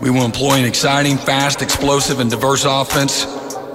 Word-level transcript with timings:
We 0.00 0.10
will 0.10 0.24
employ 0.24 0.54
an 0.54 0.64
exciting, 0.64 1.16
fast, 1.16 1.62
explosive, 1.62 2.20
and 2.20 2.30
diverse 2.30 2.64
offense 2.64 3.26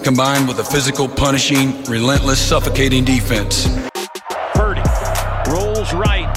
combined 0.03 0.47
with 0.47 0.59
a 0.59 0.63
physical, 0.63 1.07
punishing, 1.07 1.83
relentless, 1.85 2.39
suffocating 2.39 3.05
defense. 3.05 3.67
Purdy 4.53 4.83
rolls 5.47 5.93
right, 5.93 6.27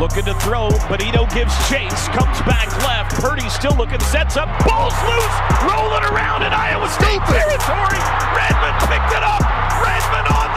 looking 0.00 0.24
to 0.24 0.34
throw. 0.40 0.70
Benito 0.88 1.26
gives 1.36 1.52
chase, 1.68 2.08
comes 2.16 2.40
back 2.48 2.72
left. 2.84 3.14
Purdy 3.20 3.48
still 3.50 3.76
looking, 3.76 4.00
sets 4.08 4.36
up, 4.36 4.48
balls 4.64 4.96
loose, 5.04 5.36
rolling 5.68 6.04
around 6.08 6.42
in 6.42 6.52
Iowa 6.52 6.88
State 6.88 7.20
territory. 7.28 8.00
Redmond 8.32 8.76
picked 8.88 9.12
it 9.12 9.24
up. 9.24 9.44
Redmond 9.84 10.28
on 10.32 10.47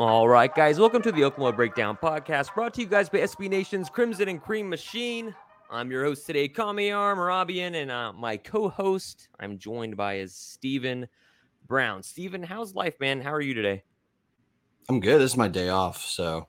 All 0.00 0.26
right, 0.26 0.54
guys, 0.54 0.80
welcome 0.80 1.02
to 1.02 1.12
the 1.12 1.24
Oklahoma 1.24 1.54
Breakdown 1.54 1.98
Podcast, 2.02 2.54
brought 2.54 2.72
to 2.72 2.80
you 2.80 2.86
guys 2.86 3.10
by 3.10 3.18
SB 3.18 3.50
Nation's 3.50 3.90
Crimson 3.90 4.30
and 4.30 4.40
Cream 4.40 4.66
Machine. 4.66 5.34
I'm 5.70 5.90
your 5.90 6.04
host 6.04 6.24
today, 6.24 6.48
Kamiar 6.48 7.14
Marabian, 7.14 7.74
and 7.74 7.90
uh, 7.90 8.10
my 8.14 8.38
co-host, 8.38 9.28
I'm 9.40 9.58
joined 9.58 9.98
by 9.98 10.20
is 10.20 10.34
Stephen 10.34 11.06
Brown. 11.66 12.02
Stephen, 12.02 12.42
how's 12.42 12.74
life, 12.74 12.98
man? 12.98 13.20
How 13.20 13.30
are 13.34 13.42
you 13.42 13.52
today? 13.52 13.82
I'm 14.88 15.00
good. 15.00 15.20
This 15.20 15.32
is 15.32 15.36
my 15.36 15.48
day 15.48 15.68
off, 15.68 16.02
so 16.02 16.46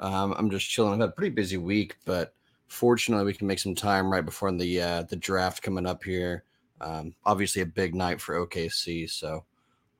um, 0.00 0.34
I'm 0.36 0.50
just 0.50 0.68
chilling. 0.68 0.94
I've 0.94 0.98
had 0.98 1.10
a 1.10 1.12
pretty 1.12 1.36
busy 1.36 1.58
week, 1.58 1.98
but 2.04 2.34
fortunately, 2.66 3.24
we 3.24 3.34
can 3.34 3.46
make 3.46 3.60
some 3.60 3.76
time 3.76 4.10
right 4.10 4.24
before 4.24 4.50
the 4.50 4.82
uh, 4.82 5.02
the 5.04 5.14
draft 5.14 5.62
coming 5.62 5.86
up 5.86 6.02
here. 6.02 6.42
Um, 6.80 7.14
obviously, 7.24 7.62
a 7.62 7.66
big 7.66 7.94
night 7.94 8.20
for 8.20 8.44
OKC, 8.44 9.08
so 9.08 9.44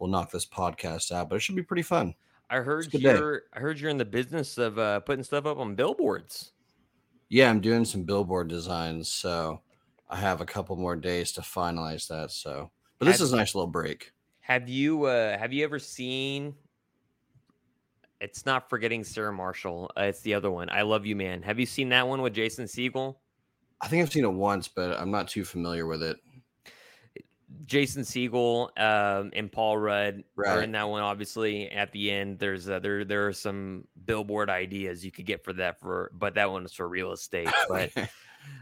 we'll 0.01 0.11
knock 0.11 0.33
this 0.33 0.47
podcast 0.47 1.13
out, 1.13 1.29
but 1.29 1.37
it 1.37 1.43
should 1.43 1.55
be 1.55 1.63
pretty 1.63 1.83
fun. 1.83 2.17
I 2.53 2.57
heard 2.57 2.91
good 2.91 3.03
day. 3.03 3.15
you're 3.15 3.43
I 3.55 3.61
heard 3.61 3.81
you're 3.81 3.91
in 3.91 3.97
the 3.97 4.05
business 4.05 4.59
of 4.59 4.79
uh, 4.79 5.01
putting 5.01 5.25
stuff 5.25 5.47
up 5.47 5.59
on 5.59 5.75
billboards. 5.75 6.53
Yeah, 7.31 7.49
I'm 7.49 7.61
doing 7.61 7.87
some 7.87 8.05
billboard 8.05 8.49
designs, 8.49 9.11
so 9.11 9.63
I 10.11 10.17
have 10.17 10.43
a 10.43 10.45
couple 10.47 10.77
more 10.77 10.95
days 10.97 11.33
to 11.33 11.41
finalize 11.41 12.07
that. 12.09 12.31
So, 12.31 12.71
but 12.99 13.07
this 13.07 13.19
Have- 13.19 13.25
is 13.25 13.33
a 13.33 13.37
nice 13.37 13.55
little 13.55 13.71
break. 13.71 14.13
Have 14.41 14.69
you 14.69 15.05
uh, 15.05 15.39
have 15.39 15.53
you 15.53 15.65
ever 15.65 15.79
seen? 15.79 16.55
It's 18.21 18.45
not 18.45 18.69
forgetting 18.69 19.03
Sarah 19.03 19.33
Marshall. 19.33 19.91
Uh, 19.97 20.03
it's 20.03 20.21
the 20.21 20.35
other 20.35 20.51
one. 20.51 20.69
I 20.71 20.83
love 20.83 21.07
you, 21.07 21.17
man. 21.17 21.43
Have 21.43 21.59
you 21.59 21.67
seen 21.67 21.89
that 21.89 22.07
one 22.07 22.21
with 22.21 22.35
Jason 22.35 22.67
Segel? 22.67 23.17
I 23.81 23.89
think 23.89 24.03
I've 24.03 24.13
seen 24.13 24.25
it 24.25 24.33
once, 24.33 24.69
but 24.69 24.97
I'm 25.01 25.11
not 25.11 25.27
too 25.27 25.45
familiar 25.45 25.87
with 25.87 26.03
it. 26.03 26.19
Jason 27.67 28.03
Segel 28.03 28.69
um, 28.81 29.31
and 29.35 29.51
Paul 29.51 29.79
Rudd 29.79 30.25
are 30.39 30.63
in 30.63 30.73
that 30.73 30.89
one. 30.89 31.03
Obviously, 31.03 31.71
at 31.71 31.93
the 31.93 32.11
end, 32.11 32.39
there's 32.39 32.69
uh, 32.69 32.79
there 32.79 33.05
there 33.05 33.27
are 33.27 33.33
some 33.33 33.87
billboard 34.05 34.51
ideas 34.51 35.05
you 35.05 35.11
could 35.11 35.27
get 35.27 35.45
for 35.45 35.53
that 35.55 35.79
for, 35.81 36.11
but 36.15 36.35
that 36.35 36.51
one 36.51 36.65
is 36.65 36.73
for 36.73 36.89
real 36.89 37.13
estate. 37.13 37.49
But 37.69 37.91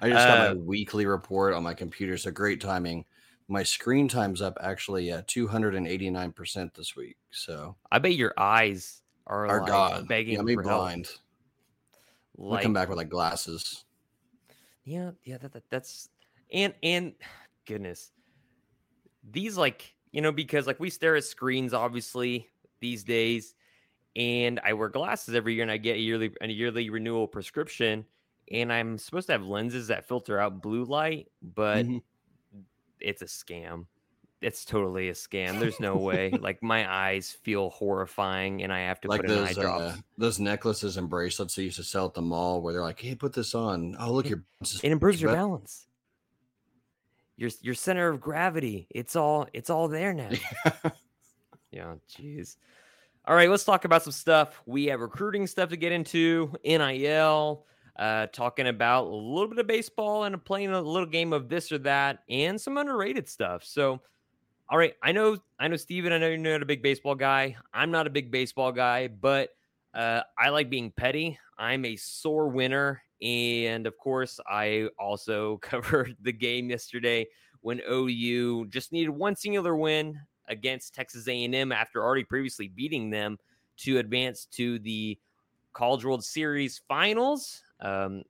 I 0.03 0.09
just 0.11 0.27
got 0.27 0.51
uh, 0.51 0.55
my 0.55 0.61
weekly 0.61 1.07
report 1.07 1.55
on 1.55 1.63
my 1.63 1.75
computer, 1.75 2.17
so 2.17 2.31
great 2.31 2.61
timing. 2.61 3.05
My 3.49 3.63
screen 3.63 4.07
time's 4.09 4.43
up 4.43 4.59
actually 4.61 5.11
at 5.11 5.27
289% 5.27 6.75
this 6.75 6.95
week. 6.95 7.17
So, 7.31 7.75
I 7.91 7.99
bet 7.99 8.15
your 8.15 8.33
eyes 8.37 9.03
are 9.27 9.47
our 9.49 9.61
like 9.61 9.69
God, 9.69 10.09
begging 10.09 10.37
got 10.37 10.45
me 10.45 10.55
for 10.55 10.63
help. 10.63 10.81
blind. 10.83 11.09
We'll 12.37 12.51
Like, 12.53 12.63
come 12.63 12.73
back 12.73 12.89
with 12.89 12.99
like 12.99 13.09
glasses. 13.09 13.85
Yeah, 14.85 15.11
yeah, 15.25 15.39
that, 15.39 15.53
that 15.53 15.65
that's 15.71 16.09
and 16.53 16.75
and 16.83 17.15
goodness. 17.67 18.13
These 19.23 19.57
like, 19.57 19.95
you 20.13 20.21
know, 20.21 20.33
because 20.33 20.67
like 20.67 20.81
we 20.81 20.91
stare 20.91 21.17
at 21.17 21.25
screens 21.25 21.75
obviously 21.75 22.49
these 22.81 23.05
days 23.05 23.55
and 24.17 24.61
I 24.65 24.75
wear 24.75 24.89
glasses 24.91 25.35
every 25.35 25.55
year 25.55 25.63
and 25.65 25.73
I 25.73 25.79
get 25.79 25.97
a 25.97 26.01
yearly 26.01 26.35
a 26.41 26.49
yearly 26.49 26.91
renewal 26.91 27.29
prescription 27.29 28.07
and 28.51 28.73
I'm 28.73 28.99
supposed 28.99 29.29
to 29.29 29.33
have 29.35 29.45
lenses 29.45 29.89
that 29.89 30.07
filter 30.09 30.39
out 30.41 30.63
blue 30.63 30.85
light, 30.85 31.29
but 31.43 31.87
Mhm. 31.87 32.01
it's 33.01 33.23
a 33.23 33.27
scam. 33.27 33.87
It's 34.41 34.65
totally 34.65 35.09
a 35.11 35.13
scam. 35.13 35.61
There's 35.61 35.81
no 35.81 35.99
way. 35.99 36.37
like 36.41 36.63
my 36.63 36.91
eyes 36.91 37.33
feel 37.33 37.71
horrifying 37.71 38.63
and 38.63 38.73
I 38.73 38.81
have 38.81 39.01
to 39.03 39.09
Like 39.09 39.25
put 39.25 39.27
in 39.27 39.37
eye 39.37 39.55
those 39.55 39.57
uh, 39.57 39.97
those 40.19 40.39
necklaces 40.39 40.97
and 40.99 41.09
bracelets 41.09 41.55
they 41.55 41.63
used 41.65 41.77
to 41.77 41.83
sell 41.85 42.07
at 42.07 42.15
the 42.15 42.21
mall, 42.23 42.61
where 42.61 42.73
they're 42.75 42.83
like, 42.83 43.01
"Hey, 43.01 43.15
put 43.15 43.33
this 43.33 43.55
on. 43.55 43.97
Oh, 43.99 44.13
look, 44.13 44.29
your 44.29 44.45
it 44.83 44.93
improves 44.93 45.21
your 45.21 45.29
balance 45.31 45.87
your 47.41 47.51
your 47.63 47.75
center 47.75 48.09
of 48.09 48.21
gravity 48.21 48.87
it's 48.91 49.17
all 49.17 49.49
it's 49.55 49.71
all 49.71 49.89
there 49.89 50.13
now. 50.15 50.31
Yeah. 51.73 51.95
Jeez. 52.11 52.57
All 53.27 53.35
right 53.35 53.49
let's 53.49 53.65
talk 53.65 53.85
about 53.85 54.03
some 54.03 54.13
stuff 54.13 54.61
we 54.67 54.87
have 54.87 55.01
recruiting 55.01 55.47
stuff 55.47 55.71
to 55.71 55.77
get 55.77 55.93
into 55.93 56.53
nil 56.65 57.65
uh 57.97 58.27
talking 58.27 58.69
about 58.69 59.07
a 59.07 59.15
little 59.15 59.49
bit 59.49 59.59
of 59.59 59.67
baseball 59.67 60.25
and 60.25 60.45
playing 60.45 60.71
a 60.71 60.81
little 60.81 61.07
game 61.07 61.33
of 61.33 61.49
this 61.49 61.73
or 61.73 61.79
that 61.79 62.21
and 62.29 62.61
some 62.61 62.77
underrated 62.77 63.29
stuff. 63.29 63.65
So 63.65 64.01
all 64.69 64.79
right 64.79 64.95
i 65.03 65.11
know 65.11 65.37
i 65.59 65.67
know 65.67 65.75
steven 65.75 66.13
i 66.13 66.19
know 66.19 66.29
you're 66.29 66.37
not 66.37 66.63
a 66.63 66.67
big 66.67 66.83
baseball 66.83 67.15
guy. 67.15 67.57
I'm 67.73 67.91
not 67.91 68.07
a 68.07 68.11
big 68.11 68.31
baseball 68.31 68.71
guy 68.71 69.09
but 69.09 69.51
uh, 69.95 70.21
I 70.39 70.51
like 70.51 70.71
being 70.71 70.93
petty. 70.93 71.37
I'm 71.59 71.85
a 71.85 71.97
sore 71.97 72.49
winner, 72.49 73.03
and 73.23 73.87
of 73.87 73.97
course, 73.99 74.41
I 74.49 74.89
also 74.99 75.57
covered 75.63 76.17
the 76.21 76.33
game 76.33 76.71
yesterday 76.71 77.27
when 77.61 77.81
OU 77.91 78.67
just 78.69 78.93
needed 78.93 79.11
one 79.11 79.37
singular 79.37 79.77
win 79.77 80.19
against 80.49 80.95
Texas 80.95 81.29
A&M 81.29 81.73
after 81.73 82.03
already 82.03 82.25
previously 82.25 82.69
beating 82.69 83.11
them 83.11 83.39
to 83.79 83.99
advance 83.99 84.47
to 84.47 84.79
the 84.81 85.19
College 85.73 86.05
World 86.05 86.25
Series 86.25 86.81
finals 86.89 87.63
um, 87.81 88.23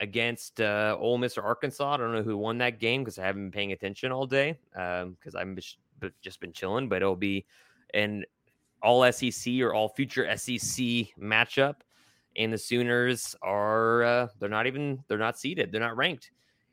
against 0.00 0.60
uh, 0.60 0.96
Ole 0.98 1.18
Miss 1.18 1.36
or 1.36 1.42
Arkansas. 1.42 1.94
I 1.94 1.96
don't 1.96 2.12
know 2.12 2.22
who 2.22 2.36
won 2.36 2.58
that 2.58 2.80
game 2.80 3.02
because 3.02 3.18
I 3.18 3.24
haven't 3.24 3.44
been 3.44 3.52
paying 3.52 3.72
attention 3.72 4.12
all 4.12 4.26
day 4.26 4.58
because 4.72 5.34
I've 5.36 5.58
just 6.22 6.40
been 6.40 6.52
chilling. 6.52 6.88
But 6.88 7.02
it'll 7.02 7.16
be 7.16 7.44
an 7.92 8.24
all 8.82 9.10
SEC 9.12 9.60
or 9.60 9.74
all 9.74 9.88
future 9.88 10.24
SEC 10.36 10.84
matchup. 11.20 11.76
And 12.36 12.52
the 12.52 12.58
Sooners 12.58 13.34
are 13.42 14.02
uh, 14.02 14.28
they're 14.38 14.48
not 14.48 14.66
even 14.66 15.02
they're 15.08 15.18
not 15.18 15.38
seeded, 15.38 15.72
they're 15.72 15.80
not 15.80 15.96
ranked. 15.96 16.30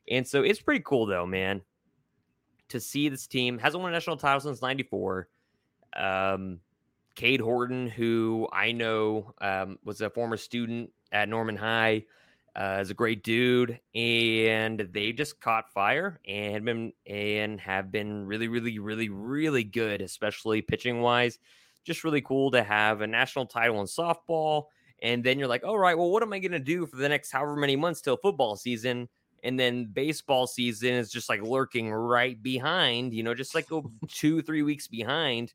And 0.10 0.26
so 0.26 0.44
it's 0.44 0.62
pretty 0.62 0.84
cool 0.86 1.06
though, 1.06 1.26
man, 1.26 1.62
to 2.70 2.80
see 2.80 3.10
this 3.10 3.28
team 3.28 3.58
hasn't 3.58 3.82
won 3.82 3.92
a 3.92 3.96
national 3.96 4.18
title 4.18 4.40
since 4.40 4.62
'94. 4.62 5.28
Um, 5.96 6.60
Cade 7.16 7.42
Horton, 7.42 7.88
who 7.88 8.48
I 8.54 8.72
know 8.72 9.34
um, 9.42 9.80
was 9.84 10.02
a 10.02 10.10
former 10.10 10.38
student 10.38 10.92
at 11.12 11.28
Norman 11.28 11.56
High, 11.56 12.06
uh, 12.56 12.80
is 12.82 12.92
a 12.92 12.96
great 12.96 13.24
dude, 13.24 13.80
and 13.96 14.88
they 14.92 15.12
just 15.12 15.40
caught 15.40 15.72
fire 15.74 16.20
and 16.28 16.66
been 16.66 16.94
and 17.06 17.60
have 17.60 17.92
been 17.92 18.26
really, 18.26 18.48
really, 18.48 18.80
really, 18.80 19.10
really 19.10 19.64
good, 19.64 20.02
especially 20.02 20.62
pitching 20.62 21.02
wise. 21.02 21.40
Just 21.84 22.04
really 22.04 22.22
cool 22.22 22.52
to 22.52 22.64
have 22.64 23.02
a 23.02 23.08
national 23.08 23.46
title 23.46 23.80
in 23.82 23.88
softball, 23.88 24.66
and 25.02 25.24
then 25.24 25.38
you're 25.38 25.48
like, 25.48 25.64
all 25.64 25.78
right, 25.78 25.98
well, 25.98 26.10
what 26.10 26.24
am 26.24 26.34
I 26.34 26.40
going 26.40 26.52
to 26.52 26.60
do 26.60 26.86
for 26.86 26.96
the 26.96 27.10
next 27.10 27.32
however 27.32 27.56
many 27.56 27.76
months 27.76 28.02
till 28.02 28.18
football 28.18 28.56
season? 28.56 29.08
And 29.44 29.60
then 29.60 29.86
baseball 29.86 30.48
season 30.48 30.94
is 30.94 31.12
just 31.12 31.30
like 31.30 31.42
lurking 31.44 31.92
right 31.92 32.42
behind, 32.42 33.14
you 33.14 33.24
know, 33.24 33.36
just 33.36 33.54
like 33.54 33.70
go 33.70 33.92
two, 34.08 34.42
three 34.42 34.64
weeks 34.64 34.88
behind. 34.88 35.54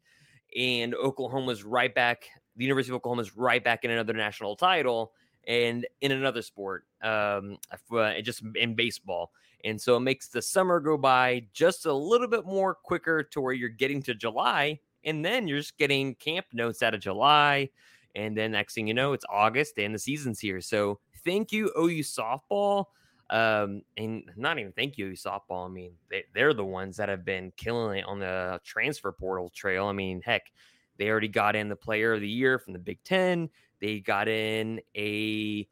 And 0.56 0.94
Oklahoma's 0.94 1.64
right 1.64 1.92
back. 1.92 2.28
The 2.56 2.64
University 2.64 2.92
of 2.92 2.96
Oklahoma 2.96 3.22
is 3.22 3.36
right 3.36 3.62
back 3.62 3.84
in 3.84 3.90
another 3.90 4.12
national 4.12 4.56
title 4.56 5.12
and 5.48 5.86
in 6.00 6.12
another 6.12 6.42
sport, 6.42 6.84
um, 7.02 7.58
uh, 7.90 8.20
just 8.20 8.42
in 8.54 8.74
baseball. 8.74 9.32
And 9.64 9.80
so 9.80 9.96
it 9.96 10.00
makes 10.00 10.28
the 10.28 10.42
summer 10.42 10.80
go 10.80 10.96
by 10.96 11.46
just 11.52 11.86
a 11.86 11.92
little 11.92 12.28
bit 12.28 12.44
more 12.44 12.74
quicker 12.74 13.22
to 13.22 13.40
where 13.40 13.52
you're 13.52 13.68
getting 13.68 14.02
to 14.04 14.14
July, 14.14 14.80
and 15.04 15.24
then 15.24 15.48
you're 15.48 15.58
just 15.58 15.78
getting 15.78 16.14
camp 16.16 16.46
notes 16.52 16.82
out 16.82 16.94
of 16.94 17.00
July. 17.00 17.70
And 18.14 18.36
then 18.36 18.52
next 18.52 18.74
thing 18.74 18.86
you 18.86 18.94
know, 18.94 19.12
it's 19.12 19.24
August 19.28 19.78
and 19.78 19.94
the 19.94 19.98
season's 19.98 20.40
here. 20.40 20.60
So 20.60 21.00
thank 21.24 21.52
you, 21.52 21.72
OU 21.78 22.02
softball. 22.02 22.86
Um, 23.30 23.82
and 23.96 24.24
not 24.36 24.58
even 24.58 24.72
thank 24.72 24.98
you, 24.98 25.06
OU 25.06 25.12
softball. 25.12 25.66
I 25.66 25.68
mean, 25.68 25.92
they, 26.10 26.24
they're 26.34 26.52
the 26.52 26.64
ones 26.64 26.98
that 26.98 27.08
have 27.08 27.24
been 27.24 27.52
killing 27.56 27.98
it 27.98 28.04
on 28.04 28.18
the 28.18 28.60
transfer 28.64 29.10
portal 29.12 29.50
trail. 29.54 29.86
I 29.86 29.92
mean, 29.92 30.20
heck, 30.22 30.52
they 30.98 31.08
already 31.08 31.28
got 31.28 31.56
in 31.56 31.68
the 31.68 31.76
player 31.76 32.12
of 32.12 32.20
the 32.20 32.28
year 32.28 32.58
from 32.58 32.74
the 32.74 32.78
Big 32.78 33.02
Ten. 33.04 33.48
They 33.80 34.00
got 34.00 34.28
in 34.28 34.80
a 34.96 35.66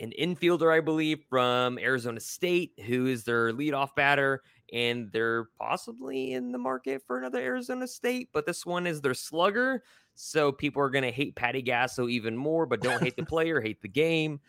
an 0.00 0.12
infielder, 0.18 0.74
I 0.74 0.80
believe, 0.80 1.24
from 1.28 1.78
Arizona 1.78 2.20
State, 2.20 2.72
who 2.86 3.06
is 3.06 3.24
their 3.24 3.52
leadoff 3.52 3.94
batter, 3.94 4.42
and 4.72 5.10
they're 5.12 5.44
possibly 5.58 6.32
in 6.32 6.52
the 6.52 6.58
market 6.58 7.02
for 7.06 7.18
another 7.18 7.40
Arizona 7.40 7.86
State, 7.86 8.28
but 8.32 8.46
this 8.46 8.66
one 8.66 8.86
is 8.86 9.00
their 9.00 9.14
slugger. 9.14 9.82
So 10.16 10.50
people 10.50 10.82
are 10.82 10.88
going 10.90 11.04
to 11.04 11.12
hate 11.12 11.36
Patty 11.36 11.62
Gasso 11.62 12.10
even 12.10 12.36
more, 12.36 12.66
but 12.66 12.80
don't 12.80 13.02
hate 13.02 13.16
the 13.16 13.22
player, 13.26 13.60
hate 13.60 13.82
the 13.82 13.88
game. 13.88 14.40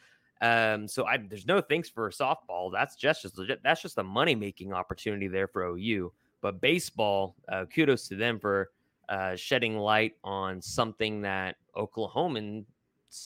Um, 0.42 0.88
so 0.88 1.06
I, 1.06 1.18
there's 1.18 1.46
no 1.46 1.62
thanks 1.62 1.90
for 1.90 2.10
softball. 2.10 2.72
That's 2.72 2.96
just, 2.96 3.22
just 3.22 3.38
legit. 3.38 3.62
That's 3.64 3.82
just 3.82 3.98
a 3.98 4.04
money 4.04 4.34
making 4.34 4.72
opportunity 4.74 5.28
there 5.28 5.48
for 5.48 5.64
OU. 5.64 6.14
But 6.42 6.62
baseball, 6.62 7.36
uh, 7.52 7.66
kudos 7.66 8.08
to 8.08 8.16
them 8.16 8.40
for 8.40 8.72
uh, 9.10 9.36
shedding 9.36 9.78
light 9.78 10.14
on 10.24 10.62
something 10.62 11.22
that 11.22 11.58
Oklahoman 11.76 12.66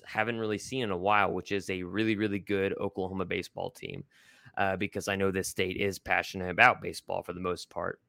haven't 0.06 0.40
really 0.40 0.58
seen 0.58 0.84
in 0.84 0.92
a 0.92 0.98
while, 0.98 1.32
which 1.32 1.52
is 1.52 1.70
a 1.70 1.84
really, 1.84 2.16
really 2.16 2.40
good 2.40 2.76
Oklahoma 2.80 3.26
baseball 3.26 3.70
team. 3.70 4.04
Uh, 4.58 4.76
because 4.76 5.08
I 5.08 5.16
know 5.16 5.32
this 5.32 5.48
state 5.48 5.78
is 5.78 5.98
passionate 5.98 6.50
about 6.50 6.82
baseball 6.82 7.22
for 7.24 7.34
the 7.34 7.40
most 7.40 7.70
part. 7.70 8.02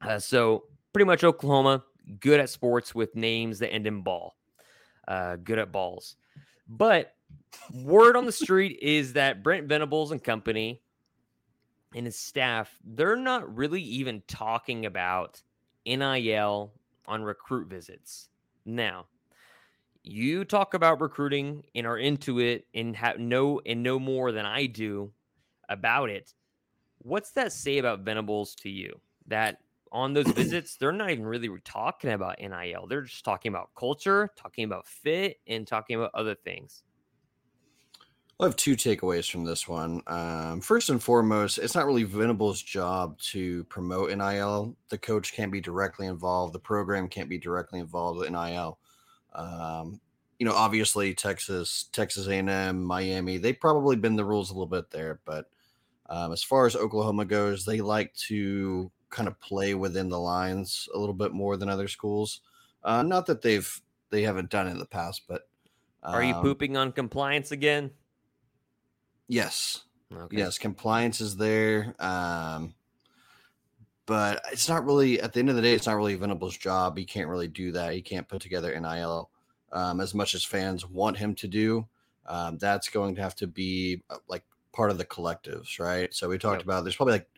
Uh, 0.00 0.18
so, 0.18 0.64
pretty 0.92 1.06
much 1.06 1.24
Oklahoma, 1.24 1.82
good 2.20 2.40
at 2.40 2.50
sports 2.50 2.94
with 2.94 3.14
names 3.16 3.58
that 3.58 3.72
end 3.72 3.86
in 3.86 4.02
ball, 4.02 4.36
uh, 5.08 5.36
good 5.36 5.58
at 5.58 5.72
balls. 5.72 6.16
But 6.68 7.14
word 7.72 8.16
on 8.16 8.24
the 8.24 8.32
street 8.44 8.78
is 8.82 9.14
that 9.14 9.42
Brent 9.42 9.68
Venables 9.68 10.12
and 10.12 10.22
company 10.22 10.82
and 11.94 12.06
his 12.06 12.18
staff, 12.18 12.76
they're 12.84 13.16
not 13.16 13.56
really 13.56 13.82
even 13.82 14.22
talking 14.26 14.86
about 14.86 15.42
NIL 15.86 16.72
on 17.06 17.22
recruit 17.22 17.68
visits. 17.68 18.28
Now, 18.64 19.06
you 20.02 20.44
talk 20.44 20.74
about 20.74 21.00
recruiting 21.00 21.64
and 21.74 21.86
are 21.86 21.98
into 21.98 22.38
it 22.38 22.66
and 22.74 22.94
have 22.96 23.18
no 23.18 23.60
and 23.66 23.82
know 23.82 23.98
more 23.98 24.32
than 24.32 24.46
I 24.46 24.66
do 24.66 25.12
about 25.68 26.10
it. 26.10 26.32
What's 26.98 27.32
that 27.32 27.52
say 27.52 27.78
about 27.78 28.00
Venables 28.00 28.54
to 28.56 28.70
you? 28.70 29.00
That 29.26 29.60
on 29.96 30.12
those 30.12 30.28
visits, 30.28 30.76
they're 30.76 30.92
not 30.92 31.10
even 31.10 31.24
really 31.24 31.48
talking 31.64 32.10
about 32.10 32.38
NIL. 32.38 32.86
They're 32.86 33.02
just 33.02 33.24
talking 33.24 33.48
about 33.48 33.70
culture, 33.74 34.28
talking 34.36 34.64
about 34.64 34.86
fit, 34.86 35.38
and 35.46 35.66
talking 35.66 35.96
about 35.96 36.10
other 36.12 36.34
things. 36.34 36.82
I 38.38 38.44
have 38.44 38.56
two 38.56 38.76
takeaways 38.76 39.30
from 39.30 39.44
this 39.44 39.66
one. 39.66 40.02
Um, 40.06 40.60
first 40.60 40.90
and 40.90 41.02
foremost, 41.02 41.56
it's 41.56 41.74
not 41.74 41.86
really 41.86 42.04
Venable's 42.04 42.60
job 42.60 43.18
to 43.30 43.64
promote 43.64 44.10
NIL. 44.10 44.76
The 44.90 44.98
coach 44.98 45.32
can't 45.32 45.50
be 45.50 45.62
directly 45.62 46.06
involved. 46.06 46.52
The 46.52 46.58
program 46.58 47.08
can't 47.08 47.30
be 47.30 47.38
directly 47.38 47.80
involved 47.80 48.18
with 48.18 48.30
NIL. 48.30 48.78
Um, 49.34 49.98
you 50.38 50.44
know, 50.44 50.52
obviously 50.52 51.14
Texas, 51.14 51.88
Texas 51.92 52.26
A&M, 52.26 52.84
Miami, 52.84 53.38
they 53.38 53.54
probably 53.54 53.96
bend 53.96 54.18
the 54.18 54.24
rules 54.26 54.50
a 54.50 54.52
little 54.52 54.66
bit 54.66 54.90
there. 54.90 55.20
But 55.24 55.46
um, 56.10 56.32
as 56.32 56.42
far 56.42 56.66
as 56.66 56.76
Oklahoma 56.76 57.24
goes, 57.24 57.64
they 57.64 57.80
like 57.80 58.12
to 58.28 58.92
kind 59.10 59.28
of 59.28 59.40
play 59.40 59.74
within 59.74 60.08
the 60.08 60.18
lines 60.18 60.88
a 60.94 60.98
little 60.98 61.14
bit 61.14 61.32
more 61.32 61.56
than 61.56 61.68
other 61.68 61.88
schools. 61.88 62.40
Uh, 62.84 63.02
not 63.02 63.26
that 63.26 63.42
they've 63.42 63.82
they 64.10 64.22
haven't 64.22 64.50
done 64.50 64.68
it 64.68 64.72
in 64.72 64.78
the 64.78 64.86
past, 64.86 65.22
but 65.28 65.48
um, 66.02 66.14
are 66.14 66.22
you 66.22 66.34
um, 66.34 66.42
pooping 66.42 66.76
on 66.76 66.92
compliance 66.92 67.50
again? 67.50 67.90
Yes. 69.28 69.82
Okay. 70.14 70.36
Yes, 70.36 70.58
compliance 70.58 71.20
is 71.20 71.36
there. 71.36 71.94
Um, 71.98 72.74
but 74.06 74.44
it's 74.52 74.68
not 74.68 74.84
really 74.84 75.20
at 75.20 75.32
the 75.32 75.40
end 75.40 75.50
of 75.50 75.56
the 75.56 75.62
day, 75.62 75.72
it's 75.72 75.86
not 75.86 75.96
really 75.96 76.16
Venable's 76.16 76.56
job. 76.56 76.96
He 76.96 77.04
can't 77.04 77.28
really 77.28 77.48
do 77.48 77.72
that. 77.72 77.92
He 77.92 78.02
can't 78.02 78.28
put 78.28 78.40
together 78.40 78.78
NIL 78.78 79.30
um, 79.72 80.00
as 80.00 80.14
much 80.14 80.34
as 80.34 80.44
fans 80.44 80.88
want 80.88 81.16
him 81.16 81.34
to 81.34 81.48
do. 81.48 81.86
Um, 82.26 82.58
that's 82.58 82.88
going 82.88 83.16
to 83.16 83.22
have 83.22 83.34
to 83.36 83.46
be 83.46 84.02
uh, 84.08 84.18
like 84.28 84.44
part 84.72 84.90
of 84.90 84.98
the 84.98 85.04
collectives, 85.04 85.80
right? 85.80 86.12
So 86.14 86.28
we 86.28 86.38
talked 86.38 86.60
yep. 86.60 86.66
about 86.66 86.84
there's 86.84 86.96
probably 86.96 87.14
like 87.14 87.28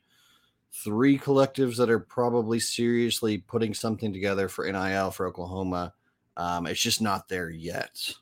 three 0.72 1.18
collectives 1.18 1.76
that 1.76 1.90
are 1.90 2.00
probably 2.00 2.60
seriously 2.60 3.38
putting 3.38 3.74
something 3.74 4.12
together 4.12 4.48
for 4.48 4.70
NIL 4.70 5.10
for 5.10 5.26
Oklahoma. 5.26 5.94
Um, 6.36 6.66
it's 6.66 6.80
just 6.80 7.02
not 7.02 7.28
there 7.28 7.50
yet. 7.50 8.14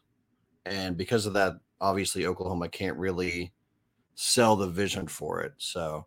And 0.64 0.96
because 0.96 1.26
of 1.26 1.34
that, 1.34 1.54
obviously 1.81 2.26
Oklahoma 2.26 2.69
can't 2.69 2.96
really 2.96 3.52
sell 4.14 4.56
the 4.56 4.69
vision 4.69 5.06
for 5.06 5.43
it. 5.43 5.52
So 5.58 6.06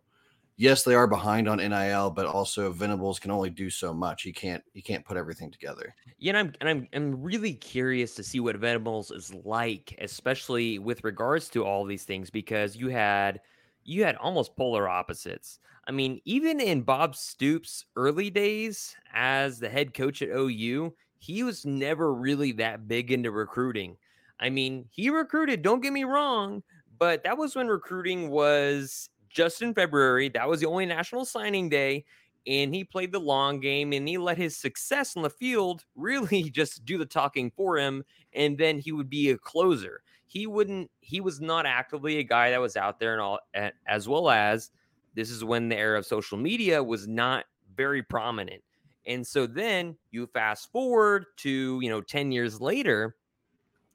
yes, 0.60 0.82
they 0.82 0.94
are 0.94 1.06
behind 1.06 1.48
on 1.48 1.56
NIL, 1.56 2.10
but 2.10 2.26
also 2.26 2.70
Venables 2.70 3.18
can 3.18 3.30
only 3.30 3.48
do 3.48 3.70
so 3.70 3.94
much. 3.94 4.22
He 4.22 4.32
can't 4.32 4.62
he 4.74 4.82
can't 4.82 5.04
put 5.04 5.16
everything 5.16 5.50
together. 5.50 5.94
Yeah, 6.18 6.30
and 6.30 6.38
I'm 6.38 6.52
and 6.60 6.68
I'm 6.68 6.88
I'm 6.92 7.22
really 7.22 7.54
curious 7.54 8.14
to 8.16 8.22
see 8.22 8.40
what 8.40 8.56
Venables 8.56 9.10
is 9.10 9.32
like, 9.32 9.96
especially 10.00 10.78
with 10.78 11.02
regards 11.02 11.48
to 11.50 11.64
all 11.64 11.84
these 11.86 12.04
things, 12.04 12.28
because 12.28 12.76
you 12.76 12.88
had 12.88 13.40
you 13.84 14.04
had 14.04 14.16
almost 14.16 14.56
polar 14.56 14.88
opposites. 14.88 15.58
I 15.86 15.92
mean, 15.92 16.20
even 16.24 16.60
in 16.60 16.82
Bob 16.82 17.16
Stoops' 17.16 17.84
early 17.96 18.30
days 18.30 18.94
as 19.12 19.58
the 19.58 19.68
head 19.68 19.94
coach 19.94 20.22
at 20.22 20.28
OU, 20.28 20.94
he 21.18 21.42
was 21.42 21.66
never 21.66 22.14
really 22.14 22.52
that 22.52 22.86
big 22.88 23.10
into 23.10 23.30
recruiting. 23.30 23.96
I 24.38 24.50
mean, 24.50 24.86
he 24.90 25.10
recruited, 25.10 25.62
don't 25.62 25.82
get 25.82 25.92
me 25.92 26.04
wrong, 26.04 26.62
but 26.98 27.24
that 27.24 27.36
was 27.36 27.56
when 27.56 27.68
recruiting 27.68 28.30
was 28.30 29.10
just 29.28 29.62
in 29.62 29.74
February. 29.74 30.28
That 30.28 30.48
was 30.48 30.60
the 30.60 30.66
only 30.66 30.86
national 30.86 31.24
signing 31.24 31.68
day. 31.68 32.04
And 32.46 32.74
he 32.74 32.84
played 32.84 33.12
the 33.12 33.20
long 33.20 33.60
game 33.60 33.92
and 33.92 34.08
he 34.08 34.16
let 34.16 34.38
his 34.38 34.56
success 34.56 35.16
on 35.16 35.22
the 35.22 35.30
field 35.30 35.84
really 35.94 36.50
just 36.50 36.84
do 36.84 36.98
the 36.98 37.06
talking 37.06 37.50
for 37.54 37.78
him. 37.78 38.04
And 38.32 38.56
then 38.56 38.78
he 38.78 38.92
would 38.92 39.10
be 39.10 39.30
a 39.30 39.38
closer. 39.38 40.02
He 40.30 40.46
wouldn't, 40.46 40.92
he 41.00 41.20
was 41.20 41.40
not 41.40 41.66
actively 41.66 42.18
a 42.18 42.22
guy 42.22 42.50
that 42.50 42.60
was 42.60 42.76
out 42.76 43.00
there 43.00 43.12
and 43.12 43.20
all, 43.20 43.40
as 43.88 44.08
well 44.08 44.30
as 44.30 44.70
this 45.14 45.28
is 45.28 45.42
when 45.42 45.68
the 45.68 45.76
era 45.76 45.98
of 45.98 46.06
social 46.06 46.38
media 46.38 46.80
was 46.80 47.08
not 47.08 47.46
very 47.74 48.00
prominent. 48.00 48.62
And 49.06 49.26
so 49.26 49.44
then 49.44 49.96
you 50.12 50.28
fast 50.28 50.70
forward 50.70 51.24
to, 51.38 51.80
you 51.82 51.90
know, 51.90 52.00
10 52.00 52.30
years 52.30 52.60
later, 52.60 53.16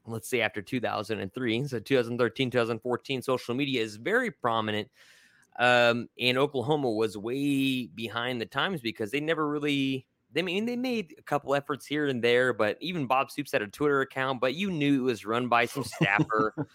let's 0.06 0.28
say 0.28 0.42
after 0.42 0.62
2003 0.62 1.68
so 1.68 1.80
2013 1.80 2.52
2014 2.52 3.22
social 3.22 3.56
media 3.56 3.82
is 3.82 3.96
very 3.96 4.30
prominent 4.30 4.88
um, 5.58 6.08
and 6.20 6.38
oklahoma 6.38 6.92
was 6.92 7.18
way 7.18 7.88
behind 7.88 8.40
the 8.40 8.46
times 8.46 8.82
because 8.82 9.10
they 9.10 9.20
never 9.20 9.50
really 9.50 10.06
they 10.36 10.42
I 10.42 10.44
mean 10.44 10.66
they 10.66 10.76
made 10.76 11.16
a 11.18 11.24
couple 11.24 11.56
efforts 11.56 11.86
here 11.88 12.06
and 12.06 12.24
there 12.24 12.54
but 12.54 12.78
even 12.82 13.08
bob 13.08 13.32
stoops 13.32 13.52
had 13.52 13.64
a 13.64 13.68
twitter 13.68 14.02
account 14.02 14.42
but 14.42 14.54
you 14.54 14.70
knew 14.70 15.02
it 15.02 15.06
was 15.06 15.26
run 15.26 15.48
by 15.48 15.66
some 15.66 15.84
staffer. 15.84 16.54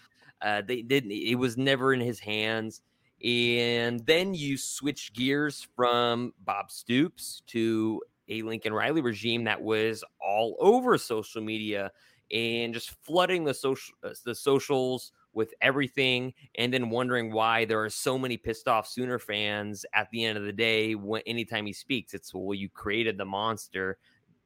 Uh, 0.43 0.59
they 0.67 0.81
didn't 0.81 1.11
it 1.11 1.35
was 1.35 1.55
never 1.55 1.93
in 1.93 1.99
his 1.99 2.19
hands. 2.19 2.81
And 3.23 4.03
then 4.07 4.33
you 4.33 4.57
switch 4.57 5.13
gears 5.13 5.67
from 5.75 6.33
bob 6.43 6.71
stoops 6.71 7.43
to 7.45 8.01
a 8.27 8.41
lincoln 8.41 8.73
riley 8.73 9.01
regime 9.01 9.43
that 9.43 9.61
was 9.61 10.03
all 10.19 10.57
over 10.59 10.97
social 10.97 11.43
media 11.43 11.91
and 12.31 12.73
just 12.73 12.89
flooding 13.03 13.43
the 13.43 13.53
social 13.53 13.93
uh, 14.03 14.09
the 14.25 14.33
socials 14.33 15.11
with 15.33 15.53
everything 15.61 16.33
and 16.55 16.73
then 16.73 16.89
wondering 16.89 17.31
why 17.31 17.65
there 17.65 17.81
are 17.83 17.89
so 17.89 18.17
many 18.17 18.37
pissed 18.37 18.67
off 18.67 18.87
sooner 18.87 19.19
fans 19.19 19.85
at 19.93 20.09
the 20.11 20.23
end 20.23 20.37
of 20.37 20.43
the 20.43 20.51
day 20.51 20.95
when 20.95 21.21
anytime 21.25 21.65
he 21.65 21.73
speaks 21.73 22.13
it's 22.13 22.33
well 22.33 22.53
you 22.53 22.69
created 22.69 23.17
the 23.17 23.25
monster 23.25 23.97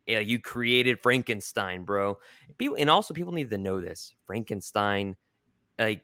yeah, 0.08 0.20
you 0.20 0.40
created 0.40 1.00
frankenstein 1.02 1.84
bro 1.84 2.18
people 2.58 2.78
and 2.80 2.90
also 2.90 3.14
people 3.14 3.34
need 3.34 3.50
to 3.50 3.58
know 3.58 3.82
this 3.82 4.14
frankenstein 4.26 5.16
like 5.80 6.04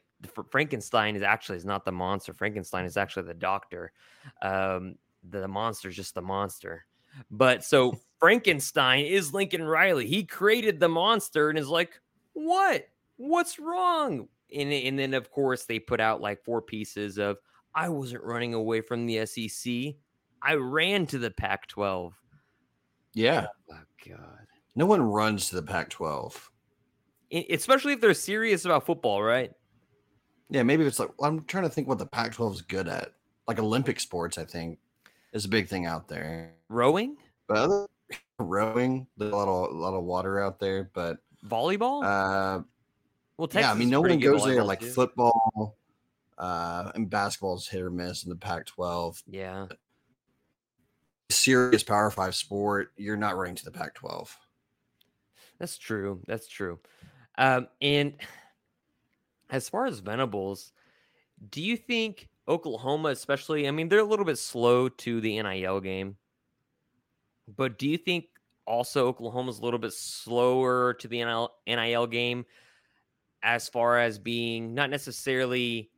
frankenstein 0.50 1.16
is 1.16 1.22
actually 1.22 1.56
is 1.56 1.64
not 1.64 1.84
the 1.84 1.92
monster 1.92 2.32
frankenstein 2.32 2.84
is 2.84 2.96
actually 2.96 3.26
the 3.26 3.34
doctor 3.34 3.92
um 4.42 4.96
the, 5.30 5.40
the 5.40 5.48
monster 5.48 5.88
is 5.88 5.96
just 5.96 6.14
the 6.14 6.22
monster 6.22 6.84
but 7.30 7.64
so 7.64 7.98
Frankenstein 8.22 9.04
is 9.04 9.34
Lincoln 9.34 9.64
Riley. 9.64 10.06
He 10.06 10.24
created 10.24 10.78
the 10.78 10.88
monster 10.88 11.50
and 11.50 11.58
is 11.58 11.68
like, 11.68 12.00
what? 12.34 12.86
What's 13.16 13.58
wrong? 13.58 14.28
And, 14.54 14.72
and 14.72 14.98
then, 14.98 15.14
of 15.14 15.30
course, 15.30 15.64
they 15.64 15.78
put 15.78 16.00
out 16.00 16.20
like 16.20 16.44
four 16.44 16.62
pieces 16.62 17.18
of, 17.18 17.38
I 17.74 17.88
wasn't 17.88 18.24
running 18.24 18.54
away 18.54 18.80
from 18.80 19.06
the 19.06 19.24
SEC. 19.26 19.94
I 20.42 20.54
ran 20.54 21.06
to 21.06 21.18
the 21.18 21.30
Pac 21.30 21.66
12. 21.68 22.14
Yeah. 23.14 23.46
Oh, 23.70 23.78
God. 24.08 24.46
No 24.74 24.86
one 24.86 25.02
runs 25.02 25.48
to 25.48 25.56
the 25.56 25.62
Pac 25.62 25.90
12. 25.90 26.50
Especially 27.50 27.94
if 27.94 28.00
they're 28.00 28.14
serious 28.14 28.64
about 28.64 28.84
football, 28.84 29.22
right? 29.22 29.52
Yeah, 30.50 30.62
maybe 30.62 30.84
it's 30.84 30.98
like, 30.98 31.10
I'm 31.22 31.44
trying 31.44 31.64
to 31.64 31.70
think 31.70 31.88
what 31.88 31.98
the 31.98 32.06
Pac 32.06 32.34
12 32.34 32.54
is 32.54 32.62
good 32.62 32.88
at. 32.88 33.12
Like 33.48 33.58
Olympic 33.58 34.00
sports, 34.00 34.38
I 34.38 34.44
think 34.44 34.78
is 35.32 35.44
a 35.46 35.48
big 35.48 35.68
thing 35.68 35.86
out 35.86 36.08
there. 36.08 36.54
Rowing, 36.68 37.16
but 37.48 37.56
other, 37.56 37.86
rowing, 38.38 39.06
there's 39.16 39.32
a 39.32 39.36
lot 39.36 39.48
of 39.48 39.74
a 39.74 39.78
lot 39.78 39.94
of 39.94 40.04
water 40.04 40.40
out 40.40 40.58
there. 40.60 40.90
But 40.94 41.18
volleyball, 41.44 42.04
uh, 42.04 42.62
well, 43.36 43.48
Texas 43.48 43.68
yeah, 43.68 43.72
I 43.72 43.74
mean, 43.74 43.90
no 43.90 44.00
one 44.00 44.18
goes 44.18 44.44
there 44.44 44.62
like 44.62 44.80
too. 44.80 44.86
football, 44.86 45.76
uh, 46.38 46.92
and 46.94 47.08
basketball 47.08 47.56
is 47.56 47.66
hit 47.66 47.82
or 47.82 47.90
miss 47.90 48.24
in 48.24 48.30
the 48.30 48.36
Pac-12. 48.36 49.22
Yeah, 49.26 49.66
serious 51.30 51.82
Power 51.82 52.10
Five 52.10 52.34
sport, 52.34 52.92
you're 52.96 53.16
not 53.16 53.36
running 53.36 53.56
to 53.56 53.64
the 53.64 53.70
Pac-12. 53.70 54.28
That's 55.58 55.78
true. 55.78 56.20
That's 56.26 56.48
true. 56.48 56.78
Um, 57.38 57.68
and 57.80 58.14
as 59.50 59.68
far 59.68 59.86
as 59.86 60.00
Venables, 60.00 60.72
do 61.50 61.62
you 61.62 61.76
think 61.76 62.28
Oklahoma, 62.48 63.10
especially, 63.10 63.68
I 63.68 63.70
mean, 63.70 63.88
they're 63.88 64.00
a 64.00 64.04
little 64.04 64.24
bit 64.24 64.38
slow 64.38 64.88
to 64.88 65.20
the 65.20 65.40
NIL 65.40 65.80
game. 65.80 66.16
But 67.56 67.78
do 67.78 67.88
you 67.88 67.98
think 67.98 68.26
also 68.66 69.06
Oklahoma's 69.06 69.58
a 69.58 69.62
little 69.62 69.78
bit 69.78 69.92
slower 69.92 70.94
to 70.94 71.08
the 71.08 71.24
NIL, 71.24 71.52
NIL 71.66 72.06
game 72.06 72.44
as 73.42 73.68
far 73.68 73.98
as 73.98 74.18
being 74.18 74.74
not 74.74 74.90
necessarily 74.90 75.90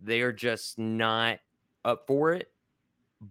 they're 0.00 0.32
just 0.32 0.78
not 0.78 1.38
up 1.84 2.06
for 2.06 2.32
it, 2.32 2.50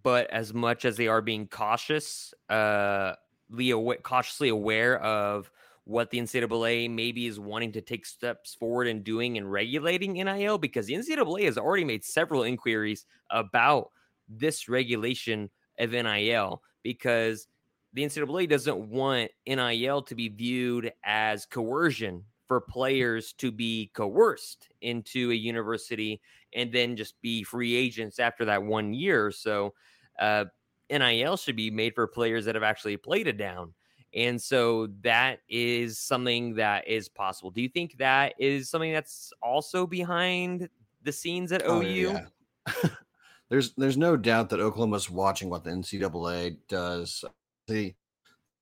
but 0.04 0.30
as 0.32 0.54
much 0.54 0.86
as 0.86 0.98
they 0.98 1.08
are 1.08 1.22
being 1.22 1.48
cautious, 1.48 2.34
uh, 2.50 3.14
Leo 3.50 3.94
cautiously 4.04 4.50
aware 4.50 5.00
of 5.02 5.50
what 5.86 6.10
the 6.10 6.18
NCAA 6.18 6.90
maybe 6.90 7.28
is 7.28 7.40
wanting 7.40 7.72
to 7.72 7.82
take 7.82 8.06
steps 8.06 8.54
forward 8.54 8.88
in 8.88 9.04
doing 9.04 9.38
and 9.38 9.50
regulating 9.50 10.14
NIL 10.14 10.58
because 10.58 10.86
the 10.86 10.94
NCAA 10.94 11.46
has 11.46 11.58
already 11.58 11.86
made 11.86 12.04
several 12.04 12.44
inquiries 12.44 13.06
about 13.30 13.92
this 14.28 14.68
regulation 14.68 15.50
of 15.80 15.92
NIL 15.92 16.62
because 16.84 17.48
the 17.94 18.04
NCAA 18.04 18.50
doesn't 18.50 18.90
want 18.90 19.32
NIL 19.48 20.02
to 20.02 20.16
be 20.16 20.28
viewed 20.28 20.92
as 21.06 21.46
coercion 21.46 22.26
for 22.48 22.62
players 22.62 23.34
to 23.34 23.52
be 23.52 23.92
coerced 23.94 24.70
into 24.82 25.32
a 25.32 25.36
university 25.36 26.22
and 26.54 26.72
then 26.72 26.96
just 26.96 27.20
be 27.22 27.44
free 27.44 27.76
agents 27.76 28.20
after 28.20 28.46
that 28.46 28.64
one 28.64 28.94
year. 28.94 29.32
So, 29.32 29.74
uh, 30.20 30.46
NIL 30.90 31.38
should 31.38 31.56
be 31.56 31.70
made 31.70 31.94
for 31.94 32.08
players 32.08 32.46
that 32.46 32.56
have 32.56 32.64
actually 32.64 32.98
played 32.98 33.28
it 33.28 33.38
down. 33.38 33.74
And 34.14 34.42
so 34.42 34.88
that 35.02 35.40
is 35.50 36.00
something 36.00 36.56
that 36.56 36.88
is 36.88 37.10
possible. 37.10 37.52
Do 37.52 37.62
you 37.62 37.70
think 37.70 37.98
that 37.98 38.34
is 38.40 38.70
something 38.70 38.94
that's 38.94 39.34
also 39.42 39.86
behind 39.86 40.70
the 41.04 41.12
scenes 41.12 41.52
at 41.52 41.64
oh, 41.66 41.82
OU? 41.82 41.86
Yeah. 41.86 42.90
there's 43.50 43.74
there's 43.76 43.98
no 43.98 44.16
doubt 44.16 44.50
that 44.50 44.60
Oklahoma's 44.60 45.10
watching 45.10 45.50
what 45.50 45.64
the 45.64 45.72
NCAA 45.72 46.58
does. 46.70 47.26
The 47.68 47.94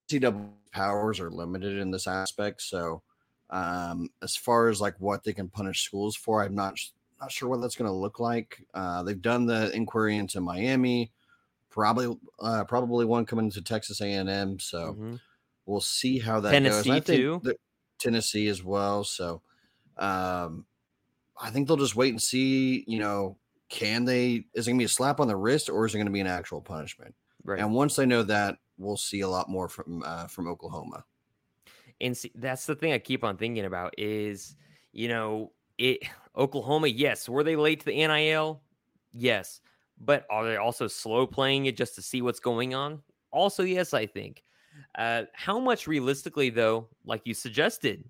NCAA 0.09 0.49
powers 0.71 1.19
are 1.19 1.29
limited 1.29 1.77
in 1.77 1.91
this 1.91 2.07
aspect, 2.07 2.61
so 2.61 3.01
um, 3.55 4.09
as 4.21 4.35
far 4.35 4.67
as 4.67 4.81
like 4.81 4.95
what 4.99 5.23
they 5.23 5.31
can 5.31 5.47
punish 5.47 5.83
schools 5.83 6.15
for, 6.15 6.43
I'm 6.43 6.55
not 6.55 6.77
not 7.21 7.31
sure 7.31 7.47
what 7.47 7.61
that's 7.61 7.77
going 7.77 7.89
to 7.89 7.95
look 7.95 8.19
like. 8.19 8.61
Uh, 8.73 9.01
they've 9.03 9.21
done 9.21 9.45
the 9.45 9.73
inquiry 9.73 10.17
into 10.17 10.41
Miami, 10.41 11.13
probably 11.69 12.17
uh, 12.39 12.65
probably 12.65 13.05
one 13.05 13.25
coming 13.25 13.49
to 13.51 13.61
Texas 13.61 14.01
A&M. 14.01 14.59
So 14.59 14.93
mm-hmm. 14.93 15.15
we'll 15.65 15.79
see 15.79 16.19
how 16.19 16.41
that 16.41 16.51
Tennessee 16.51 16.89
goes. 16.89 17.05
too. 17.05 17.41
Tennessee 17.97 18.49
as 18.49 18.61
well. 18.61 19.05
So 19.05 19.41
um, 19.97 20.65
I 21.41 21.49
think 21.49 21.69
they'll 21.69 21.77
just 21.77 21.95
wait 21.95 22.09
and 22.09 22.21
see. 22.21 22.83
You 22.87 22.99
know, 22.99 23.37
can 23.69 24.03
they? 24.03 24.43
Is 24.53 24.67
it 24.67 24.71
going 24.71 24.79
to 24.79 24.81
be 24.81 24.85
a 24.85 24.89
slap 24.89 25.21
on 25.21 25.29
the 25.29 25.37
wrist 25.37 25.69
or 25.69 25.85
is 25.85 25.95
it 25.95 25.97
going 25.97 26.07
to 26.07 26.11
be 26.11 26.19
an 26.19 26.27
actual 26.27 26.59
punishment? 26.59 27.15
Right. 27.45 27.59
And 27.61 27.73
once 27.73 27.95
they 27.95 28.05
know 28.05 28.23
that, 28.23 28.57
we'll 28.77 28.97
see 28.97 29.21
a 29.21 29.29
lot 29.29 29.49
more 29.49 29.69
from 29.69 30.03
uh, 30.05 30.27
from 30.27 30.49
Oklahoma. 30.49 31.05
And 32.01 32.15
see, 32.15 32.31
that's 32.35 32.65
the 32.65 32.75
thing 32.75 32.93
I 32.93 32.99
keep 32.99 33.23
on 33.23 33.37
thinking 33.37 33.65
about 33.65 33.93
is, 33.97 34.55
you 34.91 35.07
know, 35.07 35.51
it 35.77 35.99
Oklahoma, 36.37 36.87
yes, 36.87 37.29
were 37.29 37.43
they 37.43 37.55
late 37.55 37.79
to 37.81 37.85
the 37.85 38.07
NIL? 38.07 38.61
Yes. 39.13 39.61
But 39.97 40.25
are 40.29 40.45
they 40.45 40.57
also 40.57 40.87
slow 40.87 41.25
playing 41.25 41.67
it 41.67 41.77
just 41.77 41.95
to 41.95 42.01
see 42.01 42.21
what's 42.21 42.41
going 42.41 42.73
on? 42.73 43.01
Also, 43.31 43.63
yes, 43.63 43.93
I 43.93 44.05
think. 44.05 44.43
Uh, 44.97 45.23
how 45.33 45.57
much 45.57 45.87
realistically, 45.87 46.49
though, 46.49 46.89
like 47.05 47.21
you 47.23 47.33
suggested, 47.33 48.03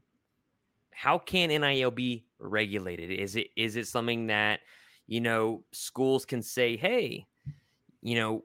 how 0.92 1.20
can 1.20 1.50
NIL 1.50 1.92
be 1.92 2.26
regulated? 2.40 3.12
Is 3.12 3.36
it 3.36 3.48
is 3.56 3.76
it 3.76 3.88
something 3.88 4.28
that 4.28 4.62
you 5.06 5.22
know 5.22 5.64
schools 5.72 6.26
can 6.26 6.42
say, 6.42 6.76
hey, 6.76 7.28
you 8.02 8.16
know, 8.16 8.44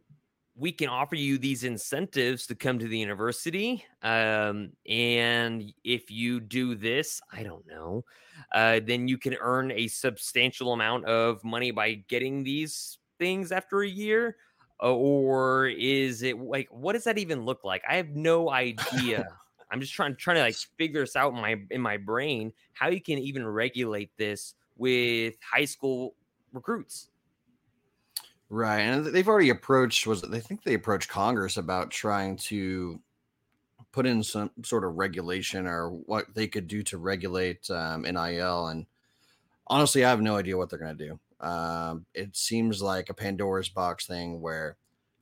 we 0.61 0.71
can 0.71 0.91
offer 0.91 1.15
you 1.15 1.39
these 1.39 1.65
incentives 1.65 2.47
to 2.47 2.55
come 2.55 2.79
to 2.79 2.87
the 2.87 2.99
university. 2.99 3.83
Um, 4.03 4.73
and 4.87 5.73
if 5.85 6.11
you 6.11 6.39
do 6.39 6.75
this, 6.75 7.19
I 7.33 7.43
don't 7.43 7.67
know, 7.67 8.05
uh, 8.53 8.81
then 8.85 9.09
you 9.09 9.17
can 9.17 9.35
earn 9.41 9.71
a 9.73 9.89
substantial 9.89 10.75
amount 10.75 11.07
of 11.07 11.43
money 11.43 11.71
by 11.71 11.95
getting 12.09 12.45
these 12.45 12.99
things 13.19 13.53
after 13.53 13.81
a 13.81 13.89
year. 13.89 14.37
Uh, 14.83 14.95
or 14.95 15.69
is 15.69 16.23
it 16.23 16.39
like 16.39 16.69
what 16.71 16.93
does 16.93 17.05
that 17.05 17.17
even 17.17 17.45
look 17.45 17.65
like? 17.65 17.83
I 17.89 17.97
have 17.97 18.11
no 18.11 18.51
idea. 18.51 19.27
I'm 19.71 19.81
just 19.81 19.95
trying 19.95 20.17
trying 20.17 20.37
to 20.37 20.43
like 20.43 20.57
figure 20.77 21.01
this 21.01 21.17
out 21.17 21.33
in 21.33 21.41
my 21.41 21.57
in 21.71 21.81
my 21.81 21.97
brain 21.97 22.53
how 22.73 22.89
you 22.89 23.01
can 23.01 23.19
even 23.19 23.47
regulate 23.47 24.11
this 24.17 24.55
with 24.77 25.35
high 25.43 25.67
school 25.67 26.15
recruits. 26.53 27.10
Right, 28.53 28.81
and 28.81 29.07
they've 29.07 29.29
already 29.29 29.51
approached. 29.51 30.09
Was 30.09 30.23
they 30.23 30.41
think 30.41 30.65
they 30.65 30.75
approached 30.75 31.09
Congress 31.09 31.57
about 31.57 31.93
trying 31.93 32.37
to 32.39 33.01
put 33.93 34.07
in 34.07 34.25
some 34.25 34.51
sort 34.65 34.85
of 34.85 34.97
regulation 34.97 35.69
or 35.69 35.91
what 35.91 36.35
they 36.35 36.49
could 36.49 36.67
do 36.67 36.83
to 36.83 36.99
regulate 36.99 37.71
um, 37.71 38.03
NIL? 38.03 38.67
And 38.67 38.87
honestly, 39.69 40.05
I 40.05 40.11
have 40.11 40.21
no 40.21 40.37
idea 40.37 40.57
what 40.57 40.69
they're 40.69 40.81
going 40.81 40.99
to 40.99 41.07
do. 41.09 41.47
Um, 41.47 42.07
it 42.13 42.37
seems 42.37 42.83
like 42.83 43.09
a 43.09 43.15
Pandora's 43.15 43.69
box 43.69 44.07
thing 44.07 44.41
where 44.41 44.77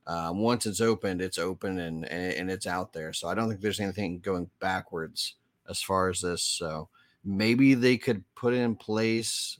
um, 0.07 0.39
once 0.39 0.65
it's 0.65 0.81
opened, 0.81 1.21
it's 1.21 1.37
open 1.37 1.77
and, 1.79 2.05
and 2.05 2.33
and 2.33 2.49
it's 2.49 2.65
out 2.65 2.93
there. 2.93 3.13
So 3.13 3.27
I 3.27 3.35
don't 3.35 3.47
think 3.47 3.61
there's 3.61 3.79
anything 3.79 4.21
going 4.21 4.49
backwards 4.59 5.35
as 5.69 5.83
far 5.83 6.09
as 6.09 6.21
this. 6.21 6.41
So 6.41 6.89
maybe 7.23 7.75
they 7.75 7.97
could 7.97 8.23
put 8.33 8.55
in 8.55 8.75
place 8.75 9.59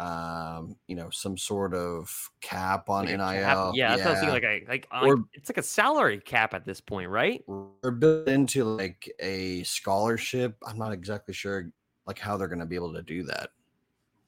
um, 0.00 0.76
you 0.86 0.96
know, 0.96 1.10
some 1.10 1.36
sort 1.36 1.74
of 1.74 2.30
cap 2.40 2.88
on 2.88 3.04
like 3.04 3.18
NIL. 3.18 3.18
Cap. 3.18 3.72
Yeah, 3.74 3.96
that's 3.96 4.00
yeah. 4.00 4.04
what 4.04 4.06
I 4.06 4.10
was 4.10 4.20
thinking. 4.20 4.68
Like, 4.68 4.88
like, 4.90 5.02
or, 5.02 5.16
like, 5.16 5.24
it's 5.34 5.50
like 5.50 5.58
a 5.58 5.62
salary 5.62 6.18
cap 6.18 6.54
at 6.54 6.64
this 6.64 6.80
point, 6.80 7.10
right? 7.10 7.44
Or 7.46 7.90
built 7.90 8.26
into 8.26 8.64
like 8.64 9.12
a 9.18 9.62
scholarship. 9.62 10.56
I'm 10.66 10.78
not 10.78 10.92
exactly 10.92 11.34
sure 11.34 11.70
like 12.06 12.18
how 12.18 12.38
they're 12.38 12.48
going 12.48 12.60
to 12.60 12.66
be 12.66 12.76
able 12.76 12.94
to 12.94 13.02
do 13.02 13.22
that. 13.24 13.50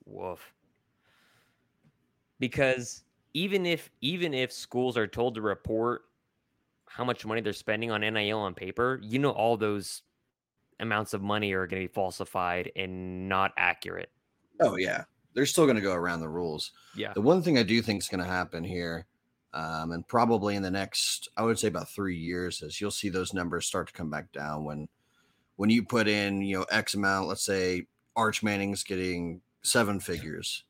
Woof. 0.04 0.52
Because 2.38 3.04
even 3.32 3.64
if 3.64 3.90
even 4.02 4.34
if 4.34 4.52
schools 4.52 4.98
are 4.98 5.06
told 5.06 5.36
to 5.36 5.40
report 5.40 6.02
how 6.86 7.02
much 7.02 7.24
money 7.24 7.40
they're 7.40 7.54
spending 7.54 7.90
on 7.90 8.02
NIL 8.02 8.38
on 8.38 8.52
paper, 8.52 9.00
you 9.02 9.18
know 9.18 9.30
all 9.30 9.56
those 9.56 10.02
amounts 10.80 11.14
of 11.14 11.22
money 11.22 11.52
are 11.54 11.66
going 11.66 11.80
to 11.80 11.88
be 11.88 11.94
falsified 11.94 12.70
and 12.76 13.26
not 13.26 13.52
accurate. 13.56 14.10
Oh 14.60 14.76
yeah 14.76 15.04
they're 15.34 15.46
still 15.46 15.64
going 15.64 15.76
to 15.76 15.82
go 15.82 15.94
around 15.94 16.20
the 16.20 16.28
rules. 16.28 16.72
Yeah. 16.96 17.12
The 17.14 17.22
one 17.22 17.42
thing 17.42 17.58
I 17.58 17.62
do 17.62 17.80
think 17.82 18.02
is 18.02 18.08
going 18.08 18.22
to 18.22 18.30
happen 18.30 18.64
here, 18.64 19.06
um, 19.54 19.92
and 19.92 20.06
probably 20.06 20.56
in 20.56 20.62
the 20.62 20.70
next, 20.70 21.28
I 21.36 21.42
would 21.42 21.58
say 21.58 21.68
about 21.68 21.90
three 21.90 22.16
years, 22.16 22.62
is 22.62 22.80
you'll 22.80 22.90
see 22.90 23.08
those 23.08 23.34
numbers 23.34 23.66
start 23.66 23.88
to 23.88 23.92
come 23.92 24.10
back 24.10 24.32
down 24.32 24.64
when, 24.64 24.88
when 25.56 25.70
you 25.70 25.82
put 25.82 26.08
in, 26.08 26.42
you 26.42 26.58
know, 26.58 26.66
X 26.70 26.94
amount. 26.94 27.28
Let's 27.28 27.44
say 27.44 27.86
Arch 28.16 28.42
Manning's 28.42 28.84
getting 28.84 29.40
seven 29.62 30.00
figures. 30.00 30.64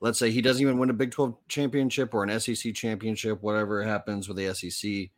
let's 0.00 0.18
say 0.18 0.30
he 0.30 0.42
doesn't 0.42 0.62
even 0.62 0.78
win 0.78 0.90
a 0.90 0.94
Big 0.94 1.10
12 1.10 1.36
championship 1.48 2.14
or 2.14 2.24
an 2.24 2.40
SEC 2.40 2.74
championship, 2.74 3.42
whatever 3.42 3.82
happens 3.82 4.28
with 4.28 4.36
the 4.36 4.54
SEC. 4.54 5.10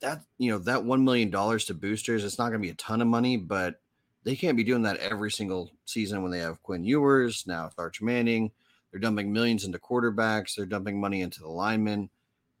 That 0.00 0.22
you 0.36 0.50
know 0.50 0.58
that 0.58 0.84
one 0.84 1.04
million 1.04 1.30
dollars 1.30 1.64
to 1.66 1.74
boosters, 1.74 2.22
it's 2.22 2.38
not 2.38 2.50
going 2.50 2.60
to 2.60 2.66
be 2.66 2.70
a 2.70 2.74
ton 2.74 3.00
of 3.00 3.08
money, 3.08 3.38
but 3.38 3.80
they 4.26 4.34
can't 4.34 4.56
be 4.56 4.64
doing 4.64 4.82
that 4.82 4.96
every 4.96 5.30
single 5.30 5.70
season 5.84 6.20
when 6.20 6.32
they 6.32 6.40
have 6.40 6.60
Quinn 6.64 6.82
Ewers, 6.82 7.44
now 7.46 7.66
with 7.66 7.78
Arch 7.78 8.02
Manning. 8.02 8.50
They're 8.90 8.98
dumping 8.98 9.32
millions 9.32 9.64
into 9.64 9.78
quarterbacks, 9.78 10.56
they're 10.56 10.66
dumping 10.66 11.00
money 11.00 11.22
into 11.22 11.40
the 11.40 11.48
linemen, 11.48 12.10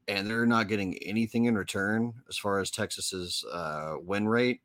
and 0.06 0.30
they're 0.30 0.46
not 0.46 0.68
getting 0.68 0.96
anything 0.98 1.46
in 1.46 1.58
return 1.58 2.14
as 2.28 2.38
far 2.38 2.60
as 2.60 2.70
Texas's 2.70 3.44
uh, 3.52 3.96
win 4.00 4.28
rate. 4.28 4.60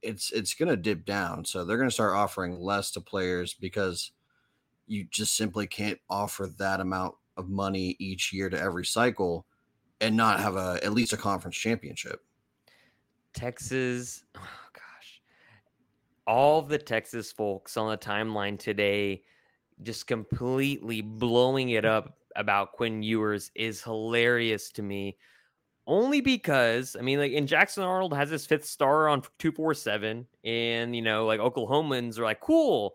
It's 0.00 0.32
it's 0.32 0.54
going 0.54 0.70
to 0.70 0.78
dip 0.78 1.04
down, 1.04 1.44
so 1.44 1.62
they're 1.62 1.76
going 1.76 1.90
to 1.90 1.94
start 1.94 2.14
offering 2.14 2.58
less 2.58 2.90
to 2.92 3.02
players 3.02 3.52
because 3.52 4.12
you 4.86 5.04
just 5.10 5.36
simply 5.36 5.66
can't 5.66 6.00
offer 6.08 6.48
that 6.58 6.80
amount 6.80 7.16
of 7.36 7.50
money 7.50 7.96
each 7.98 8.32
year 8.32 8.48
to 8.48 8.58
every 8.58 8.86
cycle 8.86 9.44
and 10.00 10.16
not 10.16 10.40
have 10.40 10.56
a 10.56 10.80
at 10.82 10.94
least 10.94 11.12
a 11.12 11.18
conference 11.18 11.56
championship. 11.56 12.20
Texas 13.34 14.24
all 16.26 16.62
the 16.62 16.78
Texas 16.78 17.32
folks 17.32 17.76
on 17.76 17.90
the 17.90 17.98
timeline 17.98 18.58
today 18.58 19.22
just 19.82 20.06
completely 20.06 21.00
blowing 21.00 21.70
it 21.70 21.84
up 21.84 22.16
about 22.36 22.72
Quinn 22.72 23.02
Ewers 23.02 23.50
is 23.54 23.82
hilarious 23.82 24.70
to 24.72 24.82
me. 24.82 25.16
Only 25.86 26.22
because 26.22 26.96
I 26.98 27.02
mean, 27.02 27.18
like, 27.18 27.32
and 27.32 27.46
Jackson 27.46 27.84
Arnold 27.84 28.14
has 28.14 28.30
his 28.30 28.46
fifth 28.46 28.64
star 28.64 29.08
on 29.08 29.22
two 29.38 29.52
four 29.52 29.74
seven, 29.74 30.26
and 30.42 30.96
you 30.96 31.02
know, 31.02 31.26
like 31.26 31.40
Oklahomans 31.40 32.18
are 32.18 32.24
like, 32.24 32.40
cool. 32.40 32.94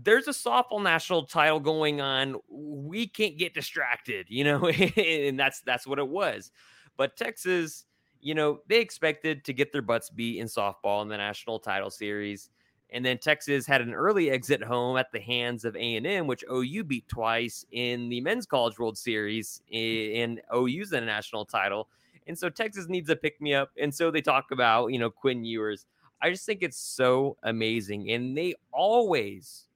There's 0.00 0.28
a 0.28 0.32
softball 0.32 0.82
national 0.82 1.26
title 1.26 1.60
going 1.60 2.00
on. 2.00 2.36
We 2.48 3.06
can't 3.08 3.36
get 3.36 3.52
distracted, 3.52 4.26
you 4.30 4.44
know, 4.44 4.66
and 4.96 5.38
that's 5.38 5.60
that's 5.60 5.86
what 5.86 5.98
it 5.98 6.08
was. 6.08 6.50
But 6.96 7.16
Texas, 7.18 7.84
you 8.20 8.34
know, 8.34 8.60
they 8.68 8.80
expected 8.80 9.44
to 9.44 9.52
get 9.52 9.72
their 9.72 9.82
butts 9.82 10.10
beat 10.10 10.40
in 10.40 10.46
softball 10.46 11.02
in 11.02 11.08
the 11.08 11.16
national 11.16 11.58
title 11.58 11.90
series. 11.90 12.50
And 12.90 13.04
then 13.04 13.18
Texas 13.18 13.66
had 13.66 13.82
an 13.82 13.92
early 13.92 14.30
exit 14.30 14.62
home 14.62 14.96
at 14.96 15.12
the 15.12 15.20
hands 15.20 15.64
of 15.64 15.76
A&M, 15.76 16.26
which 16.26 16.42
OU 16.50 16.84
beat 16.84 17.06
twice 17.06 17.66
in 17.70 18.08
the 18.08 18.20
Men's 18.22 18.46
College 18.46 18.78
World 18.78 18.96
Series 18.96 19.62
eh, 19.70 20.22
in 20.22 20.40
OU's 20.54 20.90
the 20.90 21.00
national 21.00 21.44
title. 21.44 21.88
And 22.26 22.38
so 22.38 22.48
Texas 22.48 22.88
needs 22.88 23.10
a 23.10 23.16
pick 23.16 23.40
me 23.40 23.54
up. 23.54 23.70
And 23.80 23.94
so 23.94 24.10
they 24.10 24.22
talk 24.22 24.50
about, 24.52 24.88
you 24.88 24.98
know, 24.98 25.10
Quinn 25.10 25.44
Ewers. 25.44 25.86
I 26.22 26.30
just 26.30 26.46
think 26.46 26.62
it's 26.62 26.78
so 26.78 27.36
amazing. 27.42 28.10
And 28.10 28.36
they 28.36 28.54
always, 28.72 29.66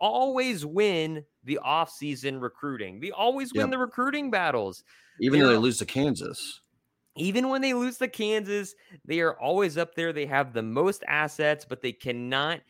always 0.00 0.64
win 0.64 1.24
the 1.44 1.58
offseason 1.64 2.40
recruiting. 2.40 3.00
They 3.00 3.10
always 3.10 3.52
win 3.52 3.62
yep. 3.62 3.70
the 3.70 3.78
recruiting 3.78 4.30
battles. 4.30 4.84
Even 5.20 5.40
though 5.40 5.48
they 5.48 5.56
lose 5.56 5.78
to 5.78 5.86
Kansas. 5.86 6.60
Even 7.16 7.48
when 7.48 7.60
they 7.60 7.74
lose 7.74 7.98
to 7.98 8.08
Kansas, 8.08 8.74
they 9.04 9.20
are 9.20 9.38
always 9.38 9.76
up 9.76 9.94
there. 9.94 10.12
They 10.12 10.26
have 10.26 10.52
the 10.52 10.62
most 10.62 11.02
assets, 11.06 11.66
but 11.68 11.82
they 11.82 11.92
cannot 11.92 12.60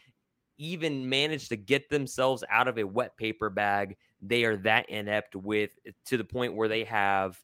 even 0.59 1.09
manage 1.09 1.49
to 1.49 1.57
get 1.57 1.89
themselves 1.89 2.45
out 2.51 2.69
of 2.69 2.79
a 2.79 2.85
wet 2.85 3.17
paper 3.17 3.51
bag. 3.51 3.97
They 4.21 4.45
are 4.45 4.57
that 4.59 4.91
inept 4.91 5.35
with 5.37 5.71
to 6.07 6.17
the 6.17 6.25
point 6.25 6.55
where 6.55 6.69
they 6.69 6.85
have 6.85 7.41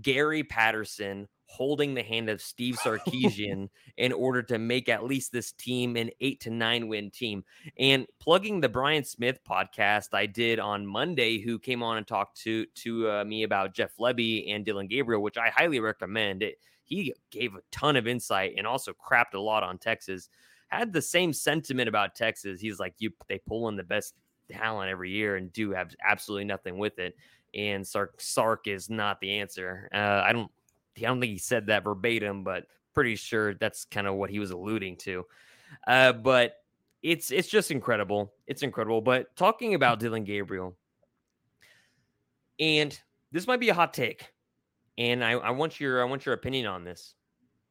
Gary 0.00 0.44
Patterson 0.44 1.28
holding 1.52 1.92
the 1.92 2.02
hand 2.02 2.30
of 2.30 2.40
Steve 2.40 2.76
Sarkisian 2.76 3.68
in 3.98 4.12
order 4.12 4.42
to 4.44 4.58
make 4.58 4.88
at 4.88 5.04
least 5.04 5.32
this 5.32 5.52
team 5.52 5.96
an 5.96 6.10
eight 6.20 6.40
to 6.40 6.50
nine 6.50 6.88
win 6.88 7.10
team. 7.10 7.44
And 7.78 8.06
plugging 8.18 8.60
the 8.60 8.68
Brian 8.68 9.04
Smith 9.04 9.38
podcast 9.48 10.08
I 10.14 10.26
did 10.26 10.58
on 10.58 10.86
Monday, 10.86 11.40
who 11.40 11.58
came 11.58 11.82
on 11.82 11.98
and 11.98 12.06
talked 12.06 12.40
to 12.42 12.64
to 12.66 13.10
uh, 13.10 13.24
me 13.24 13.42
about 13.42 13.74
Jeff 13.74 13.96
Lebby 13.98 14.52
and 14.52 14.64
Dillon 14.64 14.86
Gabriel, 14.86 15.22
which 15.22 15.36
I 15.36 15.50
highly 15.50 15.80
recommend. 15.80 16.42
It 16.42 16.58
he 16.84 17.14
gave 17.30 17.54
a 17.54 17.60
ton 17.70 17.96
of 17.96 18.06
insight 18.06 18.54
and 18.56 18.66
also 18.66 18.92
crapped 18.92 19.34
a 19.34 19.40
lot 19.40 19.62
on 19.62 19.78
Texas. 19.78 20.28
Had 20.68 20.92
the 20.92 21.02
same 21.02 21.32
sentiment 21.32 21.88
about 21.88 22.14
Texas. 22.14 22.60
He's 22.60 22.78
like, 22.78 22.94
you 22.98 23.10
they 23.28 23.38
pull 23.46 23.68
in 23.68 23.76
the 23.76 23.84
best 23.84 24.14
talent 24.50 24.90
every 24.90 25.10
year 25.10 25.36
and 25.36 25.52
do 25.52 25.72
have 25.72 25.94
absolutely 26.04 26.44
nothing 26.44 26.78
with 26.78 26.98
it. 26.98 27.14
And 27.54 27.86
Sark 27.86 28.20
Sark 28.20 28.66
is 28.66 28.88
not 28.88 29.20
the 29.20 29.38
answer. 29.38 29.88
Uh, 29.94 30.22
I 30.24 30.32
don't 30.32 30.50
I 30.96 31.00
don't 31.02 31.20
think 31.20 31.32
he 31.32 31.38
said 31.38 31.66
that 31.66 31.84
verbatim, 31.84 32.44
but 32.44 32.66
pretty 32.94 33.16
sure 33.16 33.54
that's 33.54 33.84
kind 33.84 34.06
of 34.06 34.14
what 34.14 34.30
he 34.30 34.38
was 34.38 34.50
alluding 34.50 34.96
to. 34.96 35.24
Uh, 35.86 36.12
but 36.12 36.56
it's 37.02 37.30
it's 37.30 37.48
just 37.48 37.70
incredible. 37.70 38.32
It's 38.46 38.62
incredible. 38.62 39.00
But 39.00 39.34
talking 39.36 39.74
about 39.74 39.98
Dillon 39.98 40.24
Gabriel, 40.24 40.76
and 42.60 42.98
this 43.32 43.46
might 43.46 43.60
be 43.60 43.70
a 43.70 43.74
hot 43.74 43.94
take, 43.94 44.32
and 44.98 45.24
I, 45.24 45.32
I 45.32 45.50
want 45.50 45.80
your 45.80 46.02
I 46.02 46.04
want 46.04 46.26
your 46.26 46.34
opinion 46.34 46.66
on 46.66 46.84
this. 46.84 47.14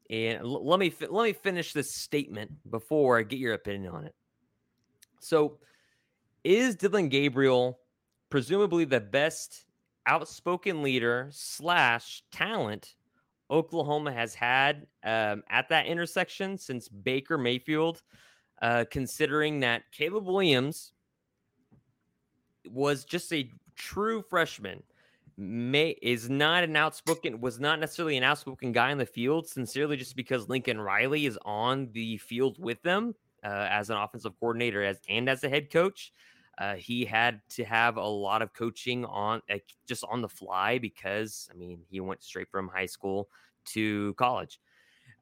And 0.09 0.39
l- 0.39 0.65
let 0.65 0.79
me 0.79 0.89
fi- 0.89 1.07
let 1.07 1.23
me 1.23 1.33
finish 1.33 1.73
this 1.73 1.95
statement 1.95 2.51
before 2.69 3.17
I 3.17 3.23
get 3.23 3.39
your 3.39 3.53
opinion 3.53 3.93
on 3.93 4.05
it. 4.05 4.15
So, 5.19 5.59
is 6.43 6.75
Dillon 6.75 7.09
Gabriel 7.09 7.79
presumably 8.29 8.85
the 8.85 8.99
best 8.99 9.65
outspoken 10.07 10.81
leader 10.81 11.29
slash 11.31 12.23
talent 12.31 12.95
Oklahoma 13.51 14.11
has 14.13 14.33
had 14.33 14.87
um, 15.03 15.43
at 15.49 15.69
that 15.69 15.85
intersection 15.85 16.57
since 16.57 16.87
Baker 16.87 17.37
Mayfield, 17.37 18.01
uh, 18.61 18.85
considering 18.89 19.59
that 19.59 19.83
Caleb 19.91 20.25
Williams 20.25 20.93
was 22.69 23.03
just 23.03 23.31
a 23.33 23.51
true 23.75 24.23
freshman. 24.29 24.81
May 25.37 25.97
is 26.01 26.29
not 26.29 26.63
an 26.63 26.75
outspoken 26.75 27.41
was 27.41 27.59
not 27.59 27.79
necessarily 27.79 28.17
an 28.17 28.23
outspoken 28.23 28.71
guy 28.71 28.91
in 28.91 28.97
the 28.97 29.05
field. 29.05 29.47
Sincerely, 29.47 29.97
just 29.97 30.15
because 30.15 30.49
Lincoln 30.49 30.79
Riley 30.79 31.25
is 31.25 31.37
on 31.43 31.89
the 31.93 32.17
field 32.17 32.57
with 32.59 32.81
them 32.83 33.15
uh, 33.43 33.67
as 33.69 33.89
an 33.89 33.97
offensive 33.97 34.39
coordinator 34.39 34.83
as 34.83 34.99
and 35.09 35.29
as 35.29 35.43
a 35.43 35.49
head 35.49 35.71
coach. 35.71 36.13
Uh, 36.61 36.75
he 36.75 37.05
had 37.05 37.41
to 37.49 37.65
have 37.65 37.97
a 37.97 38.05
lot 38.05 38.43
of 38.43 38.53
coaching 38.53 39.03
on 39.05 39.41
uh, 39.49 39.57
just 39.87 40.03
on 40.07 40.21
the 40.21 40.29
fly 40.29 40.77
because 40.77 41.49
I 41.51 41.57
mean 41.57 41.79
he 41.89 41.99
went 41.99 42.23
straight 42.23 42.51
from 42.51 42.67
high 42.67 42.85
school 42.85 43.29
to 43.73 44.13
college 44.13 44.59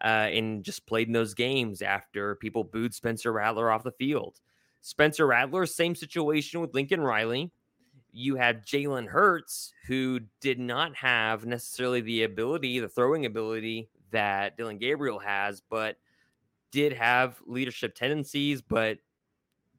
uh, 0.04 0.28
and 0.34 0.66
just 0.66 0.86
played 0.86 1.08
in 1.08 1.14
those 1.14 1.34
games 1.34 1.82
after 1.82 2.36
people 2.36 2.66
booed 2.66 2.94
Spencer 2.94 3.32
Rattler 3.32 3.72
off 3.72 3.84
the 3.84 3.94
field. 3.94 4.42
Spencer 4.82 5.26
Rattler, 5.28 5.66
same 5.66 5.96
situation 5.96 6.60
with 6.60 6.74
Lincoln 6.74 7.00
Riley. 7.00 7.52
You 8.12 8.36
had 8.36 8.66
Jalen 8.66 9.08
Hurts, 9.08 9.74
who 9.88 10.20
did 10.42 10.60
not 10.60 10.94
have 10.98 11.46
necessarily 11.46 12.02
the 12.02 12.24
ability, 12.24 12.80
the 12.80 12.90
throwing 12.90 13.26
ability 13.26 13.88
that 14.12 14.58
Dillon 14.58 14.78
Gabriel 14.78 15.20
has, 15.20 15.62
but 15.70 15.96
did 16.72 16.92
have 16.92 17.40
leadership 17.46 17.96
tendencies, 17.96 18.62
but 18.62 18.98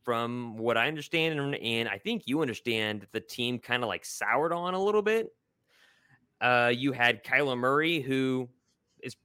from 0.05 0.57
what 0.57 0.77
I 0.77 0.89
understand, 0.89 1.39
and, 1.39 1.55
and 1.57 1.89
I 1.89 1.99
think 1.99 2.23
you 2.27 2.41
understand, 2.41 3.07
the 3.13 3.21
team 3.21 3.59
kind 3.59 3.83
of 3.83 3.89
like 3.89 4.05
soured 4.05 4.53
on 4.53 4.75
a 4.75 4.83
little 4.83 5.03
bit. 5.03 5.33
Uh, 6.41 6.73
you 6.75 6.93
had 6.93 7.23
Kyler 7.23 7.57
Murray, 7.57 8.01
who 8.01 8.49
is 9.03 9.17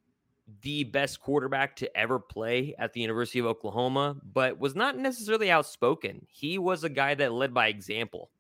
the 0.62 0.84
best 0.84 1.22
quarterback 1.22 1.76
to 1.78 1.98
ever 1.98 2.20
play 2.20 2.76
at 2.78 2.94
the 2.94 3.00
University 3.00 3.40
of 3.40 3.46
Oklahoma, 3.46 4.18
but 4.34 4.60
was 4.60 4.76
not 4.76 4.98
necessarily 4.98 5.50
outspoken. 5.50 6.26
He 6.30 6.58
was 6.58 6.84
a 6.84 6.90
guy 6.90 7.16
that 7.16 7.32
led 7.32 7.54
by 7.54 7.68
example. 7.68 8.32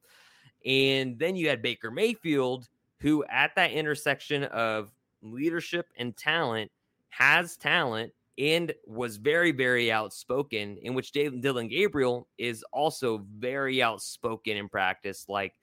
And 0.65 1.17
then 1.17 1.35
you 1.35 1.47
had 1.47 1.61
Baker 1.61 1.89
Mayfield, 1.89 2.67
who 2.99 3.23
at 3.29 3.55
that 3.55 3.71
intersection 3.71 4.43
of 4.45 4.91
leadership 5.21 5.87
and 5.97 6.15
talent 6.17 6.71
has 7.09 7.55
talent 7.55 8.11
and 8.37 8.73
was 8.85 9.17
very, 9.17 9.51
very 9.51 9.91
outspoken, 9.91 10.77
in 10.81 10.93
which 10.93 11.11
Dillon 11.11 11.67
Gabriel 11.67 12.27
is 12.37 12.63
also 12.73 13.25
very 13.37 13.81
outspoken 13.81 14.57
in 14.57 14.67
practice. 14.67 15.25
Like, 15.29 15.53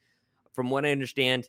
from 0.55 0.71
what 0.71 0.87
I 0.87 0.93
understand, 0.93 1.49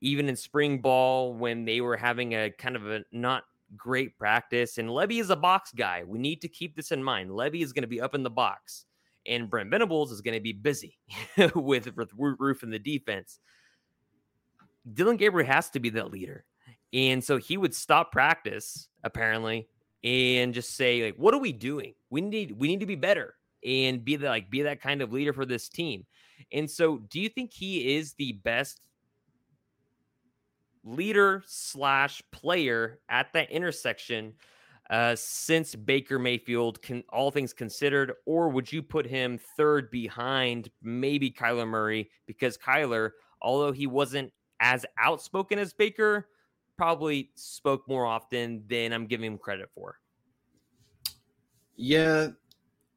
even 0.00 0.28
in 0.28 0.36
spring 0.36 0.80
ball 0.80 1.34
when 1.34 1.64
they 1.64 1.80
were 1.80 1.96
having 1.96 2.34
a 2.34 2.50
kind 2.50 2.76
of 2.76 2.88
a 2.90 3.02
not 3.12 3.44
great 3.76 4.18
practice, 4.18 4.78
and 4.78 4.88
Lebby 4.88 5.20
is 5.20 5.30
a 5.30 5.36
box 5.36 5.72
guy. 5.72 6.04
We 6.06 6.18
need 6.18 6.42
to 6.42 6.48
keep 6.48 6.76
this 6.76 6.92
in 6.92 7.02
mind. 7.02 7.30
Lebby 7.30 7.62
is 7.62 7.72
going 7.72 7.82
to 7.82 7.88
be 7.88 8.00
up 8.00 8.14
in 8.14 8.22
the 8.22 8.30
box, 8.30 8.84
and 9.26 9.48
Brent 9.48 9.70
Venables 9.70 10.12
is 10.12 10.20
going 10.20 10.36
to 10.36 10.40
be 10.40 10.52
busy 10.52 10.98
with, 11.54 11.96
with 11.96 12.10
Roof 12.16 12.62
in 12.62 12.70
the 12.70 12.78
defense. 12.78 13.40
Dylan 14.92 15.18
Gabriel 15.18 15.46
has 15.46 15.70
to 15.70 15.80
be 15.80 15.90
that 15.90 16.10
leader. 16.10 16.44
And 16.92 17.22
so 17.22 17.36
he 17.36 17.56
would 17.56 17.74
stop 17.74 18.12
practice, 18.12 18.88
apparently, 19.04 19.68
and 20.04 20.54
just 20.54 20.76
say 20.76 21.04
like 21.04 21.16
what 21.16 21.34
are 21.34 21.40
we 21.40 21.52
doing 21.52 21.94
we 22.10 22.20
need 22.20 22.52
we 22.52 22.68
need 22.68 22.80
to 22.80 22.86
be 22.86 22.94
better 22.94 23.34
and 23.66 24.04
be 24.04 24.14
the, 24.16 24.28
like 24.28 24.48
be 24.50 24.62
that 24.62 24.80
kind 24.80 25.02
of 25.02 25.12
leader 25.12 25.32
for 25.32 25.44
this 25.44 25.68
team 25.68 26.06
and 26.52 26.70
so 26.70 26.98
do 26.98 27.20
you 27.20 27.28
think 27.28 27.52
he 27.52 27.96
is 27.96 28.14
the 28.14 28.32
best 28.44 28.80
leader 30.84 31.42
slash 31.46 32.22
player 32.30 33.00
at 33.08 33.32
that 33.32 33.50
intersection 33.50 34.34
uh, 34.90 35.14
since 35.16 35.74
Baker 35.74 36.18
Mayfield, 36.18 36.80
can 36.80 37.04
all 37.10 37.30
things 37.30 37.52
considered, 37.52 38.12
or 38.24 38.48
would 38.48 38.72
you 38.72 38.82
put 38.82 39.06
him 39.06 39.38
third 39.56 39.90
behind 39.90 40.70
maybe 40.82 41.30
Kyler 41.30 41.68
Murray? 41.68 42.10
Because 42.26 42.56
Kyler, 42.56 43.10
although 43.42 43.72
he 43.72 43.86
wasn't 43.86 44.32
as 44.60 44.86
outspoken 44.98 45.58
as 45.58 45.74
Baker, 45.74 46.28
probably 46.78 47.30
spoke 47.34 47.86
more 47.86 48.06
often 48.06 48.62
than 48.70 48.92
I'm 48.92 49.06
giving 49.06 49.32
him 49.32 49.36
credit 49.36 49.68
for. 49.74 49.96
Yeah, 51.76 52.28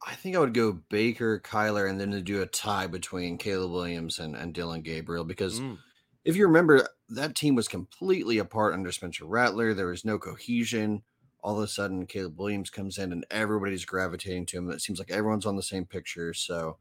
I 0.07 0.15
think 0.15 0.35
I 0.35 0.39
would 0.39 0.53
go 0.53 0.79
Baker, 0.89 1.39
Kyler, 1.39 1.89
and 1.89 1.99
then 1.99 2.11
to 2.11 2.21
do 2.21 2.41
a 2.41 2.45
tie 2.45 2.87
between 2.87 3.37
Caleb 3.37 3.71
Williams 3.71 4.19
and, 4.19 4.35
and 4.35 4.53
Dillon 4.53 4.81
Gabriel. 4.81 5.25
Because 5.25 5.59
mm. 5.59 5.77
if 6.23 6.35
you 6.35 6.47
remember, 6.47 6.87
that 7.09 7.35
team 7.35 7.55
was 7.55 7.67
completely 7.67 8.37
apart 8.37 8.73
under 8.73 8.91
Spencer 8.91 9.25
Rattler. 9.25 9.73
There 9.73 9.87
was 9.87 10.05
no 10.05 10.17
cohesion. 10.17 11.01
All 11.43 11.57
of 11.57 11.63
a 11.63 11.67
sudden, 11.67 12.05
Caleb 12.05 12.39
Williams 12.39 12.69
comes 12.69 12.99
in 12.99 13.11
and 13.11 13.25
everybody's 13.31 13.85
gravitating 13.85 14.45
to 14.47 14.57
him. 14.57 14.69
It 14.69 14.81
seems 14.81 14.99
like 14.99 15.09
everyone's 15.09 15.47
on 15.47 15.55
the 15.55 15.63
same 15.63 15.85
picture. 15.85 16.33
So 16.33 16.77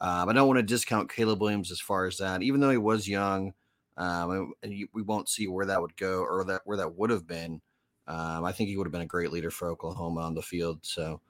um, 0.00 0.28
I 0.28 0.32
don't 0.34 0.46
want 0.46 0.58
to 0.58 0.62
discount 0.62 1.12
Caleb 1.12 1.40
Williams 1.40 1.70
as 1.70 1.80
far 1.80 2.06
as 2.06 2.18
that, 2.18 2.42
even 2.42 2.60
though 2.60 2.70
he 2.70 2.76
was 2.76 3.08
young. 3.08 3.54
Um, 4.02 4.52
and 4.62 4.72
you, 4.72 4.88
we 4.92 5.02
won't 5.02 5.28
see 5.28 5.46
where 5.46 5.66
that 5.66 5.80
would 5.80 5.96
go 5.96 6.24
or 6.24 6.44
that 6.44 6.62
where 6.64 6.76
that 6.78 6.96
would 6.96 7.10
have 7.10 7.26
been. 7.26 7.60
Um, 8.08 8.44
I 8.44 8.50
think 8.50 8.68
he 8.68 8.76
would 8.76 8.86
have 8.86 8.92
been 8.92 9.00
a 9.00 9.06
great 9.06 9.30
leader 9.30 9.50
for 9.50 9.70
Oklahoma 9.70 10.22
on 10.22 10.34
the 10.34 10.42
field. 10.42 10.80
So, 10.82 11.20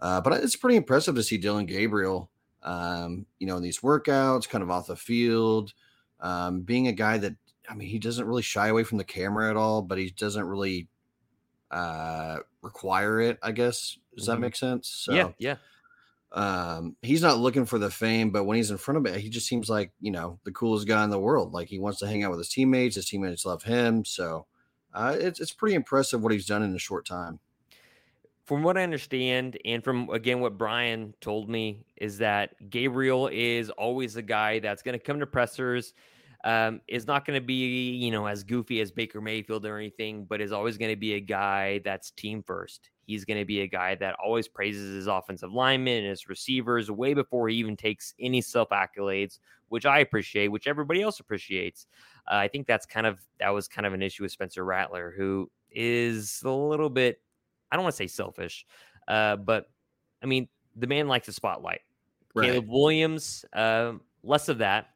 uh, 0.00 0.20
but 0.20 0.32
it's 0.42 0.56
pretty 0.56 0.76
impressive 0.76 1.14
to 1.14 1.22
see 1.22 1.38
Dillon 1.38 1.66
Gabriel, 1.66 2.30
um, 2.64 3.26
you 3.38 3.46
know, 3.46 3.56
in 3.56 3.62
these 3.62 3.78
workouts, 3.78 4.48
kind 4.48 4.62
of 4.62 4.70
off 4.70 4.88
the 4.88 4.96
field, 4.96 5.72
um, 6.20 6.62
being 6.62 6.88
a 6.88 6.92
guy 6.92 7.18
that 7.18 7.36
I 7.68 7.74
mean, 7.74 7.88
he 7.88 7.98
doesn't 7.98 8.26
really 8.26 8.42
shy 8.42 8.68
away 8.68 8.82
from 8.82 8.98
the 8.98 9.04
camera 9.04 9.48
at 9.48 9.56
all, 9.56 9.82
but 9.82 9.98
he 9.98 10.10
doesn't 10.10 10.44
really 10.44 10.88
uh, 11.70 12.38
require 12.60 13.20
it. 13.20 13.38
I 13.40 13.52
guess 13.52 13.98
does 14.16 14.24
mm-hmm. 14.24 14.32
that 14.32 14.40
make 14.40 14.56
sense? 14.56 14.88
So, 14.88 15.14
yeah, 15.14 15.28
yeah 15.38 15.56
um, 16.32 16.96
he's 17.02 17.22
not 17.22 17.38
looking 17.38 17.64
for 17.66 17.78
the 17.78 17.90
fame, 17.90 18.30
but 18.30 18.44
when 18.44 18.56
he's 18.56 18.70
in 18.70 18.78
front 18.78 18.98
of 18.98 19.06
it, 19.06 19.20
he 19.20 19.28
just 19.28 19.46
seems 19.46 19.70
like 19.70 19.92
you 20.00 20.10
know 20.10 20.38
the 20.44 20.52
coolest 20.52 20.86
guy 20.86 21.04
in 21.04 21.10
the 21.10 21.18
world. 21.18 21.52
Like 21.52 21.68
he 21.68 21.78
wants 21.78 21.98
to 22.00 22.06
hang 22.06 22.24
out 22.24 22.30
with 22.30 22.40
his 22.40 22.48
teammates. 22.48 22.96
His 22.96 23.08
teammates 23.08 23.46
love 23.46 23.62
him. 23.62 24.04
So 24.04 24.46
uh, 24.92 25.16
it's 25.18 25.40
it's 25.40 25.52
pretty 25.52 25.76
impressive 25.76 26.22
what 26.22 26.32
he's 26.32 26.46
done 26.46 26.62
in 26.62 26.74
a 26.74 26.78
short 26.78 27.06
time. 27.06 27.38
From 28.44 28.62
what 28.62 28.78
I 28.78 28.82
understand, 28.82 29.58
and 29.64 29.82
from 29.82 30.08
again 30.10 30.40
what 30.40 30.58
Brian 30.58 31.14
told 31.20 31.48
me, 31.48 31.84
is 31.96 32.18
that 32.18 32.70
Gabriel 32.70 33.28
is 33.32 33.70
always 33.70 34.16
a 34.16 34.22
guy 34.22 34.58
that's 34.58 34.82
going 34.82 34.98
to 34.98 35.04
come 35.04 35.20
to 35.20 35.26
pressers. 35.26 35.94
Um, 36.44 36.80
is 36.86 37.08
not 37.08 37.26
going 37.26 37.40
to 37.40 37.44
be, 37.44 37.90
you 37.96 38.12
know, 38.12 38.26
as 38.26 38.44
goofy 38.44 38.80
as 38.80 38.92
Baker 38.92 39.20
Mayfield 39.20 39.66
or 39.66 39.78
anything, 39.78 40.26
but 40.26 40.40
is 40.40 40.52
always 40.52 40.78
going 40.78 40.92
to 40.92 40.96
be 40.96 41.14
a 41.14 41.20
guy 41.20 41.80
that's 41.84 42.12
team 42.12 42.40
first. 42.40 42.90
He's 43.06 43.24
going 43.24 43.38
to 43.38 43.44
be 43.44 43.60
a 43.60 43.66
guy 43.66 43.94
that 43.94 44.16
always 44.22 44.48
praises 44.48 44.94
his 44.94 45.06
offensive 45.06 45.52
linemen 45.52 45.98
and 45.98 46.08
his 46.08 46.28
receivers 46.28 46.90
way 46.90 47.14
before 47.14 47.48
he 47.48 47.56
even 47.56 47.76
takes 47.76 48.14
any 48.20 48.40
self 48.40 48.68
accolades, 48.70 49.38
which 49.68 49.86
I 49.86 50.00
appreciate, 50.00 50.48
which 50.48 50.66
everybody 50.66 51.02
else 51.02 51.20
appreciates. 51.20 51.86
Uh, 52.30 52.34
I 52.36 52.48
think 52.48 52.66
that's 52.66 52.84
kind 52.84 53.06
of 53.06 53.20
that 53.38 53.50
was 53.50 53.68
kind 53.68 53.86
of 53.86 53.94
an 53.94 54.02
issue 54.02 54.24
with 54.24 54.32
Spencer 54.32 54.64
Rattler, 54.64 55.14
who 55.16 55.50
is 55.70 56.42
a 56.44 56.50
little 56.50 56.90
bit, 56.90 57.20
I 57.70 57.76
don't 57.76 57.84
want 57.84 57.94
to 57.94 57.96
say 57.96 58.08
selfish, 58.08 58.66
uh, 59.08 59.36
but 59.36 59.66
I 60.22 60.26
mean, 60.26 60.48
the 60.74 60.86
man 60.86 61.08
likes 61.08 61.26
the 61.26 61.32
spotlight. 61.32 61.80
Right. 62.34 62.48
Caleb 62.48 62.66
Williams, 62.68 63.44
uh, 63.52 63.92
less 64.22 64.48
of 64.48 64.58
that. 64.58 64.88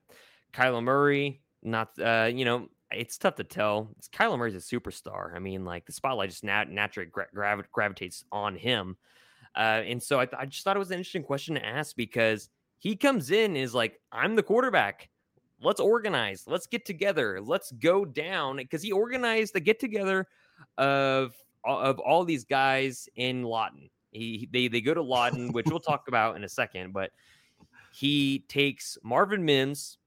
Kyler 0.52 0.82
Murray, 0.82 1.40
not, 1.62 1.90
uh, 1.98 2.28
you 2.32 2.44
know, 2.44 2.68
it's 2.92 3.18
tough 3.18 3.36
to 3.36 3.44
tell. 3.44 3.90
It's 3.98 4.08
Kyler 4.08 4.38
Murray's 4.38 4.54
a 4.54 4.58
superstar. 4.58 5.34
I 5.34 5.38
mean, 5.38 5.64
like 5.64 5.86
the 5.86 5.92
spotlight 5.92 6.30
just 6.30 6.44
nat- 6.44 6.70
naturally 6.70 7.10
gra- 7.10 7.62
gravitates 7.72 8.24
on 8.32 8.56
him. 8.56 8.96
Uh, 9.56 9.82
and 9.84 10.02
so 10.02 10.20
I, 10.20 10.26
th- 10.26 10.40
I 10.40 10.46
just 10.46 10.64
thought 10.64 10.76
it 10.76 10.80
was 10.80 10.90
an 10.90 10.98
interesting 10.98 11.22
question 11.22 11.54
to 11.56 11.64
ask 11.64 11.96
because 11.96 12.48
he 12.78 12.96
comes 12.96 13.30
in 13.30 13.56
is 13.56 13.74
like, 13.74 14.00
I'm 14.12 14.36
the 14.36 14.42
quarterback. 14.42 15.08
Let's 15.62 15.80
organize. 15.80 16.44
Let's 16.46 16.66
get 16.66 16.86
together. 16.86 17.40
Let's 17.40 17.70
go 17.72 18.04
down 18.04 18.56
because 18.56 18.82
he 18.82 18.92
organized 18.92 19.54
the 19.54 19.60
get 19.60 19.78
together 19.78 20.26
of 20.78 21.34
of 21.64 21.98
all 21.98 22.24
these 22.24 22.44
guys 22.44 23.08
in 23.16 23.42
Lawton. 23.42 23.90
He 24.12 24.48
they 24.50 24.68
they 24.68 24.80
go 24.80 24.94
to 24.94 25.02
Lawton, 25.02 25.52
which 25.52 25.66
we'll 25.66 25.80
talk 25.80 26.04
about 26.08 26.36
in 26.36 26.44
a 26.44 26.48
second, 26.48 26.92
but 26.92 27.10
he 27.92 28.44
takes 28.48 28.96
Marvin 29.02 29.44
Mims, 29.44 29.98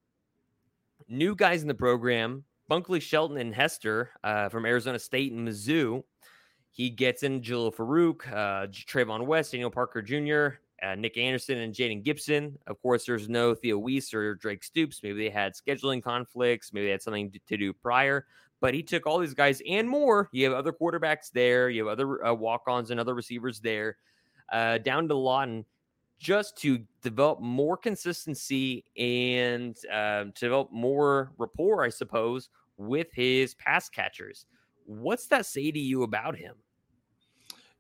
new 1.08 1.36
guys 1.36 1.62
in 1.62 1.68
the 1.68 1.76
program, 1.76 2.44
Bunkley 2.74 3.00
Shelton 3.00 3.38
and 3.38 3.54
Hester 3.54 4.10
uh, 4.24 4.50
from 4.50 4.66
Arizona 4.66 4.98
State 4.98 5.32
and 5.32 5.48
Mizzou. 5.48 6.02
He 6.72 6.90
gets 6.90 7.22
in 7.22 7.42
Jalil 7.42 7.72
Farooq, 7.72 8.28
uh, 8.34 8.66
Trayvon 8.66 9.28
West, 9.28 9.52
Daniel 9.52 9.70
Parker 9.70 10.02
Jr., 10.02 10.58
uh, 10.84 10.96
Nick 10.96 11.16
Anderson, 11.20 11.60
and 11.60 11.72
Jaden 11.72 12.04
Gibson. 12.04 12.58
Of 12.66 12.82
course, 12.82 13.06
there's 13.06 13.30
no 13.30 13.54
Theo 13.54 13.78
Wease 13.78 14.12
or 14.12 14.34
Drake 14.34 14.64
Stoops. 14.64 15.02
Maybe 15.04 15.24
they 15.26 15.30
had 15.30 15.54
scheduling 15.54 16.02
conflicts. 16.02 16.74
Maybe 16.74 16.88
they 16.88 16.92
had 16.92 17.04
something 17.04 17.30
to, 17.34 17.40
to 17.48 17.58
do 17.58 17.74
prior. 17.74 18.26
But 18.60 18.74
he 18.74 18.82
took 18.82 19.06
all 19.06 19.20
these 19.20 19.36
guys 19.36 19.62
and 19.70 19.88
more. 19.88 20.30
You 20.32 20.46
have 20.46 20.54
other 20.54 20.74
quarterbacks 20.74 21.30
there. 21.32 21.70
You 21.70 21.86
have 21.86 21.92
other 21.92 22.26
uh, 22.26 22.34
walk-ons 22.34 22.90
and 22.90 23.00
other 23.00 23.14
receivers 23.14 23.60
there. 23.60 23.98
Uh, 24.52 24.80
down 24.80 25.08
to 25.10 25.14
Lawton 25.14 25.64
just 26.18 26.58
to 26.58 26.80
develop 27.04 27.40
more 27.40 27.78
consistency 27.78 28.84
and 28.98 29.78
uh, 29.92 30.24
to 30.24 30.32
develop 30.40 30.72
more 30.72 31.34
rapport, 31.38 31.84
I 31.84 31.90
suppose, 31.90 32.50
with 32.78 33.08
his 33.14 33.54
pass 33.56 33.90
catchers. 33.90 34.46
What's 34.86 35.28
that 35.28 35.46
say 35.46 35.72
to 35.72 35.80
you 35.80 36.04
about 36.04 36.36
him? 36.38 36.56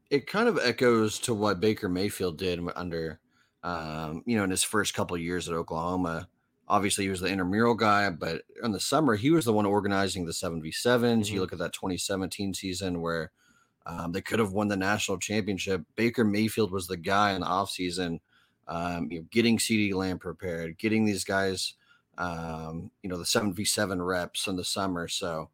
It 0.09 0.27
kind 0.27 0.47
of 0.47 0.59
echoes 0.61 1.19
to 1.19 1.33
what 1.33 1.59
Baker 1.59 1.89
Mayfield 1.89 2.37
did 2.37 2.59
under, 2.75 3.19
um, 3.63 4.23
you 4.25 4.37
know, 4.37 4.43
in 4.43 4.51
his 4.51 4.63
first 4.63 4.93
couple 4.93 5.17
years 5.17 5.49
at 5.49 5.55
Oklahoma. 5.55 6.27
Obviously, 6.67 7.05
he 7.05 7.09
was 7.09 7.19
the 7.19 7.27
intramural 7.27 7.75
guy, 7.75 8.09
but 8.09 8.43
in 8.63 8.71
the 8.71 8.79
summer, 8.79 9.15
he 9.15 9.31
was 9.31 9.45
the 9.45 9.53
one 9.53 9.65
organizing 9.65 10.25
the 10.25 10.31
7v7s. 10.31 10.71
Mm-hmm. 10.71 11.33
You 11.33 11.41
look 11.41 11.53
at 11.53 11.59
that 11.59 11.73
2017 11.73 12.53
season 12.53 13.01
where 13.01 13.31
um, 13.85 14.11
they 14.11 14.21
could 14.21 14.39
have 14.39 14.53
won 14.53 14.67
the 14.67 14.77
national 14.77 15.17
championship. 15.17 15.81
Baker 15.95 16.23
Mayfield 16.23 16.71
was 16.71 16.87
the 16.87 16.97
guy 16.97 17.33
in 17.33 17.41
the 17.41 17.47
offseason, 17.47 18.19
um, 18.67 19.11
you 19.11 19.19
know, 19.19 19.25
getting 19.29 19.57
CeeDee 19.57 19.93
Lamb 19.93 20.19
prepared, 20.19 20.77
getting 20.77 21.05
these 21.05 21.23
guys 21.23 21.73
um, 22.17 22.91
you 23.01 23.09
know, 23.09 23.17
the 23.17 23.23
7v7 23.23 24.05
reps 24.05 24.47
in 24.47 24.55
the 24.55 24.63
summer. 24.63 25.07
So 25.07 25.49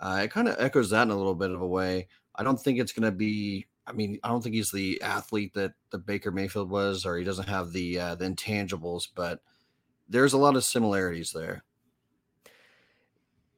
uh, 0.00 0.20
it 0.24 0.30
kind 0.30 0.48
of 0.48 0.56
echoes 0.58 0.90
that 0.90 1.02
in 1.02 1.10
a 1.10 1.16
little 1.16 1.34
bit 1.34 1.50
of 1.50 1.60
a 1.60 1.66
way. 1.66 2.08
I 2.34 2.42
don't 2.42 2.60
think 2.60 2.78
it's 2.78 2.92
going 2.92 3.10
to 3.10 3.16
be. 3.16 3.66
I 3.86 3.92
mean, 3.92 4.18
I 4.24 4.28
don't 4.28 4.42
think 4.42 4.56
he's 4.56 4.72
the 4.72 5.00
athlete 5.00 5.54
that 5.54 5.72
the 5.90 5.98
Baker 5.98 6.32
Mayfield 6.32 6.70
was, 6.70 7.06
or 7.06 7.16
he 7.16 7.24
doesn't 7.24 7.48
have 7.48 7.72
the 7.72 7.98
uh, 7.98 8.14
the 8.16 8.26
intangibles, 8.26 9.08
but 9.14 9.40
there's 10.08 10.32
a 10.32 10.38
lot 10.38 10.56
of 10.56 10.64
similarities 10.64 11.32
there. 11.32 11.62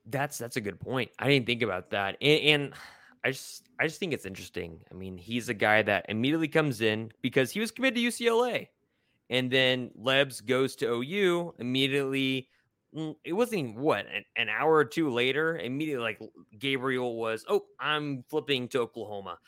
That's 0.06 0.38
that's 0.38 0.56
a 0.56 0.60
good 0.60 0.78
point. 0.78 1.10
I 1.18 1.28
didn't 1.28 1.46
think 1.46 1.62
about 1.62 1.90
that, 1.90 2.16
and, 2.20 2.40
and 2.42 2.74
I 3.24 3.30
just 3.30 3.68
I 3.80 3.86
just 3.86 3.98
think 3.98 4.12
it's 4.12 4.26
interesting. 4.26 4.80
I 4.90 4.94
mean, 4.94 5.18
he's 5.18 5.48
a 5.48 5.54
guy 5.54 5.82
that 5.82 6.06
immediately 6.08 6.48
comes 6.48 6.82
in 6.82 7.10
because 7.22 7.50
he 7.50 7.60
was 7.60 7.70
committed 7.70 7.96
to 7.96 8.02
UCLA. 8.02 8.68
And 9.30 9.50
then 9.50 9.90
Lebs 10.00 10.40
goes 10.44 10.74
to 10.76 10.86
OU 10.86 11.54
immediately. 11.58 12.48
Mm, 12.96 13.14
it 13.24 13.34
wasn't 13.34 13.60
even 13.60 13.74
what 13.74 14.06
an, 14.06 14.24
an, 14.36 14.48
hour 14.48 14.74
or 14.74 14.84
two 14.84 15.10
later. 15.10 15.58
Immediately, 15.58 16.02
like 16.02 16.20
Gabriel 16.58 17.16
was, 17.16 17.44
oh, 17.48 17.66
I'm 17.78 18.24
flipping 18.28 18.68
to 18.68 18.80
Oklahoma 18.80 19.38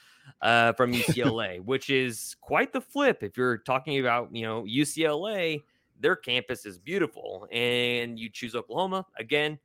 uh, 0.43 0.75
from 0.75 0.93
UCLA, 0.93 1.64
which 1.64 1.88
is 1.88 2.37
quite 2.40 2.73
the 2.73 2.81
flip. 2.81 3.23
If 3.23 3.37
you're 3.38 3.59
talking 3.59 4.01
about, 4.01 4.35
you 4.35 4.43
know, 4.43 4.64
UCLA, 4.64 5.62
their 5.99 6.16
campus 6.16 6.66
is 6.66 6.79
beautiful, 6.79 7.47
and 7.53 8.19
you 8.19 8.29
choose 8.29 8.55
Oklahoma 8.55 9.07
again. 9.19 9.59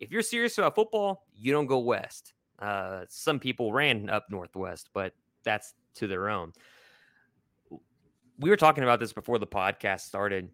If 0.00 0.10
you're 0.10 0.22
serious 0.22 0.58
about 0.58 0.74
football, 0.74 1.26
you 1.34 1.52
don't 1.52 1.66
go 1.66 1.78
west. 1.78 2.34
Uh, 2.58 3.04
some 3.08 3.38
people 3.38 3.72
ran 3.72 4.10
up 4.10 4.26
northwest, 4.30 4.90
but 4.92 5.14
that's 5.44 5.74
to 5.94 6.06
their 6.06 6.28
own 6.28 6.52
we 8.38 8.50
were 8.50 8.56
talking 8.56 8.84
about 8.84 9.00
this 9.00 9.12
before 9.12 9.38
the 9.38 9.46
podcast 9.46 10.00
started. 10.00 10.50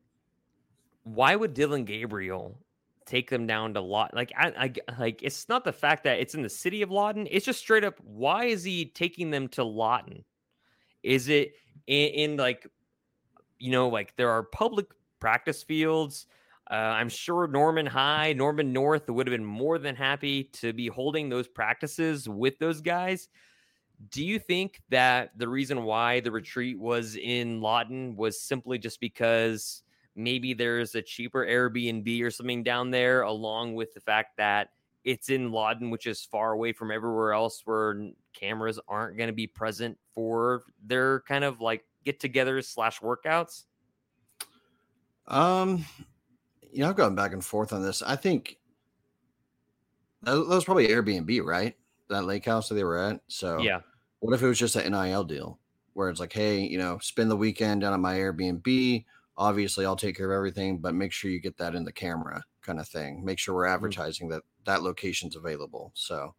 Why 1.04 1.34
would 1.34 1.54
Dillon 1.54 1.84
Gabriel 1.84 2.58
take 3.06 3.30
them 3.30 3.46
down 3.46 3.74
to 3.74 3.80
Lawton? 3.80 4.16
Like, 4.16 4.32
I, 4.36 4.72
I, 4.88 4.92
like 4.98 5.22
it's 5.22 5.48
not 5.48 5.64
the 5.64 5.72
fact 5.72 6.04
that 6.04 6.20
it's 6.20 6.34
in 6.34 6.42
the 6.42 6.50
city 6.50 6.82
of 6.82 6.90
Lawton. 6.90 7.26
It's 7.30 7.46
just 7.46 7.60
straight 7.60 7.84
up. 7.84 7.98
Why 8.02 8.44
is 8.44 8.62
he 8.64 8.86
taking 8.86 9.30
them 9.30 9.48
to 9.48 9.64
Lawton? 9.64 10.24
Is 11.02 11.28
it 11.28 11.54
in, 11.86 12.08
in 12.08 12.36
like, 12.36 12.66
you 13.58 13.70
know, 13.70 13.88
like 13.88 14.14
there 14.16 14.30
are 14.30 14.42
public 14.42 14.86
practice 15.20 15.62
fields. 15.62 16.26
Uh, 16.70 16.74
I'm 16.74 17.08
sure 17.08 17.46
Norman 17.46 17.86
High, 17.86 18.32
Norman 18.32 18.72
North 18.72 19.08
would 19.08 19.26
have 19.26 19.36
been 19.36 19.44
more 19.44 19.78
than 19.78 19.96
happy 19.96 20.44
to 20.54 20.72
be 20.72 20.88
holding 20.88 21.28
those 21.28 21.48
practices 21.48 22.28
with 22.28 22.58
those 22.58 22.80
guys. 22.80 23.28
Do 24.08 24.24
you 24.24 24.38
think 24.38 24.80
that 24.88 25.36
the 25.36 25.48
reason 25.48 25.84
why 25.84 26.20
the 26.20 26.32
retreat 26.32 26.78
was 26.78 27.16
in 27.16 27.60
Lawton 27.60 28.16
was 28.16 28.40
simply 28.40 28.78
just 28.78 28.98
because 28.98 29.82
maybe 30.16 30.54
there's 30.54 30.94
a 30.94 31.02
cheaper 31.02 31.44
Airbnb 31.44 32.22
or 32.22 32.30
something 32.30 32.62
down 32.62 32.90
there, 32.90 33.22
along 33.22 33.74
with 33.74 33.92
the 33.92 34.00
fact 34.00 34.36
that 34.38 34.70
it's 35.04 35.28
in 35.28 35.50
Lawton, 35.50 35.90
which 35.90 36.06
is 36.06 36.24
far 36.24 36.52
away 36.52 36.72
from 36.72 36.90
everywhere 36.90 37.32
else 37.32 37.62
where 37.64 38.10
cameras 38.32 38.78
aren't 38.88 39.16
going 39.16 39.28
to 39.28 39.34
be 39.34 39.46
present 39.46 39.98
for 40.14 40.62
their 40.84 41.20
kind 41.20 41.44
of 41.44 41.60
like 41.60 41.84
get 42.04 42.20
togethers 42.20 42.66
slash 42.66 43.00
workouts? 43.00 43.64
Um, 45.28 45.84
you 46.72 46.80
know, 46.80 46.90
I've 46.90 46.96
gone 46.96 47.14
back 47.14 47.32
and 47.32 47.44
forth 47.44 47.72
on 47.72 47.82
this. 47.82 48.02
I 48.02 48.16
think 48.16 48.56
that 50.22 50.34
was 50.34 50.64
probably 50.64 50.88
Airbnb, 50.88 51.44
right? 51.44 51.76
That 52.08 52.24
lake 52.24 52.44
house 52.44 52.68
that 52.68 52.74
they 52.74 52.84
were 52.84 52.98
at. 52.98 53.20
So 53.28 53.60
yeah, 53.60 53.80
what 54.20 54.34
if 54.34 54.42
it 54.42 54.46
was 54.46 54.58
just 54.58 54.76
an 54.76 54.92
NIL 54.92 55.24
deal 55.24 55.58
where 55.94 56.08
it's 56.08 56.20
like, 56.20 56.32
hey, 56.32 56.60
you 56.60 56.78
know, 56.78 56.98
spend 56.98 57.30
the 57.30 57.36
weekend 57.36 57.80
down 57.80 57.92
at 57.92 58.00
my 58.00 58.14
Airbnb. 58.14 59.04
Obviously, 59.36 59.84
I'll 59.84 59.96
take 59.96 60.16
care 60.16 60.30
of 60.30 60.36
everything, 60.36 60.78
but 60.78 60.94
make 60.94 61.12
sure 61.12 61.30
you 61.30 61.40
get 61.40 61.56
that 61.58 61.74
in 61.74 61.84
the 61.84 61.92
camera 61.92 62.44
kind 62.62 62.78
of 62.78 62.88
thing. 62.88 63.24
Make 63.24 63.38
sure 63.38 63.54
we're 63.54 63.64
mm-hmm. 63.64 63.74
advertising 63.74 64.28
mm-hmm. 64.28 64.34
that 64.34 64.42
that 64.64 64.82
location's 64.82 65.36
available. 65.36 65.92
So 65.94 66.34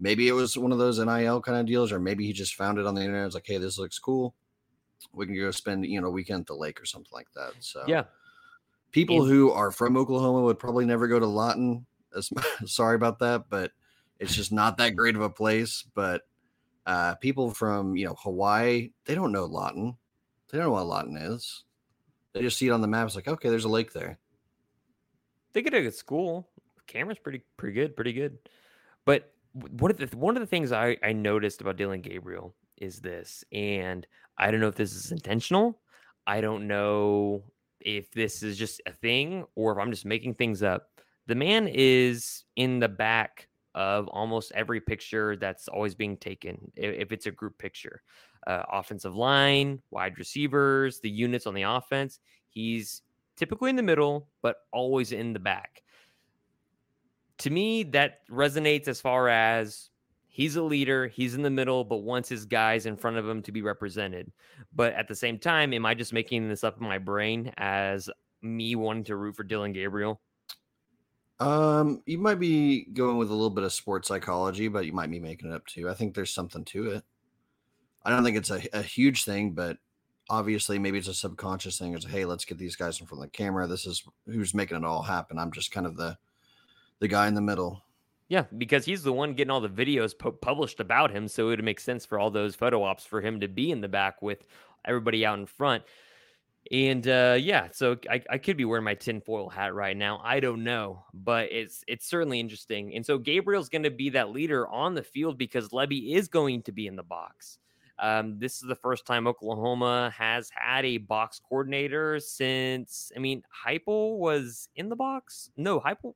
maybe 0.00 0.28
it 0.28 0.32
was 0.32 0.56
one 0.56 0.72
of 0.72 0.78
those 0.78 0.98
NIL 0.98 1.40
kind 1.40 1.58
of 1.58 1.66
deals, 1.66 1.92
or 1.92 2.00
maybe 2.00 2.26
he 2.26 2.32
just 2.32 2.54
found 2.54 2.78
it 2.78 2.86
on 2.86 2.94
the 2.94 3.02
internet. 3.02 3.26
It's 3.26 3.34
like, 3.34 3.46
hey, 3.46 3.58
this 3.58 3.78
looks 3.78 3.98
cool. 3.98 4.34
We 5.12 5.26
can 5.26 5.36
go 5.36 5.50
spend, 5.50 5.86
you 5.86 6.00
know, 6.00 6.10
weekend 6.10 6.40
at 6.40 6.46
the 6.46 6.54
lake 6.54 6.80
or 6.80 6.86
something 6.86 7.12
like 7.12 7.28
that. 7.34 7.52
So 7.60 7.84
yeah, 7.86 8.04
people 8.90 9.24
who 9.24 9.52
are 9.52 9.70
from 9.70 9.96
Oklahoma 9.96 10.42
would 10.42 10.58
probably 10.58 10.86
never 10.86 11.06
go 11.06 11.18
to 11.18 11.26
Lawton. 11.26 11.86
Sorry 12.64 12.96
about 12.96 13.18
that, 13.20 13.44
but 13.48 13.72
it's 14.18 14.34
just 14.34 14.50
not 14.50 14.78
that 14.78 14.96
great 14.96 15.14
of 15.14 15.22
a 15.22 15.30
place. 15.30 15.84
But 15.94 16.22
uh, 16.88 17.14
people 17.16 17.50
from 17.50 17.94
you 17.94 18.06
know 18.06 18.14
Hawaii, 18.18 18.90
they 19.04 19.14
don't 19.14 19.30
know 19.30 19.44
Lawton. 19.44 19.94
They 20.50 20.56
don't 20.56 20.68
know 20.68 20.72
what 20.72 20.86
Lawton 20.86 21.18
is. 21.18 21.64
They 22.32 22.40
just 22.40 22.56
see 22.56 22.66
it 22.66 22.72
on 22.72 22.80
the 22.80 22.88
map. 22.88 23.06
It's 23.06 23.14
like, 23.14 23.28
okay, 23.28 23.50
there's 23.50 23.66
a 23.66 23.68
lake 23.68 23.92
there. 23.92 24.18
They 25.52 25.60
get 25.60 25.74
a 25.74 25.82
good 25.82 25.94
school. 25.94 26.48
Camera's 26.86 27.18
pretty 27.18 27.42
pretty 27.58 27.74
good, 27.74 27.94
pretty 27.94 28.14
good. 28.14 28.38
But 29.04 29.32
one 29.52 29.90
of 29.90 29.98
the 29.98 30.16
one 30.16 30.34
of 30.36 30.40
the 30.40 30.46
things 30.46 30.72
I, 30.72 30.96
I 31.02 31.12
noticed 31.12 31.60
about 31.60 31.76
Dillon 31.76 32.00
Gabriel 32.00 32.54
is 32.78 33.00
this, 33.00 33.44
and 33.52 34.06
I 34.38 34.50
don't 34.50 34.60
know 34.60 34.68
if 34.68 34.76
this 34.76 34.94
is 34.94 35.12
intentional. 35.12 35.78
I 36.26 36.40
don't 36.40 36.66
know 36.66 37.44
if 37.80 38.10
this 38.12 38.42
is 38.42 38.56
just 38.56 38.80
a 38.86 38.92
thing 38.92 39.44
or 39.56 39.72
if 39.72 39.78
I'm 39.78 39.90
just 39.90 40.06
making 40.06 40.34
things 40.34 40.62
up. 40.62 40.88
The 41.26 41.34
man 41.34 41.68
is 41.68 42.44
in 42.56 42.78
the 42.78 42.88
back 42.88 43.48
of 43.78 44.08
almost 44.08 44.50
every 44.56 44.80
picture 44.80 45.36
that's 45.36 45.68
always 45.68 45.94
being 45.94 46.16
taken 46.16 46.72
if 46.74 47.12
it's 47.12 47.26
a 47.26 47.30
group 47.30 47.56
picture. 47.58 48.02
Uh, 48.46 48.64
offensive 48.72 49.14
line, 49.14 49.80
wide 49.90 50.18
receivers, 50.18 51.00
the 51.00 51.08
units 51.08 51.46
on 51.46 51.54
the 51.54 51.62
offense. 51.62 52.18
He's 52.48 53.02
typically 53.36 53.70
in 53.70 53.76
the 53.76 53.82
middle, 53.82 54.28
but 54.42 54.56
always 54.72 55.12
in 55.12 55.32
the 55.32 55.38
back. 55.38 55.82
To 57.38 57.50
me, 57.50 57.84
that 57.84 58.26
resonates 58.28 58.88
as 58.88 59.00
far 59.00 59.28
as 59.28 59.90
He's 60.38 60.54
a 60.54 60.62
leader. 60.62 61.08
He's 61.08 61.34
in 61.34 61.42
the 61.42 61.50
middle, 61.50 61.82
but 61.82 62.04
wants 62.04 62.28
his 62.28 62.44
guys 62.44 62.86
in 62.86 62.96
front 62.96 63.16
of 63.16 63.28
him 63.28 63.42
to 63.42 63.50
be 63.50 63.60
represented. 63.60 64.30
But 64.72 64.92
at 64.92 65.08
the 65.08 65.14
same 65.16 65.36
time, 65.36 65.72
am 65.72 65.84
I 65.84 65.94
just 65.94 66.12
making 66.12 66.48
this 66.48 66.62
up 66.62 66.80
in 66.80 66.86
my 66.86 66.98
brain 66.98 67.52
as 67.56 68.08
me 68.40 68.76
wanting 68.76 69.02
to 69.04 69.16
root 69.16 69.34
for 69.34 69.42
Dillon 69.42 69.72
Gabriel? 69.72 70.20
Um, 71.40 72.02
you 72.06 72.18
might 72.18 72.40
be 72.40 72.84
going 72.84 73.16
with 73.16 73.30
a 73.30 73.34
little 73.34 73.50
bit 73.50 73.64
of 73.64 73.72
sports 73.72 74.08
psychology, 74.08 74.68
but 74.68 74.86
you 74.86 74.92
might 74.92 75.10
be 75.10 75.20
making 75.20 75.50
it 75.50 75.54
up 75.54 75.66
too. 75.66 75.88
I 75.88 75.94
think 75.94 76.14
there's 76.14 76.34
something 76.34 76.64
to 76.66 76.90
it. 76.90 77.04
I 78.04 78.10
don't 78.10 78.24
think 78.24 78.36
it's 78.36 78.50
a, 78.50 78.60
a 78.72 78.82
huge 78.82 79.24
thing, 79.24 79.52
but 79.52 79.78
obviously 80.30 80.78
maybe 80.78 80.98
it's 80.98 81.08
a 81.08 81.14
subconscious 81.14 81.78
thing. 81.78 81.94
It's 81.94 82.04
hey, 82.04 82.24
let's 82.24 82.44
get 82.44 82.58
these 82.58 82.76
guys 82.76 83.00
in 83.00 83.06
front 83.06 83.22
of 83.22 83.30
the 83.30 83.36
camera. 83.36 83.66
This 83.66 83.86
is 83.86 84.02
who's 84.26 84.54
making 84.54 84.76
it 84.76 84.84
all 84.84 85.02
happen. 85.02 85.38
I'm 85.38 85.52
just 85.52 85.70
kind 85.70 85.86
of 85.86 85.96
the 85.96 86.16
the 87.00 87.08
guy 87.08 87.28
in 87.28 87.34
the 87.34 87.40
middle. 87.40 87.82
Yeah, 88.28 88.44
because 88.58 88.84
he's 88.84 89.02
the 89.02 89.12
one 89.12 89.32
getting 89.32 89.50
all 89.50 89.60
the 89.60 89.68
videos 89.68 90.16
pu- 90.16 90.32
published 90.32 90.80
about 90.80 91.10
him, 91.10 91.28
so 91.28 91.46
it 91.46 91.50
would 91.50 91.64
make 91.64 91.80
sense 91.80 92.04
for 92.04 92.18
all 92.18 92.30
those 92.30 92.54
photo 92.54 92.82
ops 92.82 93.06
for 93.06 93.22
him 93.22 93.40
to 93.40 93.48
be 93.48 93.70
in 93.70 93.80
the 93.80 93.88
back 93.88 94.20
with 94.20 94.44
everybody 94.84 95.24
out 95.24 95.38
in 95.38 95.46
front. 95.46 95.82
And 96.70 97.08
uh, 97.08 97.36
yeah, 97.40 97.68
so 97.72 97.96
I, 98.10 98.22
I 98.28 98.38
could 98.38 98.58
be 98.58 98.66
wearing 98.66 98.84
my 98.84 98.94
tinfoil 98.94 99.48
hat 99.48 99.74
right 99.74 99.96
now. 99.96 100.20
I 100.22 100.38
don't 100.38 100.64
know, 100.64 101.04
but 101.14 101.50
it's 101.50 101.82
it's 101.88 102.06
certainly 102.06 102.40
interesting. 102.40 102.94
And 102.94 103.06
so 103.06 103.16
Gabriel's 103.16 103.70
going 103.70 103.84
to 103.84 103.90
be 103.90 104.10
that 104.10 104.30
leader 104.30 104.68
on 104.68 104.94
the 104.94 105.02
field 105.02 105.38
because 105.38 105.70
Lebby 105.70 106.14
is 106.14 106.28
going 106.28 106.62
to 106.64 106.72
be 106.72 106.86
in 106.86 106.94
the 106.94 107.02
box. 107.02 107.58
Um, 107.98 108.38
this 108.38 108.56
is 108.56 108.68
the 108.68 108.76
first 108.76 109.06
time 109.06 109.26
Oklahoma 109.26 110.12
has 110.16 110.50
had 110.54 110.84
a 110.84 110.98
box 110.98 111.40
coordinator 111.48 112.20
since. 112.20 113.10
I 113.16 113.18
mean, 113.18 113.42
Heupel 113.66 114.18
was 114.18 114.68
in 114.76 114.90
the 114.90 114.96
box. 114.96 115.50
No, 115.56 115.80
Heupel 115.80 116.14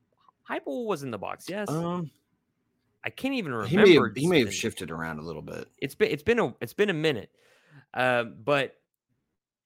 Heupel 0.49 0.87
was 0.87 1.03
in 1.03 1.11
the 1.11 1.19
box. 1.19 1.49
Yes. 1.49 1.71
Um, 1.71 2.11
I 3.05 3.11
can't 3.11 3.35
even 3.35 3.53
remember. 3.53 3.69
he 3.69 3.77
may 3.77 3.95
have, 3.95 4.05
he 4.15 4.27
may 4.27 4.41
have 4.41 4.55
shifted 4.55 4.91
around 4.91 5.19
a 5.19 5.23
little 5.23 5.43
bit. 5.43 5.69
It's 5.79 5.95
been 5.95 6.11
it's 6.11 6.23
been 6.23 6.39
a 6.39 6.55
it's 6.61 6.75
been 6.75 6.91
a 6.91 6.95
minute. 6.95 7.31
Um, 7.95 8.37
but 8.45 8.77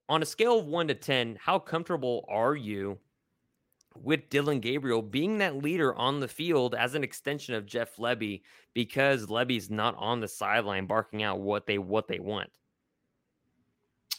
on 0.09 0.23
a 0.23 0.27
scale 0.27 0.59
of 0.59 0.67
one 0.67 0.89
to 0.89 0.95
ten, 0.95 1.39
how 1.41 1.59
comfortable 1.59 2.25
are 2.29 2.55
you 2.55 2.99
with 4.03 4.29
Dillon 4.29 4.61
Gabriel 4.61 5.03
being 5.03 5.39
that 5.39 5.57
leader 5.57 5.95
on 5.95 6.21
the 6.21 6.29
field 6.29 6.75
as 6.75 6.95
an 6.95 7.03
extension 7.03 7.55
of 7.55 7.67
Jeff 7.67 7.97
Lebby 7.97 8.43
because 8.75 9.27
Lebby's 9.27 9.71
not 9.71 9.95
on 9.99 10.21
the 10.21 10.29
sideline 10.29 10.87
barking 10.87 11.23
out 11.23 11.41
what 11.41 11.67
they 11.67 11.79
what 11.79 12.09
they 12.09 12.19
want? 12.19 12.51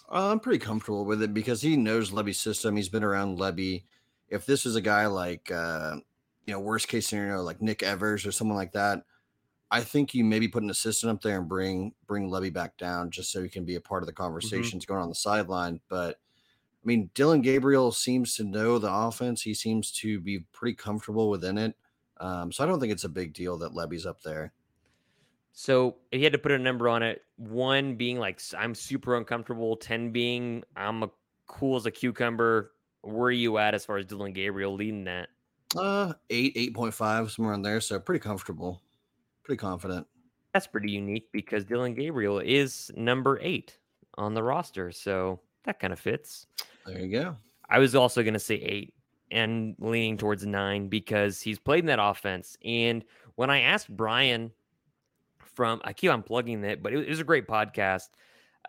Uh, 0.09 0.31
I'm 0.31 0.39
pretty 0.39 0.59
comfortable 0.59 1.05
with 1.05 1.21
it 1.21 1.33
because 1.33 1.61
he 1.61 1.75
knows 1.75 2.11
Lebby's 2.11 2.39
system. 2.39 2.77
He's 2.77 2.89
been 2.89 3.03
around 3.03 3.37
Lebby. 3.37 3.83
If 4.29 4.45
this 4.45 4.65
is 4.65 4.75
a 4.75 4.81
guy 4.81 5.05
like, 5.07 5.51
uh, 5.51 5.97
you 6.45 6.53
know, 6.53 6.59
worst 6.59 6.87
case 6.87 7.07
scenario, 7.07 7.43
like 7.43 7.61
Nick 7.61 7.83
Evers 7.83 8.25
or 8.25 8.31
someone 8.31 8.57
like 8.57 8.71
that, 8.71 9.03
I 9.69 9.81
think 9.81 10.13
you 10.13 10.23
maybe 10.23 10.47
put 10.47 10.63
an 10.63 10.69
assistant 10.69 11.11
up 11.11 11.21
there 11.21 11.37
and 11.39 11.47
bring 11.47 11.93
bring 12.07 12.29
Lebby 12.29 12.53
back 12.53 12.77
down 12.77 13.11
just 13.11 13.31
so 13.31 13.43
he 13.43 13.49
can 13.49 13.65
be 13.65 13.75
a 13.75 13.81
part 13.81 14.03
of 14.03 14.07
the 14.07 14.13
Mm-hmm. 14.43 14.71
conversations 14.71 14.85
going 14.85 15.01
on 15.01 15.09
the 15.09 15.15
sideline. 15.15 15.81
But 15.89 16.19
I 16.83 16.85
mean, 16.85 17.11
Dillon 17.13 17.41
Gabriel 17.41 17.91
seems 17.91 18.35
to 18.37 18.43
know 18.45 18.79
the 18.79 18.91
offense. 18.93 19.41
He 19.43 19.53
seems 19.53 19.91
to 19.93 20.19
be 20.21 20.39
pretty 20.53 20.75
comfortable 20.75 21.29
within 21.29 21.57
it. 21.57 21.75
Um, 22.17 22.51
so 22.51 22.63
I 22.63 22.67
don't 22.67 22.79
think 22.79 22.93
it's 22.93 23.03
a 23.03 23.09
big 23.09 23.33
deal 23.33 23.57
that 23.59 23.73
Lebby's 23.73 24.05
up 24.05 24.21
there. 24.21 24.53
So 25.51 25.97
if 26.11 26.19
you 26.19 26.23
had 26.23 26.33
to 26.33 26.39
put 26.39 26.51
a 26.51 26.59
number 26.59 26.87
on 26.87 27.01
it, 27.03 27.23
one 27.37 27.95
being 27.95 28.19
like 28.19 28.39
I'm 28.57 28.75
super 28.75 29.15
uncomfortable, 29.15 29.75
ten 29.75 30.11
being 30.11 30.63
I'm 30.75 31.03
a 31.03 31.11
cool 31.47 31.77
as 31.77 31.85
a 31.85 31.91
cucumber. 31.91 32.73
Where 33.01 33.27
are 33.27 33.31
you 33.31 33.57
at 33.57 33.73
as 33.73 33.85
far 33.85 33.97
as 33.97 34.05
Dillon 34.05 34.33
Gabriel 34.33 34.73
leading 34.73 35.05
that? 35.05 35.29
Uh, 35.75 36.13
eight, 36.29 36.53
eight 36.55 36.73
point 36.73 36.93
five, 36.93 37.29
somewhere 37.31 37.53
in 37.53 37.61
there. 37.61 37.81
So 37.81 37.99
pretty 37.99 38.19
comfortable, 38.21 38.81
pretty 39.47 39.59
confident. 39.59 40.05
That's 40.53 40.67
pretty 40.67 40.91
unique 40.91 41.29
because 41.31 41.65
Dillon 41.65 41.95
Gabriel 41.95 42.39
is 42.39 42.91
number 42.95 43.39
eight 43.41 43.77
on 44.17 44.33
the 44.33 44.43
roster, 44.43 44.91
so 44.91 45.39
that 45.63 45.79
kind 45.79 45.93
of 45.93 45.99
fits. 45.99 46.45
There 46.85 46.99
you 46.99 47.11
go. 47.11 47.37
I 47.69 47.79
was 47.79 47.95
also 47.95 48.23
going 48.23 48.33
to 48.33 48.39
say 48.39 48.55
eight 48.55 48.93
and 49.31 49.75
leaning 49.79 50.17
towards 50.17 50.45
nine 50.45 50.89
because 50.89 51.41
he's 51.41 51.59
played 51.59 51.79
in 51.79 51.85
that 51.87 51.99
offense. 52.01 52.57
And 52.63 53.03
when 53.35 53.49
I 53.49 53.61
asked 53.61 53.89
Brian 53.89 54.51
from, 55.55 55.81
I 55.83 55.93
keep 55.93 56.11
on 56.11 56.23
plugging 56.23 56.63
it, 56.63 56.83
but 56.83 56.93
it, 56.93 57.09
was 57.09 57.19
a 57.19 57.25
great 57.25 57.47
podcast 57.47 58.07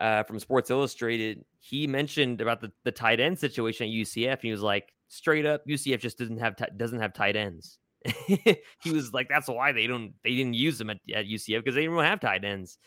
uh, 0.01 0.23
from 0.23 0.39
Sports 0.39 0.69
Illustrated. 0.69 1.45
He 1.59 1.87
mentioned 1.87 2.41
about 2.41 2.61
the, 2.61 2.71
the 2.83 2.91
tight 2.91 3.19
end 3.19 3.39
situation 3.39 3.87
at 3.87 3.93
UCF. 3.93 4.31
And 4.31 4.41
he 4.41 4.51
was 4.51 4.61
like, 4.61 4.93
straight 5.07 5.45
up, 5.45 5.65
UCF 5.67 5.99
just 5.99 6.17
doesn't 6.17 6.39
have 6.39 6.55
ti- 6.55 6.65
doesn't 6.75 6.99
have 6.99 7.13
tight 7.13 7.35
ends. 7.35 7.79
he 8.27 8.91
was 8.91 9.13
like, 9.13 9.27
that's 9.29 9.47
why 9.47 9.71
they 9.71 9.87
don't 9.87 10.13
they 10.23 10.35
didn't 10.35 10.53
use 10.53 10.77
them 10.77 10.89
at, 10.89 10.97
at 11.13 11.25
UCF 11.25 11.59
because 11.59 11.75
they 11.75 11.81
didn't 11.81 11.97
have 11.99 12.19
tight 12.19 12.43
ends. 12.43 12.77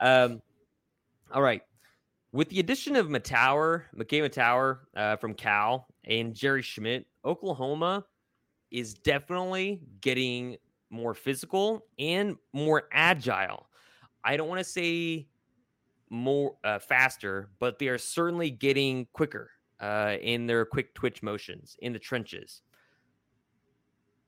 Um, 0.00 0.40
all 1.32 1.42
right. 1.42 1.62
With 2.32 2.50
the 2.50 2.60
addition 2.60 2.96
of 2.96 3.08
Mettauer, 3.08 3.84
McKade 3.96 4.22
Mettauer 4.22 4.78
uh, 4.96 5.16
from 5.16 5.34
Cal 5.34 5.86
and 6.04 6.34
Jerry 6.34 6.62
Schmidt, 6.62 7.06
Oklahoma 7.24 8.04
is 8.70 8.94
definitely 8.94 9.80
getting 10.00 10.56
more 10.90 11.14
physical 11.14 11.86
and 11.98 12.36
more 12.52 12.84
agile. 12.92 13.66
I 14.24 14.36
don't 14.36 14.48
want 14.48 14.58
to 14.58 14.64
say 14.64 15.26
more 16.10 16.56
uh, 16.64 16.78
faster, 16.78 17.50
but 17.58 17.78
they 17.78 17.88
are 17.88 17.98
certainly 17.98 18.50
getting 18.50 19.06
quicker 19.12 19.50
uh, 19.80 20.16
in 20.20 20.46
their 20.46 20.64
quick 20.64 20.94
twitch 20.94 21.22
motions 21.22 21.76
in 21.80 21.92
the 21.92 21.98
trenches. 21.98 22.62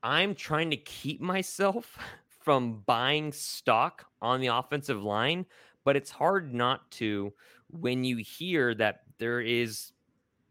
I'm 0.03 0.35
trying 0.35 0.71
to 0.71 0.77
keep 0.77 1.21
myself 1.21 1.99
from 2.41 2.83
buying 2.87 3.33
stock 3.33 4.07
on 4.23 4.41
the 4.41 4.49
offensive 4.49 5.03
line, 5.03 5.47
but 5.85 5.97
it's 5.97 6.11
hard 6.11 6.55
not 6.55 6.91
to 6.93 7.33
when 7.69 8.05
you 8.05 8.17
hear 8.17 8.75
that 8.75 9.03
there 9.19 9.41
is 9.41 9.93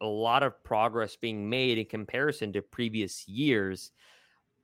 a 0.01 0.05
lot 0.05 0.43
of 0.43 0.63
progress 0.63 1.15
being 1.15 1.49
made 1.49 1.77
in 1.77 1.85
comparison 1.85 2.53
to 2.53 2.61
previous 2.61 3.27
years. 3.27 3.91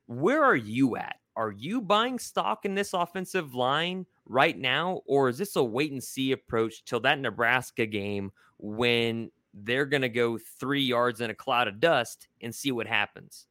Where 0.06 0.43
are 0.43 0.56
you 0.56 0.95
at? 0.98 1.17
Are 1.36 1.52
you 1.52 1.82
buying 1.82 2.19
stock 2.19 2.63
in 2.63 2.76
this 2.76 2.93
offensive 2.93 3.56
line 3.56 4.06
right 4.26 4.58
now, 4.58 5.02
or 5.06 5.28
is 5.28 5.38
this 5.38 5.58
a 5.58 5.63
wait 5.63 5.91
and 5.91 6.04
see 6.04 6.32
approach 6.32 6.86
till 6.86 7.02
that 7.02 7.19
Nebraska 7.19 7.86
game 7.86 8.32
when 8.58 9.32
they're 9.54 9.86
going 9.86 10.02
to 10.02 10.10
go 10.10 10.38
three 10.38 10.84
yards 10.84 11.19
in 11.19 11.30
a 11.30 11.36
cloud 11.36 11.67
of 11.67 11.80
dust 11.82 12.28
and 12.41 12.56
see 12.56 12.71
what 12.71 12.88
happens? 12.88 13.48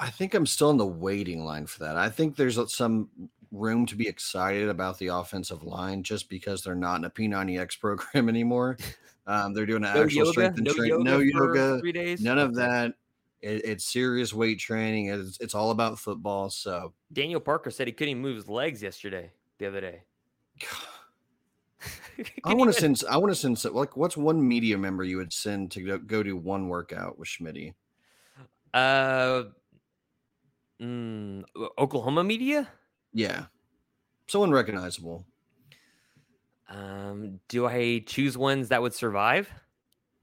I 0.00 0.08
think 0.08 0.32
I'm 0.32 0.46
still 0.46 0.70
in 0.70 0.78
the 0.78 0.86
waiting 0.86 1.44
line 1.44 1.66
for 1.66 1.80
that. 1.80 1.96
I 1.96 2.08
think 2.08 2.34
there's 2.34 2.58
some 2.74 3.10
room 3.52 3.84
to 3.84 3.94
be 3.94 4.08
excited 4.08 4.68
about 4.70 4.98
the 4.98 5.08
offensive 5.08 5.62
line 5.62 6.02
just 6.02 6.30
because 6.30 6.62
they're 6.62 6.74
not 6.74 6.96
in 6.96 7.04
a 7.04 7.10
P90X 7.10 7.78
program 7.78 8.28
anymore. 8.30 8.78
Um, 9.26 9.52
they're 9.52 9.66
doing 9.66 9.84
an 9.84 9.94
No 9.94 10.02
actual 10.04 10.20
yoga, 10.20 10.32
strength 10.32 10.56
and 10.56 10.66
no 10.66 10.72
train, 10.72 10.88
yoga, 10.88 11.04
no 11.04 11.18
yoga, 11.18 11.80
three 11.80 11.92
days. 11.92 12.22
none 12.22 12.38
of 12.38 12.54
that. 12.54 12.94
It, 13.42 13.64
it's 13.64 13.84
serious 13.84 14.32
weight 14.32 14.58
training. 14.58 15.08
It's, 15.08 15.38
it's 15.38 15.54
all 15.54 15.70
about 15.70 15.98
football. 15.98 16.48
So 16.48 16.94
Daniel 17.12 17.40
Parker 17.40 17.70
said 17.70 17.86
he 17.86 17.92
couldn't 17.92 18.12
even 18.12 18.22
move 18.22 18.36
his 18.36 18.48
legs 18.48 18.82
yesterday, 18.82 19.30
the 19.58 19.66
other 19.66 19.82
day. 19.82 20.02
I 22.44 22.54
want 22.54 22.72
to 22.72 22.78
send. 22.78 23.02
I 23.08 23.18
want 23.18 23.32
to 23.32 23.34
send. 23.34 23.62
Like, 23.74 23.96
what's 23.98 24.16
one 24.16 24.46
media 24.46 24.78
member 24.78 25.04
you 25.04 25.18
would 25.18 25.32
send 25.32 25.70
to 25.72 25.82
go, 25.82 25.98
go 25.98 26.22
do 26.22 26.36
one 26.36 26.68
workout 26.68 27.18
with 27.18 27.28
Schmitty? 27.28 27.74
Uh, 28.74 29.44
mm, 30.80 31.44
Oklahoma 31.78 32.24
media. 32.24 32.68
Yeah, 33.12 33.46
someone 34.28 34.50
recognizable. 34.50 35.24
Um, 36.68 37.40
do 37.48 37.66
I 37.66 38.04
choose 38.06 38.38
ones 38.38 38.68
that 38.68 38.80
would 38.80 38.94
survive? 38.94 39.50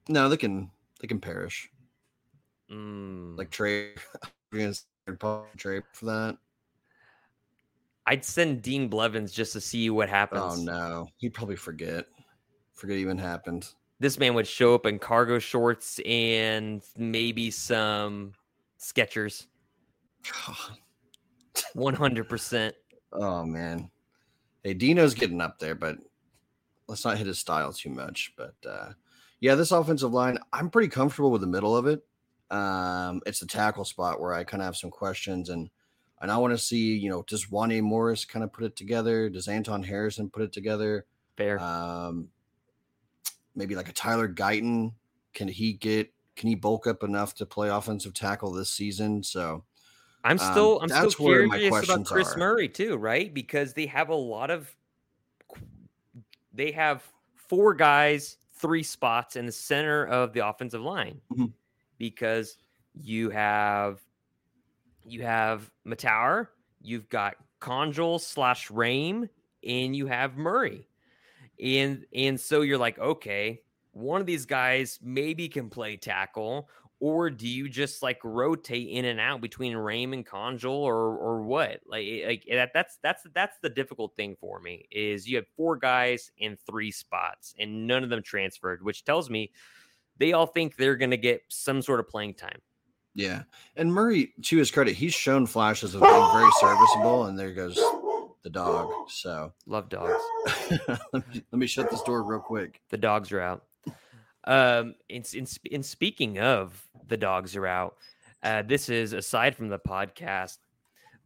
No, 0.08 0.30
they 0.30 0.38
can. 0.38 0.72
They 1.02 1.08
can 1.08 1.20
perish. 1.20 1.70
Mm, 2.72 3.38
Like 3.38 3.50
Trey. 3.52 3.96
Trey 5.58 5.82
for 5.93 6.06
that. 6.06 6.38
I'd 8.06 8.24
send 8.24 8.62
Dean 8.62 8.88
Blevins 8.88 9.34
just 9.34 9.52
to 9.54 9.62
see 9.62 9.89
what 9.89 10.08
happens. 10.08 10.41
Oh 10.60 10.63
no, 10.63 11.08
he'd 11.17 11.34
probably 11.34 11.58
forget. 11.58 12.06
Forget 12.74 12.96
it 12.98 13.02
even 13.02 13.17
happened. 13.17 13.67
This 14.00 14.17
man 14.17 14.34
would 14.36 14.48
show 14.48 14.74
up 14.76 14.86
in 14.86 15.00
cargo 15.00 15.39
shorts 15.39 16.00
and 16.06 16.82
maybe 16.96 17.52
some 17.52 18.34
Skechers. 18.80 19.48
One 21.73 21.95
hundred 21.95 22.29
percent. 22.29 22.75
oh 23.13 23.45
man. 23.45 23.89
Hey, 24.63 24.73
Dino's 24.73 25.13
getting 25.13 25.41
up 25.41 25.59
there, 25.59 25.75
but 25.75 25.97
let's 26.87 27.05
not 27.05 27.17
hit 27.17 27.27
his 27.27 27.39
style 27.39 27.71
too 27.73 27.89
much. 27.89 28.33
But 28.37 28.55
uh 28.67 28.93
yeah, 29.39 29.55
this 29.55 29.71
offensive 29.71 30.13
line, 30.13 30.39
I'm 30.51 30.69
pretty 30.69 30.89
comfortable 30.89 31.31
with 31.31 31.41
the 31.41 31.47
middle 31.47 31.77
of 31.77 31.85
it. 31.85 32.03
Um, 32.49 33.21
it's 33.25 33.39
the 33.39 33.45
tackle 33.45 33.85
spot 33.85 34.19
where 34.19 34.33
I 34.33 34.43
kind 34.43 34.61
of 34.61 34.65
have 34.65 34.77
some 34.77 34.89
questions 34.89 35.49
and 35.49 35.69
and 36.19 36.31
I 36.31 36.37
want 36.37 36.51
to 36.51 36.57
see, 36.57 36.97
you 36.97 37.09
know, 37.09 37.23
does 37.27 37.45
Wanye 37.47 37.81
Morris 37.81 38.25
kind 38.25 38.43
of 38.43 38.51
put 38.51 38.63
it 38.63 38.75
together? 38.75 39.29
Does 39.29 39.47
Anton 39.47 39.83
Harrison 39.83 40.31
put 40.31 40.41
it 40.41 40.51
together? 40.51 41.05
Fair. 41.35 41.59
Um, 41.59 42.29
maybe 43.55 43.75
like 43.75 43.89
a 43.89 43.93
Tyler 43.93 44.27
Guyton. 44.27 44.93
Can 45.33 45.47
he 45.47 45.73
get? 45.73 46.11
Can 46.35 46.49
he 46.49 46.55
bulk 46.55 46.87
up 46.87 47.03
enough 47.03 47.35
to 47.35 47.45
play 47.45 47.69
offensive 47.69 48.15
tackle 48.15 48.51
this 48.51 48.71
season? 48.71 49.21
So 49.21 49.63
I'm 50.23 50.39
Um, 50.39 50.51
still 50.51 50.80
I'm 50.82 50.89
still 50.89 51.01
that's 51.03 51.19
where 51.19 51.47
my 51.47 51.58
curious 51.60 51.86
about 51.86 52.06
Chris 52.06 52.34
are. 52.34 52.38
Murray 52.38 52.67
too, 52.69 52.97
right? 52.97 53.34
Because 53.34 53.73
they 53.73 53.86
have 53.86 54.10
a 54.10 54.15
lot 54.15 54.49
of 54.51 54.75
they 56.53 56.71
have 56.71 57.03
four 57.36 57.73
guys, 57.73 58.38
three 58.53 58.84
spots 58.84 59.36
in 59.36 59.45
the 59.45 59.51
center 59.51 60.06
of 60.08 60.34
the 60.34 60.45
offensive 60.47 60.82
line. 60.82 61.21
Mhm. 61.32 61.53
Because 61.97 62.58
you 62.93 63.30
have 63.30 64.01
you 65.06 65.21
have 65.21 65.71
Mettauer, 65.86 66.47
you've 66.82 67.08
got 67.10 67.36
Congel 67.60 68.19
slash 68.19 68.67
Raym, 68.69 69.30
and 69.63 69.95
you 69.95 70.08
have 70.08 70.36
Murray. 70.36 70.88
And 71.63 72.06
and 72.13 72.39
so 72.39 72.62
you're 72.62 72.77
like, 72.77 72.99
okay, 72.99 73.62
one 73.93 74.19
of 74.19 74.27
these 74.27 74.45
guys 74.45 74.99
maybe 75.01 75.47
can 75.47 75.69
play 75.69 75.95
tackle, 75.97 76.69
or 76.99 77.29
do 77.29 77.47
you 77.47 77.69
just 77.69 78.01
like 78.01 78.19
rotate 78.23 78.89
in 78.89 79.05
and 79.05 79.19
out 79.19 79.41
between 79.41 79.73
Raym 79.73 80.13
and 80.13 80.25
Congel, 80.25 80.73
or 80.73 81.15
or 81.17 81.41
what? 81.43 81.81
Like 81.88 82.05
eh, 82.07 82.27
like 82.27 82.45
eh, 82.49 82.55
that 82.55 82.71
that's 82.73 82.97
that's 83.03 83.23
that's 83.33 83.57
the 83.62 83.69
difficult 83.69 84.15
thing 84.15 84.36
for 84.39 84.60
me 84.60 84.88
is 84.91 85.27
you 85.27 85.36
have 85.38 85.45
four 85.55 85.77
guys 85.77 86.31
in 86.38 86.57
three 86.69 86.91
spots, 86.91 87.53
and 87.60 87.88
none 87.88 88.03
of 88.03 88.10
them 88.10 88.23
transferred, 88.23 88.83
which 88.83 89.03
tells 89.05 89.29
me 89.29 89.51
they 90.17 90.33
all 90.33 90.47
think 90.47 90.75
they're 90.75 90.95
going 90.95 91.12
to 91.12 91.17
get 91.17 91.41
some 91.49 91.81
sort 91.81 91.99
of 91.99 92.07
playing 92.07 92.33
time. 92.33 92.60
Yeah. 93.13 93.43
And 93.75 93.91
Murray, 93.93 94.33
to 94.43 94.57
his 94.57 94.69
credit, 94.69 94.95
he's 94.95 95.13
shown 95.13 95.47
flashes 95.47 95.95
of 95.95 96.01
being 96.01 96.31
very 96.33 96.51
serviceable. 96.60 97.25
And 97.25 97.38
there 97.38 97.51
goes 97.51 97.75
the 98.43 98.49
dog. 98.49 98.91
So 99.10 99.53
Love 99.65 99.89
dogs. 99.89 100.21
let, 101.12 101.27
me, 101.27 101.43
let 101.51 101.60
me 101.60 101.67
shut 101.67 101.89
this 101.89 102.01
door 102.03 102.23
real 102.23 102.39
quick. 102.39 102.79
the 102.89 102.97
dogs 102.97 103.31
are 103.31 103.41
out. 103.41 103.63
Um, 104.47 104.95
in, 105.10 105.23
in, 105.33 105.45
in 105.65 105.83
speaking 105.83 106.39
of 106.39 106.88
the 107.07 107.17
dogs 107.17 107.55
are 107.55 107.67
out, 107.67 107.97
uh, 108.41 108.63
this 108.63 108.89
is 108.89 109.13
aside 109.13 109.55
from 109.55 109.67
the 109.67 109.77
podcast, 109.77 110.57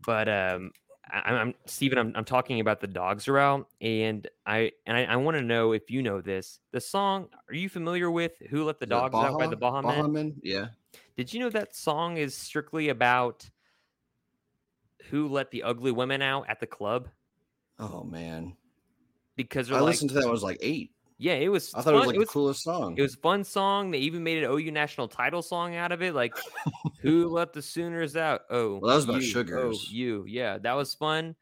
but 0.04 0.28
um, 0.28 0.72
I, 1.10 1.34
I'm 1.34 1.54
Stephen. 1.66 1.98
I'm, 1.98 2.14
I'm 2.16 2.26
talking 2.26 2.60
about 2.60 2.82
the 2.82 2.88
dogs 2.88 3.28
are 3.28 3.38
out, 3.38 3.68
and 3.80 4.28
I 4.46 4.72
and 4.86 4.98
I, 4.98 5.04
I 5.04 5.16
want 5.18 5.38
to 5.38 5.44
know 5.44 5.72
if 5.74 5.92
you 5.92 6.02
know 6.02 6.20
this. 6.20 6.60
The 6.72 6.82
song. 6.82 7.28
Are 7.48 7.56
you 7.56 7.70
familiar 7.70 8.10
with 8.10 8.34
"Who 8.50 8.64
Let 8.64 8.80
the 8.80 8.88
Dogs 8.88 9.14
Out" 9.14 9.38
by 9.38 9.48
the 9.48 9.56
Baha 9.56 9.88
Men? 9.88 9.96
Baha 9.98 10.08
Men? 10.10 10.34
Yeah. 10.42 10.68
Did 11.16 11.34
you 11.34 11.40
know 11.40 11.50
that 11.50 11.76
song 11.76 12.18
is 12.18 12.34
strictly 12.36 12.90
about 12.90 13.50
who 15.10 15.28
let 15.28 15.52
the 15.52 15.64
ugly 15.64 15.92
women 15.92 16.22
out 16.22 16.46
at 16.48 16.60
the 16.60 16.68
club? 16.68 17.10
Oh, 17.80 18.04
man. 18.04 18.56
Because 19.36 19.72
I 19.72 19.76
like, 19.76 19.84
listened 19.84 20.10
to 20.10 20.14
that 20.16 20.22
when 20.22 20.30
I 20.30 20.32
was 20.32 20.44
like 20.44 20.58
eight. 20.62 20.92
Yeah, 21.22 21.34
it 21.34 21.50
was. 21.50 21.72
I 21.76 21.82
thought 21.84 21.94
it 21.94 21.98
was 21.98 22.06
fun- 22.06 22.16
like 22.16 22.26
the 22.26 22.34
coolest 22.34 22.64
song. 22.64 22.96
It 22.98 23.02
was 23.04 23.14
a 23.14 23.18
fun 23.18 23.44
song. 23.44 23.92
They 23.92 24.00
even 24.00 24.24
made 24.24 24.44
an 24.44 24.50
OU 24.52 24.72
national 24.72 25.08
title 25.08 25.44
song 25.44 25.76
out 25.76 25.92
of 25.92 26.02
it. 26.02 26.16
Like, 26.16 26.36
who 27.02 27.28
let 27.30 27.54
the 27.54 27.62
Sooners 27.62 28.16
out? 28.16 28.42
Oh, 28.50 28.78
Well, 28.80 28.90
that 28.90 28.96
was 28.96 29.04
about 29.04 29.22
you. 29.22 29.28
Sugars. 29.28 29.86
Oh, 29.88 29.92
you. 29.92 30.26
Yeah, 30.28 30.58
that 30.58 30.74
was 30.74 30.96
fun. 30.96 31.36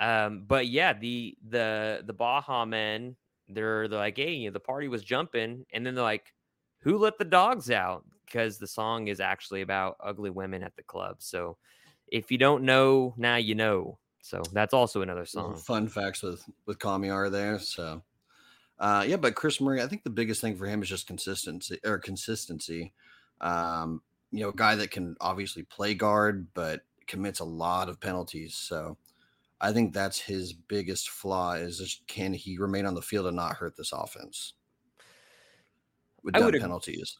Um, 0.00 0.44
but 0.48 0.66
yeah, 0.66 0.92
the 0.92 1.36
the 1.48 2.02
the 2.04 2.12
Baha 2.12 2.66
Men, 2.66 3.14
they're 3.48 3.86
they're 3.86 3.98
like, 4.00 4.16
hey, 4.16 4.32
you 4.32 4.48
know, 4.50 4.52
the 4.52 4.58
party 4.60 4.88
was 4.88 5.04
jumping, 5.04 5.66
and 5.72 5.86
then 5.86 5.94
they're 5.94 6.02
like, 6.02 6.34
who 6.80 6.98
let 6.98 7.16
the 7.16 7.24
dogs 7.24 7.70
out? 7.70 8.04
Because 8.26 8.58
the 8.58 8.66
song 8.66 9.06
is 9.06 9.20
actually 9.20 9.60
about 9.60 9.98
ugly 10.02 10.30
women 10.30 10.64
at 10.64 10.74
the 10.74 10.82
club. 10.82 11.16
So 11.20 11.58
if 12.08 12.32
you 12.32 12.38
don't 12.38 12.64
know, 12.64 13.14
now 13.16 13.36
you 13.36 13.54
know. 13.54 13.98
So 14.20 14.42
that's 14.52 14.74
also 14.74 15.02
another 15.02 15.26
song. 15.26 15.54
Fun 15.56 15.86
facts 15.86 16.22
with 16.22 16.44
with 16.66 16.80
Kamiar 16.80 17.30
there. 17.30 17.60
So, 17.60 18.02
uh, 18.82 19.04
yeah, 19.06 19.16
but 19.16 19.36
Chris 19.36 19.60
Murray, 19.60 19.80
I 19.80 19.86
think 19.86 20.02
the 20.02 20.10
biggest 20.10 20.40
thing 20.40 20.56
for 20.56 20.66
him 20.66 20.82
is 20.82 20.88
just 20.88 21.06
consistency 21.06 21.78
or 21.84 21.98
consistency. 21.98 22.92
Um, 23.40 24.02
you 24.32 24.40
know, 24.40 24.48
a 24.48 24.54
guy 24.54 24.74
that 24.74 24.90
can 24.90 25.14
obviously 25.20 25.62
play 25.62 25.94
guard, 25.94 26.48
but 26.52 26.80
commits 27.06 27.38
a 27.38 27.44
lot 27.44 27.88
of 27.88 28.00
penalties. 28.00 28.56
So, 28.56 28.98
I 29.60 29.72
think 29.72 29.94
that's 29.94 30.18
his 30.18 30.52
biggest 30.52 31.10
flaw 31.10 31.52
is 31.52 31.78
just 31.78 32.04
can 32.08 32.32
he 32.32 32.58
remain 32.58 32.84
on 32.84 32.94
the 32.94 33.02
field 33.02 33.28
and 33.28 33.36
not 33.36 33.54
hurt 33.54 33.76
this 33.76 33.92
offense 33.92 34.54
with 36.24 36.34
dumb 36.34 36.50
penalties. 36.50 37.18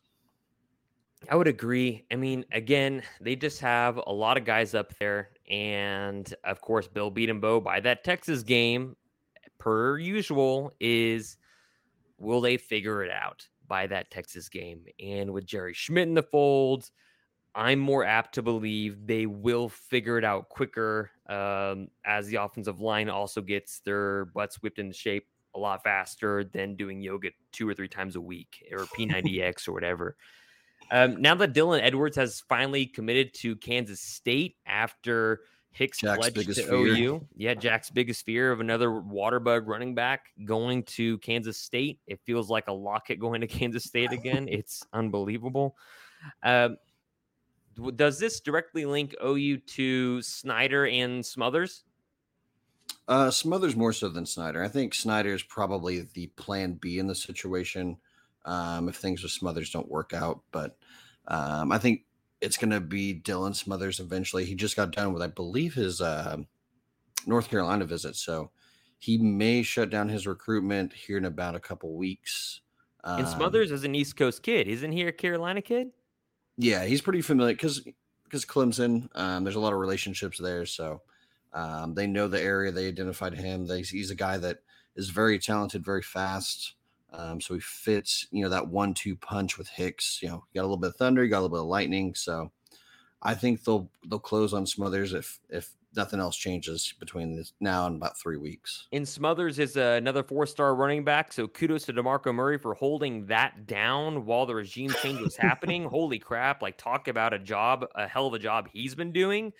I 1.31 1.37
would 1.37 1.47
agree. 1.47 2.05
I 2.11 2.17
mean, 2.17 2.45
again, 2.51 3.05
they 3.21 3.37
just 3.37 3.61
have 3.61 4.01
a 4.05 4.13
lot 4.13 4.37
of 4.37 4.45
guys 4.45 4.75
up 4.75 4.93
there. 4.99 5.31
And 5.49 6.35
of 6.43 6.61
course, 6.61 6.89
Bill 6.89 7.13
Bedenbaugh 7.13 7.63
by 7.63 7.79
that 7.79 8.03
Texas 8.03 8.43
game, 8.43 8.97
per 9.59 9.99
usual, 9.99 10.73
is 10.81 11.37
will 12.23 12.41
they 12.41 12.57
figure 12.57 13.03
it 13.03 13.11
out 13.11 13.47
by 13.67 13.87
that 13.89 14.11
Texas 14.11 14.49
game? 14.49 14.85
And 15.01 15.33
with 15.33 15.45
Jerry 15.45 15.75
Schmidt 15.75 16.09
in 16.09 16.15
the 16.15 16.23
fold, 16.23 16.91
I'm 17.55 17.79
more 17.79 18.05
apt 18.05 18.35
to 18.37 18.43
believe 18.43 19.07
they 19.07 19.27
will 19.27 19.69
figure 19.69 20.17
it 20.17 20.25
out 20.25 20.49
quicker 20.49 21.11
um, 21.29 21.89
as 22.07 22.29
the 22.29 22.37
offensive 22.37 22.81
line 22.81 23.11
also 23.11 23.43
gets 23.43 23.81
their 23.81 24.27
butts 24.27 24.63
whipped 24.63 24.79
into 24.79 24.95
shape 24.95 25.27
a 25.55 25.59
lot 25.59 25.83
faster 25.83 26.45
than 26.45 26.77
doing 26.77 27.03
yoga 27.03 27.31
two 27.53 27.69
or 27.69 27.75
three 27.75 27.89
times 27.89 28.17
a 28.17 28.21
week 28.21 28.67
or 28.73 28.79
P90X 28.99 29.69
or 29.69 29.73
whatever. 29.73 30.17
Um, 30.91 31.21
now 31.21 31.35
that 31.35 31.55
Dylan 31.55 31.83
Edwards 31.83 32.17
has 32.17 32.43
finally 32.49 32.87
committed 32.87 33.35
to 33.35 33.57
Kansas 33.57 34.01
State 34.01 34.57
after 34.67 35.41
Hicks 35.73 35.99
Jack's 35.99 36.31
pledged 36.31 36.55
to 36.55 36.55
fear. 36.55 36.75
OU, 36.75 37.27
yeah, 37.35 37.55
Jack's 37.55 37.91
biggest 37.91 38.27
fear 38.27 38.53
of 38.53 38.61
another 38.61 38.93
water 39.01 39.41
bug 39.41 39.67
running 39.67 39.95
back 39.95 40.27
going 40.45 40.83
to 40.85 41.17
Kansas 41.19 41.59
State. 41.59 41.99
It 42.07 42.21
feels 42.25 42.51
like 42.51 42.69
a 42.69 42.73
locket 42.73 43.19
going 43.19 43.41
to 43.41 43.47
Kansas 43.59 43.85
State 43.85 44.13
again. 44.13 44.49
it's 44.49 44.83
unbelievable. 44.93 45.77
Um, 46.43 46.77
does 47.97 48.19
this 48.19 48.41
directly 48.41 48.85
link 48.85 49.15
OU 49.25 49.59
to 49.59 50.21
Snyder 50.21 50.87
and 50.87 51.25
Smothers? 51.25 51.85
Uh, 53.09 53.31
Smothers 53.31 53.75
more 53.75 53.95
so 53.95 54.11
than 54.11 54.27
Snyder. 54.27 54.63
I 54.63 54.69
think 54.69 54.95
Snyder 54.95 55.33
is 55.33 55.43
probably 55.43 56.07
the 56.13 56.27
plan 56.29 56.75
B 56.75 56.99
in 56.99 57.07
the 57.07 57.15
situation 57.15 57.97
um, 58.45 58.89
if 58.91 58.97
things 58.97 59.23
with 59.23 59.33
Smothers 59.33 59.71
don't 59.71 59.91
work 59.91 60.13
out. 60.13 60.41
But 60.53 60.77
um, 61.29 61.73
I 61.73 61.79
think 61.79 62.03
it's 62.43 62.57
going 62.57 62.71
to 62.71 62.81
be 62.81 63.15
Dylan 63.15 63.55
Smothers 63.55 64.01
eventually. 64.01 64.45
He 64.45 64.55
just 64.57 64.77
got 64.77 64.91
done 64.91 65.13
with, 65.13 65.23
I 65.23 65.29
believe, 65.29 65.75
his 65.75 66.01
uh, 66.01 66.39
North 67.25 67.49
Carolina 67.49 67.85
visit. 67.85 68.17
So 68.17 68.51
he 68.99 69.17
may 69.17 69.63
shut 69.63 69.91
down 69.91 70.09
his 70.09 70.27
recruitment 70.27 70.93
here 70.93 71.17
in 71.17 71.25
about 71.25 71.55
a 71.55 71.61
couple 71.61 71.95
weeks. 71.95 72.61
And 73.05 73.27
Um, 73.27 73.33
Smothers 73.33 73.71
is 73.71 73.85
an 73.85 73.95
East 73.95 74.17
Coast 74.17 74.43
kid. 74.43 74.67
Isn't 74.67 74.93
he 74.93 75.03
a 75.03 75.13
Carolina 75.13 75.63
kid? 75.63 75.93
Yeah, 76.59 76.85
he's 76.85 77.01
pretty 77.01 77.23
familiar 77.23 77.55
because 77.55 77.87
because 78.25 78.45
Clemson. 78.45 79.09
Um, 79.15 79.45
there's 79.45 79.57
a 79.57 79.61
lot 79.61 79.73
of 79.73 79.79
relationships 79.79 80.39
there, 80.39 80.67
so 80.67 81.03
um, 81.53 81.95
they 81.95 82.07
know 82.07 82.29
the 82.29 82.41
area. 82.41 82.71
They 82.73 82.89
identified 82.89 83.35
him. 83.35 83.67
They, 83.67 83.83
he's 83.83 84.11
a 84.11 84.15
guy 84.15 84.39
that 84.39 84.59
is 84.97 85.11
very 85.11 85.39
talented, 85.39 85.85
very 85.85 86.03
fast. 86.03 86.75
Um, 87.13 87.41
so 87.41 87.55
he 87.55 87.61
fits, 87.61 88.27
you 88.31 88.43
know, 88.43 88.49
that 88.49 88.69
one-two 88.69 89.17
punch 89.17 89.59
with 89.59 89.69
Hicks. 89.69 90.21
You 90.23 90.29
know, 90.29 90.45
you 90.53 90.59
got 90.59 90.63
a 90.63 90.69
little 90.69 90.77
bit 90.77 90.91
of 90.91 90.97
thunder, 90.97 91.23
you 91.23 91.31
got 91.31 91.41
a 91.41 91.43
little 91.43 91.57
bit 91.57 91.63
of 91.63 91.67
lightning. 91.67 92.15
So 92.15 92.51
I 93.23 93.35
think 93.35 93.65
they'll 93.65 93.91
they'll 94.09 94.19
close 94.19 94.53
on 94.53 94.67
Smothers 94.67 95.13
if 95.13 95.39
if 95.49 95.71
nothing 95.95 96.21
else 96.21 96.37
changes 96.37 96.95
between 96.99 97.37
this 97.37 97.53
now 97.61 97.87
and 97.87 97.97
about 97.97 98.19
three 98.19 98.39
weeks. 98.39 98.89
And 98.93 99.07
Smothers 99.07 99.59
is 99.59 99.77
uh, 99.77 99.97
another 99.99 100.23
four-star 100.23 100.75
running 100.75 101.05
back. 101.05 101.33
So 101.33 101.47
kudos 101.47 101.85
to 101.85 101.93
Demarco 101.93 102.35
Murray 102.35 102.59
for 102.59 102.73
holding 102.73 103.27
that 103.27 103.67
down 103.67 104.25
while 104.25 104.47
the 104.47 104.55
regime 104.55 104.91
change 105.03 105.21
was 105.21 105.37
happening. 105.37 105.85
Holy 105.91 106.19
crap! 106.19 106.63
Like 106.63 106.79
talk 106.79 107.09
about 107.09 107.33
a 107.33 107.39
job, 107.39 107.87
a 107.95 108.09
hell 108.09 108.27
of 108.27 108.35
a 108.35 108.39
job 108.39 108.69
he's 108.73 108.95
been 108.95 109.13
doing. 109.13 109.53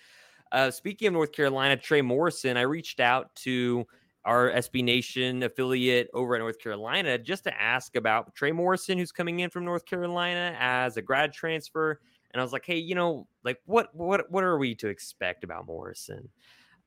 Uh, 0.51 0.69
speaking 0.69 1.07
of 1.07 1.13
North 1.13 1.31
Carolina, 1.31 1.77
Trey 1.77 2.01
Morrison, 2.01 2.57
I 2.57 2.61
reached 2.61 2.99
out 2.99 3.33
to 3.37 3.87
our 4.25 4.51
SB 4.51 4.83
Nation 4.83 5.43
affiliate 5.43 6.09
over 6.13 6.35
at 6.35 6.39
North 6.39 6.59
Carolina 6.59 7.17
just 7.17 7.43
to 7.43 7.61
ask 7.61 7.95
about 7.95 8.33
Trey 8.35 8.51
Morrison, 8.51 8.97
who's 8.97 9.11
coming 9.11 9.41
in 9.41 9.49
from 9.49 9.65
North 9.65 9.85
Carolina 9.85 10.55
as 10.59 10.97
a 10.97 11.01
grad 11.01 11.33
transfer. 11.33 11.99
And 12.31 12.39
I 12.39 12.43
was 12.43 12.53
like, 12.53 12.65
hey, 12.65 12.77
you 12.77 12.95
know, 12.95 13.27
like 13.43 13.59
what 13.65 13.93
what 13.93 14.31
what 14.31 14.43
are 14.43 14.57
we 14.57 14.75
to 14.75 14.87
expect 14.87 15.43
about 15.43 15.67
Morrison? 15.67 16.29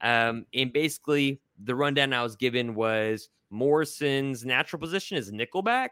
Um, 0.01 0.47
and 0.55 0.73
basically, 0.73 1.41
the 1.63 1.75
rundown 1.75 2.13
I 2.13 2.23
was 2.23 2.37
given 2.37 2.75
was 2.75 3.29
Morrison's 3.51 4.45
natural 4.45 4.81
position 4.81 5.17
is 5.17 5.31
nickelback. 5.31 5.89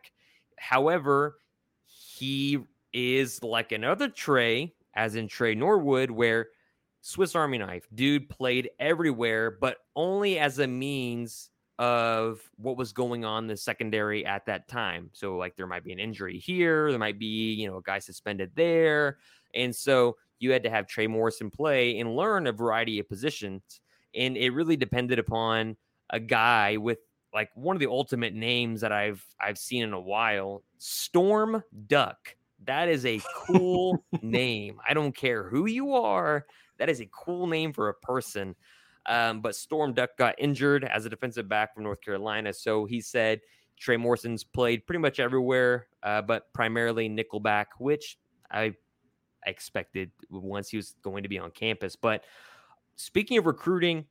However, 0.58 1.38
he 1.84 2.58
is 2.92 3.42
like 3.42 3.72
another 3.72 4.08
Trey, 4.08 4.74
as 4.94 5.14
in 5.14 5.28
Tre 5.28 5.54
Norwood, 5.54 6.10
where 6.10 6.48
Swiss 7.06 7.34
Army 7.34 7.58
knife, 7.58 7.86
dude 7.94 8.30
played 8.30 8.70
everywhere, 8.78 9.50
but 9.50 9.76
only 9.94 10.38
as 10.38 10.58
a 10.58 10.66
means 10.66 11.50
of 11.78 12.40
what 12.56 12.78
was 12.78 12.94
going 12.94 13.26
on 13.26 13.44
in 13.44 13.48
the 13.48 13.58
secondary 13.58 14.24
at 14.24 14.46
that 14.46 14.68
time. 14.68 15.10
So, 15.12 15.36
like, 15.36 15.54
there 15.54 15.66
might 15.66 15.84
be 15.84 15.92
an 15.92 15.98
injury 15.98 16.38
here, 16.38 16.88
there 16.88 16.98
might 16.98 17.18
be, 17.18 17.52
you 17.52 17.68
know, 17.68 17.76
a 17.76 17.82
guy 17.82 17.98
suspended 17.98 18.52
there. 18.54 19.18
And 19.54 19.76
so 19.76 20.16
you 20.38 20.50
had 20.50 20.62
to 20.62 20.70
have 20.70 20.86
Trey 20.86 21.06
Morrison 21.06 21.50
play 21.50 21.98
and 22.00 22.16
learn 22.16 22.46
a 22.46 22.52
variety 22.52 22.98
of 23.00 23.06
positions. 23.06 23.82
And 24.14 24.38
it 24.38 24.54
really 24.54 24.76
depended 24.76 25.18
upon 25.18 25.76
a 26.08 26.18
guy 26.18 26.78
with 26.78 27.00
like 27.34 27.50
one 27.54 27.76
of 27.76 27.80
the 27.80 27.90
ultimate 27.90 28.32
names 28.32 28.80
that 28.80 28.92
I've 28.92 29.22
I've 29.38 29.58
seen 29.58 29.82
in 29.82 29.92
a 29.92 30.00
while, 30.00 30.62
Storm 30.78 31.62
Duck. 31.86 32.34
That 32.64 32.88
is 32.88 33.04
a 33.04 33.20
cool 33.46 34.02
name. 34.22 34.78
I 34.88 34.94
don't 34.94 35.14
care 35.14 35.42
who 35.42 35.66
you 35.66 35.92
are. 35.96 36.46
That 36.78 36.88
is 36.88 37.00
a 37.00 37.06
cool 37.06 37.46
name 37.46 37.72
for 37.72 37.88
a 37.88 37.94
person. 37.94 38.54
Um, 39.06 39.40
but 39.40 39.54
Storm 39.54 39.92
Duck 39.92 40.16
got 40.16 40.34
injured 40.38 40.84
as 40.84 41.04
a 41.04 41.10
defensive 41.10 41.48
back 41.48 41.74
from 41.74 41.82
North 41.84 42.00
Carolina. 42.00 42.52
So 42.52 42.86
he 42.86 43.00
said 43.00 43.40
Trey 43.78 43.96
Morrison's 43.96 44.44
played 44.44 44.86
pretty 44.86 45.00
much 45.00 45.20
everywhere, 45.20 45.88
uh, 46.02 46.22
but 46.22 46.52
primarily 46.52 47.08
nickelback, 47.08 47.66
which 47.78 48.18
I 48.50 48.74
expected 49.46 50.10
once 50.30 50.70
he 50.70 50.76
was 50.76 50.94
going 51.02 51.22
to 51.22 51.28
be 51.28 51.38
on 51.38 51.50
campus. 51.50 51.96
But 51.96 52.24
speaking 52.96 53.36
of 53.36 53.46
recruiting, 53.46 54.06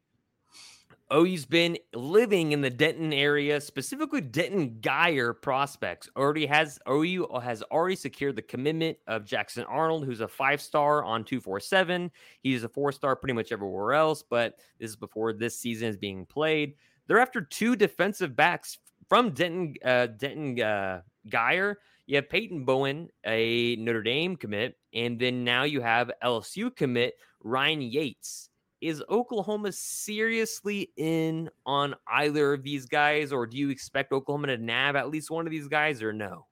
OU's 1.11 1.45
been 1.45 1.77
living 1.93 2.53
in 2.53 2.61
the 2.61 2.69
Denton 2.69 3.11
area, 3.13 3.59
specifically 3.59 4.21
Denton 4.21 4.77
Guyer 4.81 5.39
prospects. 5.39 6.09
Already 6.15 6.45
has 6.45 6.79
OU 6.89 7.27
has 7.41 7.61
already 7.63 7.95
secured 7.95 8.35
the 8.35 8.41
commitment 8.41 8.97
of 9.07 9.25
Jackson 9.25 9.63
Arnold, 9.65 10.05
who's 10.05 10.21
a 10.21 10.27
five 10.27 10.61
star 10.61 11.03
on 11.03 11.23
247. 11.23 12.11
He's 12.41 12.63
a 12.63 12.69
four 12.69 12.91
star 12.91 13.15
pretty 13.15 13.33
much 13.33 13.51
everywhere 13.51 13.93
else, 13.93 14.23
but 14.27 14.57
this 14.79 14.91
is 14.91 14.95
before 14.95 15.33
this 15.33 15.59
season 15.59 15.89
is 15.89 15.97
being 15.97 16.25
played. 16.25 16.75
They're 17.07 17.19
after 17.19 17.41
two 17.41 17.75
defensive 17.75 18.35
backs 18.35 18.77
from 19.09 19.31
Denton 19.31 19.75
uh, 19.83 20.07
Denton 20.07 20.61
uh, 20.61 21.01
Guyer. 21.29 21.75
You 22.05 22.17
have 22.17 22.29
Peyton 22.29 22.65
Bowen, 22.65 23.09
a 23.25 23.75
Notre 23.77 24.03
Dame 24.03 24.35
commit, 24.35 24.77
and 24.93 25.19
then 25.19 25.43
now 25.43 25.63
you 25.63 25.81
have 25.81 26.11
LSU 26.23 26.75
commit 26.75 27.13
Ryan 27.41 27.81
Yates 27.81 28.49
is 28.83 29.03
Oklahoma 29.09 29.71
seriously 29.71 30.91
in 30.97 31.49
on 31.65 31.95
either 32.07 32.53
of 32.53 32.63
these 32.63 32.85
guys, 32.85 33.31
or 33.31 33.47
do 33.47 33.57
you 33.57 33.69
expect 33.69 34.11
Oklahoma 34.11 34.47
to 34.47 34.57
nab 34.57 34.95
at 34.95 35.09
least 35.09 35.31
one 35.31 35.47
of 35.47 35.51
these 35.51 35.67
guys, 35.67 36.03
or 36.03 36.11
no? 36.11 36.47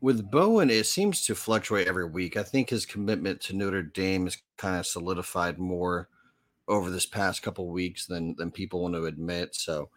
With 0.00 0.30
Bowen, 0.30 0.68
it 0.68 0.86
seems 0.86 1.24
to 1.26 1.36
fluctuate 1.36 1.86
every 1.86 2.06
week. 2.06 2.36
I 2.36 2.42
think 2.42 2.70
his 2.70 2.84
commitment 2.84 3.40
to 3.42 3.56
Notre 3.56 3.84
Dame 3.84 4.26
is 4.26 4.42
kind 4.56 4.76
of 4.76 4.84
solidified 4.84 5.58
more 5.58 6.08
over 6.66 6.90
this 6.90 7.06
past 7.06 7.42
couple 7.42 7.68
weeks 7.68 8.06
than 8.06 8.34
than 8.36 8.50
people 8.50 8.82
want 8.82 8.94
to 8.94 9.06
admit. 9.06 9.54
So, 9.54 9.90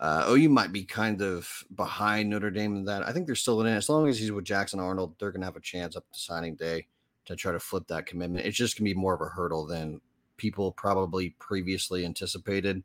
uh, 0.00 0.26
OU 0.30 0.48
might 0.48 0.72
be 0.72 0.84
kind 0.84 1.20
of 1.20 1.64
behind 1.74 2.30
Notre 2.30 2.50
Dame 2.50 2.76
in 2.76 2.84
that. 2.86 3.06
I 3.06 3.12
think 3.12 3.26
they're 3.26 3.34
still 3.34 3.60
in 3.60 3.66
it. 3.66 3.76
As 3.76 3.90
long 3.90 4.08
as 4.08 4.18
he's 4.18 4.32
with 4.32 4.46
Jackson 4.46 4.80
Arnold, 4.80 5.16
they're 5.18 5.32
going 5.32 5.42
to 5.42 5.46
have 5.46 5.56
a 5.56 5.60
chance 5.60 5.96
up 5.96 6.10
to 6.10 6.18
signing 6.18 6.56
day 6.56 6.86
to 7.26 7.36
try 7.36 7.52
to 7.52 7.60
flip 7.60 7.86
that 7.88 8.06
commitment. 8.06 8.46
It's 8.46 8.56
just 8.56 8.78
going 8.78 8.88
to 8.88 8.94
be 8.94 9.00
more 9.00 9.14
of 9.14 9.20
a 9.20 9.26
hurdle 9.26 9.66
than 9.66 10.00
people 10.36 10.72
probably 10.72 11.30
previously 11.38 12.04
anticipated. 12.04 12.82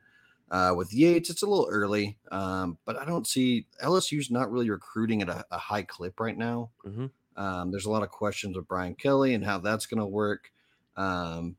Uh, 0.49 0.73
with 0.75 0.93
Yates, 0.93 1.29
it's 1.29 1.43
a 1.43 1.47
little 1.47 1.67
early, 1.71 2.17
um, 2.31 2.77
but 2.83 2.97
I 2.97 3.05
don't 3.05 3.25
see 3.25 3.67
LSU's 3.81 4.29
not 4.29 4.51
really 4.51 4.69
recruiting 4.69 5.21
at 5.21 5.29
a, 5.29 5.45
a 5.51 5.57
high 5.57 5.83
clip 5.83 6.19
right 6.19 6.37
now. 6.37 6.71
Mm-hmm. 6.85 7.05
Um, 7.41 7.71
there's 7.71 7.85
a 7.85 7.91
lot 7.91 8.03
of 8.03 8.09
questions 8.09 8.57
with 8.57 8.67
Brian 8.67 8.95
Kelly 8.95 9.33
and 9.33 9.45
how 9.45 9.59
that's 9.59 9.85
going 9.85 10.01
to 10.01 10.05
work. 10.05 10.51
Um, 10.97 11.55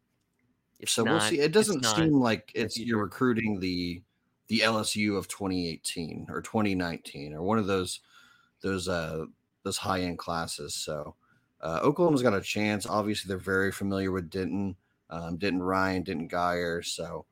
so 0.86 1.04
not, 1.04 1.12
we'll 1.12 1.20
see. 1.20 1.40
It 1.40 1.52
doesn't 1.52 1.86
seem 1.86 2.12
like 2.20 2.52
it's 2.54 2.78
you're 2.78 3.02
recruiting 3.02 3.60
the 3.60 4.02
the 4.48 4.60
LSU 4.60 5.16
of 5.16 5.28
2018 5.28 6.26
or 6.28 6.42
2019 6.42 7.32
or 7.32 7.42
one 7.42 7.58
of 7.58 7.66
those 7.66 8.00
those 8.60 8.88
uh 8.88 9.24
those 9.62 9.78
high 9.78 10.00
end 10.00 10.18
classes. 10.18 10.74
So 10.74 11.14
uh, 11.62 11.80
Oklahoma's 11.82 12.22
got 12.22 12.34
a 12.34 12.40
chance. 12.40 12.86
Obviously, 12.86 13.28
they're 13.28 13.38
very 13.38 13.72
familiar 13.72 14.10
with 14.10 14.30
Denton 14.30 14.76
um, 15.12 15.36
Denton 15.36 15.62
Ryan, 15.62 16.02
Denton 16.02 16.28
Guyer. 16.28 16.84
So 16.84 17.26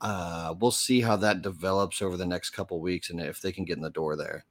uh, 0.00 0.54
we'll 0.60 0.70
see 0.70 1.00
how 1.00 1.16
that 1.16 1.42
develops 1.42 2.02
over 2.02 2.16
the 2.16 2.26
next 2.26 2.50
couple 2.50 2.80
weeks 2.80 3.10
and 3.10 3.20
if 3.20 3.40
they 3.40 3.50
can 3.50 3.64
get 3.64 3.76
in 3.76 3.82
the 3.82 3.90
door 3.90 4.14
there. 4.14 4.44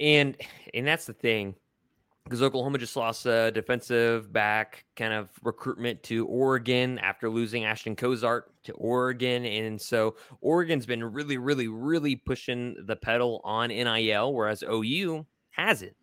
And 0.00 0.36
and 0.72 0.86
that's 0.86 1.06
the 1.06 1.12
thing 1.12 1.54
because 2.24 2.42
Oklahoma 2.42 2.78
just 2.78 2.96
lost 2.96 3.26
a 3.26 3.50
defensive 3.52 4.32
back 4.32 4.84
kind 4.96 5.12
of 5.12 5.28
recruitment 5.42 6.02
to 6.04 6.26
Oregon 6.26 6.98
after 7.00 7.28
losing 7.28 7.64
Ashton 7.64 7.94
Cozart 7.94 8.50
to 8.64 8.72
Oregon. 8.72 9.44
And 9.44 9.80
so 9.80 10.16
Oregon's 10.40 10.86
been 10.86 11.04
really, 11.04 11.36
really, 11.36 11.68
really 11.68 12.16
pushing 12.16 12.76
the 12.86 12.96
pedal 12.96 13.40
on 13.44 13.68
NIL, 13.68 14.32
whereas 14.32 14.62
OU 14.62 15.26
hasn't. 15.50 15.94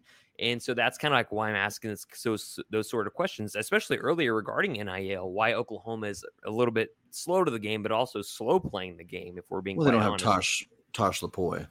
And 0.41 0.61
so 0.61 0.73
that's 0.73 0.97
kind 0.97 1.13
of 1.13 1.19
like 1.19 1.31
why 1.31 1.49
I'm 1.49 1.55
asking 1.55 1.91
this, 1.91 2.05
so, 2.13 2.35
those 2.71 2.89
sort 2.89 3.05
of 3.05 3.13
questions, 3.13 3.55
especially 3.55 3.97
earlier 3.97 4.33
regarding 4.33 4.73
NIL, 4.73 5.31
why 5.31 5.53
Oklahoma 5.53 6.07
is 6.07 6.25
a 6.45 6.51
little 6.51 6.73
bit 6.73 6.95
slow 7.11 7.43
to 7.43 7.51
the 7.51 7.59
game, 7.59 7.83
but 7.83 7.91
also 7.91 8.23
slow 8.23 8.59
playing 8.59 8.97
the 8.97 9.03
game. 9.03 9.37
If 9.37 9.45
we're 9.49 9.61
being 9.61 9.77
well, 9.77 9.85
they 9.85 9.91
don't 9.91 10.01
honest. 10.01 10.25
have 10.25 10.33
Tosh 10.33 10.67
Tosh 10.93 11.21
Lupoi 11.21 11.67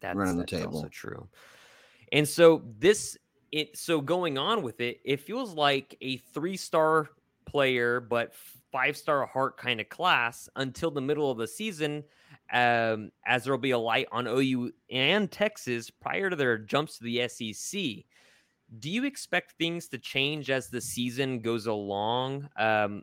that's 0.00 0.16
running 0.16 0.38
the 0.38 0.46
table. 0.46 0.76
Also 0.76 0.88
true. 0.88 1.28
And 2.10 2.26
so 2.26 2.62
this 2.78 3.18
it 3.52 3.76
so 3.76 4.00
going 4.00 4.38
on 4.38 4.62
with 4.62 4.80
it, 4.80 5.00
it 5.04 5.20
feels 5.20 5.52
like 5.54 5.96
a 6.00 6.16
three 6.16 6.56
star 6.56 7.10
player, 7.44 8.00
but 8.00 8.34
five 8.72 8.96
star 8.96 9.26
heart 9.26 9.58
kind 9.58 9.80
of 9.80 9.88
class 9.90 10.48
until 10.56 10.90
the 10.90 11.00
middle 11.00 11.30
of 11.30 11.36
the 11.36 11.46
season 11.46 12.02
um, 12.52 13.10
as 13.24 13.44
there 13.44 13.52
will 13.52 13.58
be 13.58 13.72
a 13.72 13.78
light 13.78 14.08
on 14.12 14.26
OU 14.26 14.72
and 14.90 15.30
Texas 15.30 15.90
prior 15.90 16.30
to 16.30 16.36
their 16.36 16.58
jumps 16.58 16.98
to 16.98 17.04
the 17.04 17.28
SEC. 17.28 18.04
Do 18.78 18.90
you 18.90 19.04
expect 19.04 19.54
things 19.58 19.88
to 19.88 19.98
change 19.98 20.50
as 20.50 20.68
the 20.68 20.80
season 20.80 21.40
goes 21.40 21.66
along 21.66 22.48
um, 22.56 23.02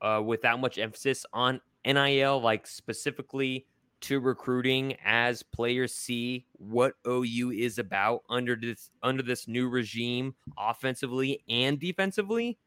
uh, 0.00 0.20
without 0.24 0.60
much 0.60 0.78
emphasis 0.78 1.24
on 1.32 1.60
NIL, 1.84 2.40
like 2.40 2.66
specifically 2.66 3.66
to 4.02 4.20
recruiting 4.20 4.96
as 5.04 5.42
players 5.42 5.94
see 5.94 6.44
what 6.52 6.94
OU 7.06 7.52
is 7.52 7.78
about 7.78 8.22
under 8.28 8.56
this 8.56 8.90
under 9.02 9.22
this 9.22 9.48
new 9.48 9.68
regime, 9.68 10.34
offensively 10.58 11.42
and 11.48 11.78
defensively? 11.78 12.58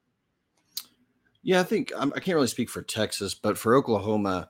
Yeah, 1.41 1.61
I 1.61 1.63
think 1.63 1.91
I'm, 1.95 2.11
I 2.15 2.19
can 2.19 2.31
not 2.31 2.35
really 2.35 2.47
speak 2.47 2.69
for 2.69 2.81
Texas, 2.81 3.33
but 3.33 3.57
for 3.57 3.75
Oklahoma, 3.75 4.49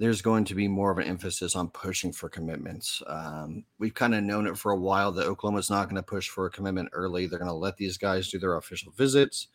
there's 0.00 0.22
going 0.22 0.46
to 0.46 0.54
be 0.54 0.66
more 0.66 0.90
of 0.90 0.96
an 0.96 1.04
emphasis 1.04 1.54
on 1.54 1.68
pushing 1.68 2.10
for 2.10 2.30
commitments. 2.30 3.02
Um, 3.06 3.64
we've 3.78 3.92
kind 3.92 4.14
of 4.14 4.24
known 4.24 4.46
it 4.46 4.56
for 4.56 4.72
a 4.72 4.76
while 4.76 5.12
that 5.12 5.26
Oklahoma's 5.26 5.68
not 5.68 5.90
going 5.90 5.96
to 5.96 6.02
push 6.02 6.26
for 6.26 6.46
a 6.46 6.50
commitment 6.50 6.88
early. 6.92 7.26
They're 7.26 7.38
going 7.38 7.50
to 7.50 7.54
let 7.54 7.76
these 7.76 7.98
guys 7.98 8.30
do 8.30 8.38
their 8.38 8.56
official 8.56 8.92
visits 8.92 9.48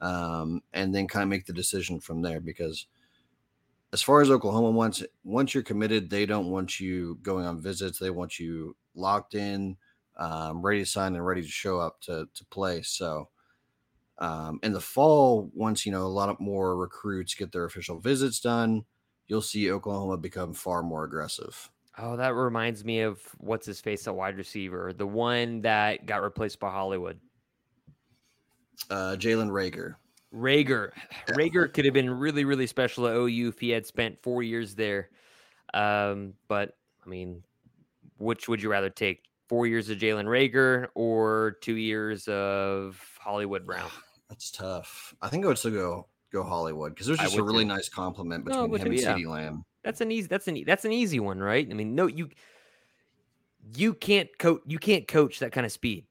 um, 0.00 0.62
and 0.72 0.94
then 0.94 1.06
kind 1.06 1.24
of 1.24 1.28
make 1.28 1.44
the 1.44 1.52
decision 1.52 2.00
from 2.00 2.22
there. 2.22 2.40
Because 2.40 2.86
as 3.92 4.00
far 4.00 4.22
as 4.22 4.30
Oklahoma 4.30 4.70
wants, 4.70 5.02
once 5.22 5.52
you're 5.52 5.62
committed, 5.62 6.08
they 6.08 6.24
don't 6.24 6.50
want 6.50 6.80
you 6.80 7.18
going 7.20 7.44
on 7.44 7.60
visits. 7.60 7.98
They 7.98 8.08
want 8.08 8.38
you 8.38 8.74
locked 8.94 9.34
in, 9.34 9.76
um, 10.16 10.62
ready 10.62 10.78
to 10.78 10.86
sign, 10.86 11.14
and 11.14 11.26
ready 11.26 11.42
to 11.42 11.48
show 11.48 11.78
up 11.78 12.00
to 12.02 12.26
to 12.34 12.44
play. 12.46 12.80
So. 12.82 13.28
Um, 14.18 14.60
in 14.62 14.74
the 14.74 14.82
fall, 14.82 15.50
once 15.54 15.86
you 15.86 15.92
know 15.92 16.02
a 16.02 16.06
lot 16.06 16.28
of 16.28 16.38
more 16.40 16.76
recruits 16.76 17.32
get 17.32 17.52
their 17.52 17.64
official 17.64 17.98
visits 17.98 18.38
done, 18.38 18.84
you'll 19.30 19.40
see 19.40 19.70
Oklahoma 19.70 20.18
become 20.18 20.52
far 20.52 20.82
more 20.82 21.04
aggressive. 21.04 21.70
Oh, 21.96 22.16
that 22.16 22.34
reminds 22.34 22.84
me 22.84 23.00
of 23.00 23.20
what's 23.38 23.64
his 23.64 23.80
face 23.80 24.06
at 24.08 24.14
wide 24.14 24.36
receiver, 24.36 24.92
the 24.92 25.06
one 25.06 25.62
that 25.62 26.04
got 26.04 26.22
replaced 26.22 26.58
by 26.58 26.70
Hollywood. 26.70 27.18
Uh, 28.90 29.16
Jalen 29.16 29.50
Reagor. 29.50 29.94
Reagor. 30.34 30.90
Yeah. 31.28 31.34
Reagor 31.34 31.72
could 31.72 31.84
have 31.84 31.94
been 31.94 32.10
really, 32.10 32.44
really 32.44 32.66
special 32.66 33.06
at 33.06 33.14
OU 33.14 33.48
if 33.48 33.60
he 33.60 33.70
had 33.70 33.86
spent 33.86 34.22
four 34.22 34.42
years 34.42 34.74
there. 34.74 35.10
Um, 35.74 36.34
but 36.48 36.76
I 37.04 37.08
mean, 37.08 37.42
which 38.18 38.48
would 38.48 38.62
you 38.62 38.70
rather 38.70 38.90
take? 38.90 39.22
Four 39.48 39.66
years 39.66 39.90
of 39.90 39.98
Jalen 39.98 40.26
Reagor 40.26 40.88
or 40.94 41.56
two 41.60 41.74
years 41.74 42.28
of 42.28 43.00
Hollywood 43.18 43.66
Brown? 43.66 43.90
That's 44.28 44.52
tough. 44.52 45.12
I 45.20 45.28
think 45.28 45.44
I 45.44 45.48
would 45.48 45.58
still 45.58 45.72
go 45.72 46.06
go 46.30 46.42
Hollywood 46.42 46.94
because 46.94 47.06
there's 47.06 47.18
just 47.18 47.36
a 47.36 47.42
really 47.42 47.64
nice 47.64 47.88
compliment 47.88 48.44
between 48.44 48.70
no, 48.70 48.76
him 48.76 48.86
and 48.86 48.98
yeah. 48.98 49.14
CeeDee 49.14 49.26
Lamb. 49.26 49.64
That's 49.82 50.00
an 50.00 50.10
easy. 50.10 50.28
That's 50.28 50.48
an 50.48 50.62
that's 50.66 50.84
an 50.84 50.92
easy 50.92 51.20
one, 51.20 51.40
right? 51.40 51.66
I 51.68 51.74
mean, 51.74 51.94
no, 51.94 52.06
you 52.06 52.28
you 53.76 53.94
can't 53.94 54.28
coach 54.38 54.60
you 54.66 54.78
can't 54.78 55.06
coach 55.08 55.38
that 55.40 55.52
kind 55.52 55.64
of 55.64 55.72
speed. 55.72 56.04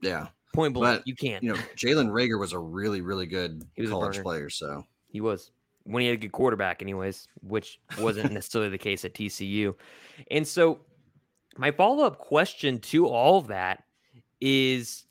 Yeah, 0.00 0.28
point 0.54 0.74
blank, 0.74 1.00
but, 1.00 1.08
you 1.08 1.14
can't. 1.14 1.42
You 1.42 1.54
know, 1.54 1.58
Jalen 1.76 2.10
Reagor 2.10 2.38
was 2.38 2.52
a 2.52 2.58
really 2.58 3.00
really 3.00 3.26
good 3.26 3.64
he 3.74 3.82
was 3.82 3.90
college 3.90 4.22
player. 4.22 4.50
So 4.50 4.84
he 5.08 5.20
was 5.20 5.50
when 5.84 6.00
he 6.00 6.08
had 6.08 6.14
a 6.14 6.20
good 6.20 6.32
quarterback, 6.32 6.82
anyways, 6.82 7.28
which 7.42 7.78
wasn't 7.98 8.32
necessarily 8.32 8.70
the 8.70 8.78
case 8.78 9.04
at 9.04 9.14
TCU. 9.14 9.74
And 10.30 10.46
so, 10.46 10.80
my 11.56 11.70
follow 11.70 12.04
up 12.04 12.18
question 12.18 12.78
to 12.80 13.06
all 13.06 13.38
of 13.38 13.48
that 13.48 13.84
is 14.40 15.04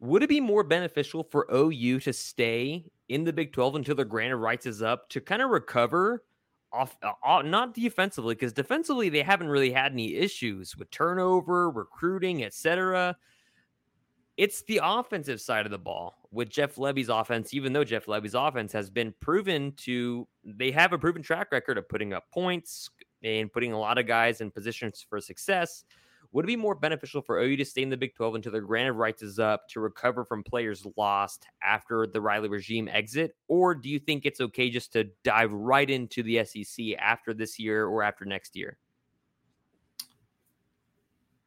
would 0.00 0.22
it 0.22 0.28
be 0.28 0.40
more 0.40 0.64
beneficial 0.64 1.22
for 1.22 1.46
OU 1.52 2.00
to 2.00 2.12
stay 2.12 2.84
in 3.08 3.24
the 3.24 3.32
Big 3.32 3.52
12 3.52 3.76
until 3.76 3.94
their 3.94 4.04
granted 4.04 4.36
rights 4.36 4.66
is 4.66 4.82
up 4.82 5.08
to 5.10 5.20
kind 5.20 5.42
of 5.42 5.50
recover 5.50 6.24
off, 6.72 6.96
uh, 7.02 7.42
not 7.42 7.74
defensively, 7.74 8.34
because 8.34 8.52
defensively 8.52 9.08
they 9.08 9.22
haven't 9.22 9.48
really 9.48 9.72
had 9.72 9.92
any 9.92 10.14
issues 10.14 10.76
with 10.76 10.90
turnover, 10.90 11.70
recruiting, 11.70 12.44
etc. 12.44 13.16
It's 14.36 14.62
the 14.62 14.80
offensive 14.82 15.40
side 15.40 15.66
of 15.66 15.72
the 15.72 15.78
ball 15.78 16.16
with 16.30 16.48
Jeff 16.48 16.76
Lebby's 16.76 17.10
offense, 17.10 17.52
even 17.52 17.72
though 17.72 17.84
Jeff 17.84 18.06
Lebby's 18.06 18.34
offense 18.34 18.72
has 18.72 18.88
been 18.88 19.14
proven 19.20 19.72
to, 19.78 20.26
they 20.44 20.70
have 20.70 20.94
a 20.94 20.98
proven 20.98 21.22
track 21.22 21.52
record 21.52 21.76
of 21.76 21.88
putting 21.88 22.14
up 22.14 22.30
points 22.32 22.88
and 23.22 23.52
putting 23.52 23.72
a 23.72 23.78
lot 23.78 23.98
of 23.98 24.06
guys 24.06 24.40
in 24.40 24.50
positions 24.50 25.04
for 25.08 25.20
success 25.20 25.84
Would 26.32 26.46
it 26.46 26.48
be 26.48 26.56
more 26.56 26.74
beneficial 26.74 27.20
for 27.20 27.40
OU 27.40 27.56
to 27.58 27.64
stay 27.64 27.82
in 27.82 27.90
the 27.90 27.96
Big 27.96 28.14
12 28.14 28.36
until 28.36 28.52
their 28.52 28.62
grant 28.62 28.88
of 28.88 28.96
rights 28.96 29.22
is 29.22 29.38
up 29.38 29.68
to 29.68 29.80
recover 29.80 30.24
from 30.24 30.42
players 30.42 30.86
lost 30.96 31.46
after 31.62 32.06
the 32.06 32.22
Riley 32.22 32.48
regime 32.48 32.88
exit? 32.88 33.36
Or 33.48 33.74
do 33.74 33.90
you 33.90 33.98
think 33.98 34.24
it's 34.24 34.40
okay 34.40 34.70
just 34.70 34.94
to 34.94 35.04
dive 35.24 35.52
right 35.52 35.88
into 35.88 36.22
the 36.22 36.42
SEC 36.44 36.96
after 36.98 37.34
this 37.34 37.58
year 37.58 37.86
or 37.86 38.02
after 38.02 38.24
next 38.24 38.56
year? 38.56 38.78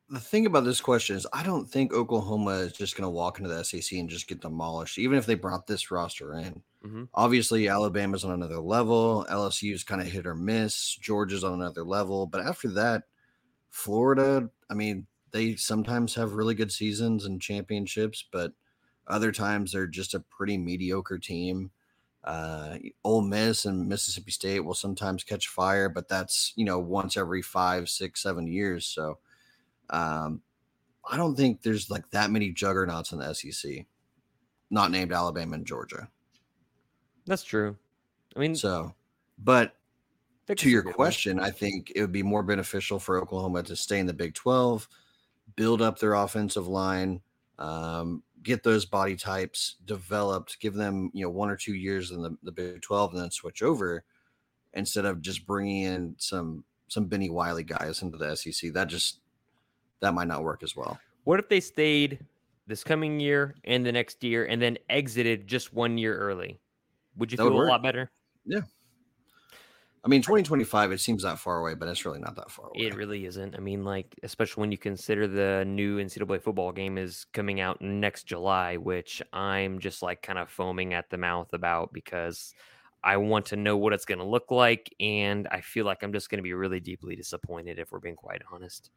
The 0.08 0.20
thing 0.20 0.46
about 0.46 0.66
this 0.66 0.82
question 0.82 1.16
is, 1.16 1.26
I 1.34 1.42
don't 1.42 1.68
think 1.68 1.92
Oklahoma 1.92 2.52
is 2.52 2.74
just 2.74 2.96
going 2.96 3.08
to 3.08 3.10
walk 3.10 3.40
into 3.40 3.50
the 3.50 3.64
SEC 3.64 3.98
and 3.98 4.08
just 4.08 4.28
get 4.28 4.40
demolished, 4.40 5.00
even 5.00 5.18
if 5.18 5.26
they 5.26 5.34
brought 5.34 5.66
this 5.66 5.90
roster 5.90 6.36
in. 6.36 6.62
Mm-hmm. 6.86 7.04
Obviously, 7.16 7.68
Alabama's 7.68 8.24
on 8.24 8.34
another 8.34 8.60
level. 8.60 9.26
LSU 9.32 9.74
is 9.74 9.84
kind 9.84 10.02
of 10.02 10.08
hit 10.08 10.28
or 10.28 10.36
miss. 10.36 10.96
Georgia's 11.02 11.44
on 11.44 11.54
another 11.54 11.84
level. 11.84 12.28
But 12.28 12.42
after 12.42 12.68
that, 12.70 13.06
Florida, 13.72 14.48
I 14.70 14.74
mean, 14.74 15.08
they 15.32 15.56
sometimes 15.56 16.16
have 16.16 16.34
really 16.34 16.56
good 16.56 16.72
seasons 16.72 17.26
and 17.26 17.42
championships, 17.42 18.24
but 18.32 18.54
other 19.08 19.32
times 19.32 19.72
they're 19.72 19.88
just 19.88 20.14
a 20.14 20.20
pretty 20.20 20.58
mediocre 20.58 21.20
team. 21.20 21.72
Uh, 22.24 22.78
Ole 23.04 23.22
Miss 23.22 23.66
and 23.66 23.88
Mississippi 23.88 24.32
State 24.32 24.62
will 24.62 24.74
sometimes 24.74 25.24
catch 25.24 25.48
fire, 25.48 25.90
but 25.90 26.08
that's 26.08 26.54
you 26.56 26.66
know 26.66 26.80
once 26.80 27.18
every 27.18 27.42
five, 27.42 27.88
six, 27.88 28.24
seven 28.24 28.48
years. 28.48 28.86
So 28.88 29.20
um, 29.92 30.42
I 31.10 31.18
don't 31.18 31.36
think 31.36 31.62
there's 31.62 31.92
like 31.92 32.10
that 32.12 32.32
many 32.32 32.52
juggernauts 32.52 33.12
in 33.12 33.20
the 33.20 33.34
SEC, 33.34 33.86
not 34.72 34.90
named 34.90 35.14
Alabama 35.14 35.56
and 35.56 35.68
Georgia. 35.68 36.10
That's 37.28 37.44
true. 37.44 37.78
I 38.36 38.40
mean, 38.40 38.56
So, 38.56 38.94
but 39.38 39.76
to 40.54 40.70
your 40.70 40.88
a 40.88 40.94
question, 40.94 41.40
I 41.40 41.50
think 41.52 41.92
it 41.96 42.02
would 42.02 42.12
be 42.12 42.24
more 42.24 42.44
beneficial 42.44 43.00
for 43.00 43.20
Oklahoma 43.20 43.64
to 43.64 43.76
stay 43.76 44.00
in 44.00 44.06
the 44.06 44.14
Big 44.14 44.34
12, 44.36 44.88
build 45.56 45.82
up 45.82 46.00
their 46.00 46.14
offensive 46.14 46.68
line, 46.68 47.22
um, 47.58 48.22
get 48.44 48.62
those 48.64 48.86
body 48.86 49.16
types 49.16 49.78
developed, 49.86 50.60
give 50.60 50.76
them, 50.76 51.10
you 51.14 51.24
know, 51.26 51.30
one 51.32 51.50
or 51.50 51.56
two 51.58 51.74
years 51.74 52.12
in 52.12 52.22
the, 52.22 52.38
the 52.44 52.52
Big 52.52 52.82
12 52.82 53.14
and 53.14 53.22
then 53.24 53.32
switch 53.32 53.64
over 53.64 54.04
instead 54.74 55.06
of 55.06 55.22
just 55.22 55.46
bringing 55.48 55.84
in 55.84 56.16
some 56.18 56.64
some 56.88 57.06
Benny 57.06 57.32
Wiley 57.32 57.64
guys 57.64 58.04
into 58.04 58.18
the 58.18 58.36
SEC. 58.36 58.72
That 58.74 58.88
just 58.88 59.22
that 60.02 60.14
might 60.14 60.28
not 60.28 60.44
work 60.44 60.62
as 60.62 60.76
well. 60.76 61.00
What 61.24 61.40
if 61.40 61.50
they 61.50 61.60
stayed 61.60 62.24
this 62.68 62.84
coming 62.84 63.20
year 63.20 63.56
and 63.64 63.84
the 63.84 63.92
next 63.92 64.24
year 64.24 64.46
and 64.46 64.62
then 64.62 64.78
exited 64.90 65.48
just 65.48 65.74
one 65.74 65.98
year 65.98 66.16
early? 66.18 66.60
Would 67.18 67.32
you 67.32 67.38
That 67.38 67.44
feel 67.44 67.54
would 67.54 67.56
a 67.56 67.60
work. 67.62 67.70
lot 67.70 67.82
better? 67.84 68.12
I 70.06 70.08
mean, 70.08 70.22
2025, 70.22 70.92
it 70.92 71.00
seems 71.00 71.24
that 71.24 71.40
far 71.40 71.58
away, 71.58 71.74
but 71.74 71.88
it's 71.88 72.06
really 72.06 72.20
not 72.20 72.36
that 72.36 72.52
far 72.52 72.68
away. 72.68 72.86
It 72.86 72.96
really 72.96 73.26
isn't. 73.26 73.56
I 73.56 73.60
mean, 73.60 73.84
like, 73.84 74.14
especially 74.22 74.62
when 74.62 74.72
you 74.72 74.78
consider 74.78 75.28
the 75.28 75.66
new 75.66 75.98
NCAA 75.98 76.44
football 76.44 76.72
game 76.72 77.00
is 77.00 77.26
coming 77.34 77.60
out 77.60 77.82
next 77.82 78.26
July, 78.26 78.78
which 78.78 79.20
I'm 79.34 79.80
just 79.80 80.04
like 80.04 80.22
kind 80.22 80.38
of 80.38 80.48
foaming 80.48 80.94
at 80.94 81.10
the 81.10 81.18
mouth 81.18 81.52
about 81.54 81.92
because 81.92 82.54
I 83.04 83.18
want 83.18 83.48
to 83.48 83.56
know 83.56 83.78
what 83.78 83.94
it's 83.94 84.06
going 84.06 84.20
to 84.20 84.26
look 84.26 84.52
like. 84.52 84.94
And 85.00 85.48
I 85.48 85.62
feel 85.62 85.86
like 85.86 86.04
I'm 86.04 86.14
just 86.14 86.30
going 86.30 86.38
to 86.38 86.44
be 86.44 86.54
really 86.54 86.80
deeply 86.80 87.16
disappointed 87.16 87.80
if 87.80 87.92
we're 87.92 87.98
being 88.00 88.16
quite 88.16 88.44
honest, 88.52 88.92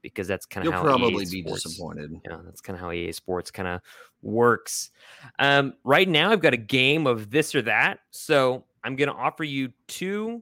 because 0.00 0.28
that's 0.28 0.46
kind 0.46 0.64
of 0.64 0.72
You'll 0.72 0.80
how 0.80 0.86
probably 0.96 1.24
EA 1.24 1.42
be 1.42 1.42
Sports- 1.42 1.62
disappointed. 1.64 2.20
Yeah, 2.24 2.38
that's 2.44 2.60
kind 2.60 2.76
of 2.76 2.80
how 2.80 2.92
EA 2.92 3.10
Sports 3.10 3.50
kind 3.50 3.66
of 3.66 3.80
works. 4.22 4.92
Um, 5.40 5.74
right 5.82 6.08
now, 6.08 6.30
I've 6.30 6.40
got 6.40 6.54
a 6.54 6.58
game 6.58 7.08
of 7.08 7.32
this 7.32 7.52
or 7.52 7.62
that. 7.62 7.98
So 8.12 8.62
I'm 8.84 8.94
going 8.94 9.08
to 9.08 9.14
offer 9.16 9.42
you 9.42 9.72
two 9.88 10.40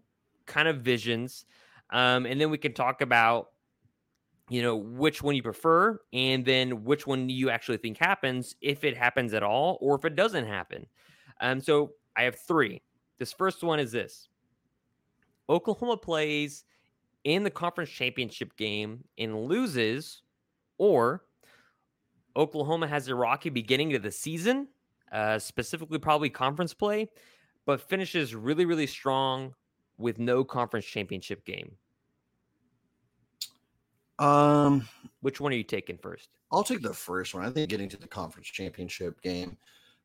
kind 0.51 0.69
of 0.69 0.83
visions, 0.83 1.47
um, 1.91 2.27
and 2.27 2.41
then 2.41 2.51
we 2.51 2.59
can 2.59 2.75
talk 2.75 3.01
about, 3.01 3.49
you 4.51 4.63
know, 4.63 4.77
which 4.77 5.23
one 5.23 5.37
you 5.37 5.43
prefer, 5.43 5.99
and 6.13 6.45
then 6.45 6.85
which 6.85 7.07
one 7.07 7.29
you 7.31 7.51
actually 7.51 7.79
think 7.79 7.97
happens, 7.97 8.57
if 8.61 8.85
it 8.85 8.97
happens 8.97 9.33
at 9.33 9.43
all, 9.43 9.79
or 9.81 9.95
if 9.97 10.05
it 10.05 10.17
doesn't 10.17 10.47
happen. 10.47 10.87
Um, 11.41 11.61
so 11.61 11.93
I 12.17 12.25
have 12.25 12.37
three. 12.37 12.83
This 13.19 13.33
first 13.33 13.63
one 13.63 13.81
is 13.81 13.93
this: 13.93 14.29
Oklahoma 15.49 15.97
plays 15.97 16.65
in 17.25 17.45
the 17.45 17.51
conference 17.51 17.91
championship 17.91 18.57
game 18.57 19.05
and 19.19 19.45
loses, 19.45 20.23
or 20.79 21.25
Oklahoma 22.37 22.89
has 22.89 23.09
a 23.09 23.15
rocky 23.15 23.51
beginning 23.51 23.91
to 23.91 23.99
the 23.99 24.11
season, 24.11 24.69
uh, 25.13 25.39
specifically 25.39 25.99
probably 25.99 26.31
conference 26.31 26.75
play, 26.75 27.09
but 27.67 27.81
finishes 27.89 28.35
really, 28.35 28.65
really 28.65 28.87
strong 28.87 29.55
with 30.01 30.19
no 30.19 30.43
conference 30.43 30.87
championship 30.87 31.45
game. 31.45 31.77
Um, 34.19 34.89
Which 35.21 35.41
one 35.41 35.53
are 35.53 35.57
you 35.57 35.65
taking 35.65 35.99
first? 35.99 36.29
I'll 36.53 36.65
take 36.65 36.83
the 36.83 36.93
first 36.93 37.35
one. 37.35 37.45
I 37.45 37.51
think 37.51 37.71
getting 37.71 37.89
to 37.91 37.97
the 37.97 38.09
conference 38.09 38.49
championship 38.49 39.21
game. 39.23 39.57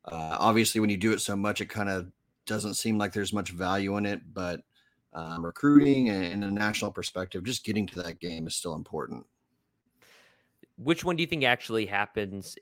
Uh, 0.04 0.36
obviously, 0.38 0.80
when 0.80 0.90
you 0.90 0.96
do 0.96 1.12
it 1.12 1.20
so 1.20 1.34
much, 1.34 1.60
it 1.60 1.68
kind 1.68 1.88
of 1.88 2.10
doesn't 2.46 2.74
seem 2.74 2.96
like 2.98 3.12
there's 3.12 3.32
much 3.32 3.50
value 3.50 3.96
in 3.96 4.06
it. 4.06 4.20
But 4.32 4.60
um, 5.12 5.44
recruiting 5.44 6.10
and 6.10 6.24
in 6.24 6.42
a 6.44 6.50
national 6.50 6.92
perspective, 6.92 7.44
just 7.44 7.64
getting 7.64 7.86
to 7.88 8.02
that 8.02 8.20
game 8.20 8.46
is 8.46 8.54
still 8.54 8.74
important. 8.74 9.26
Which 10.78 11.04
one 11.04 11.16
do 11.16 11.22
you 11.22 11.26
think 11.26 11.42
actually 11.42 11.86
happens, 11.86 12.56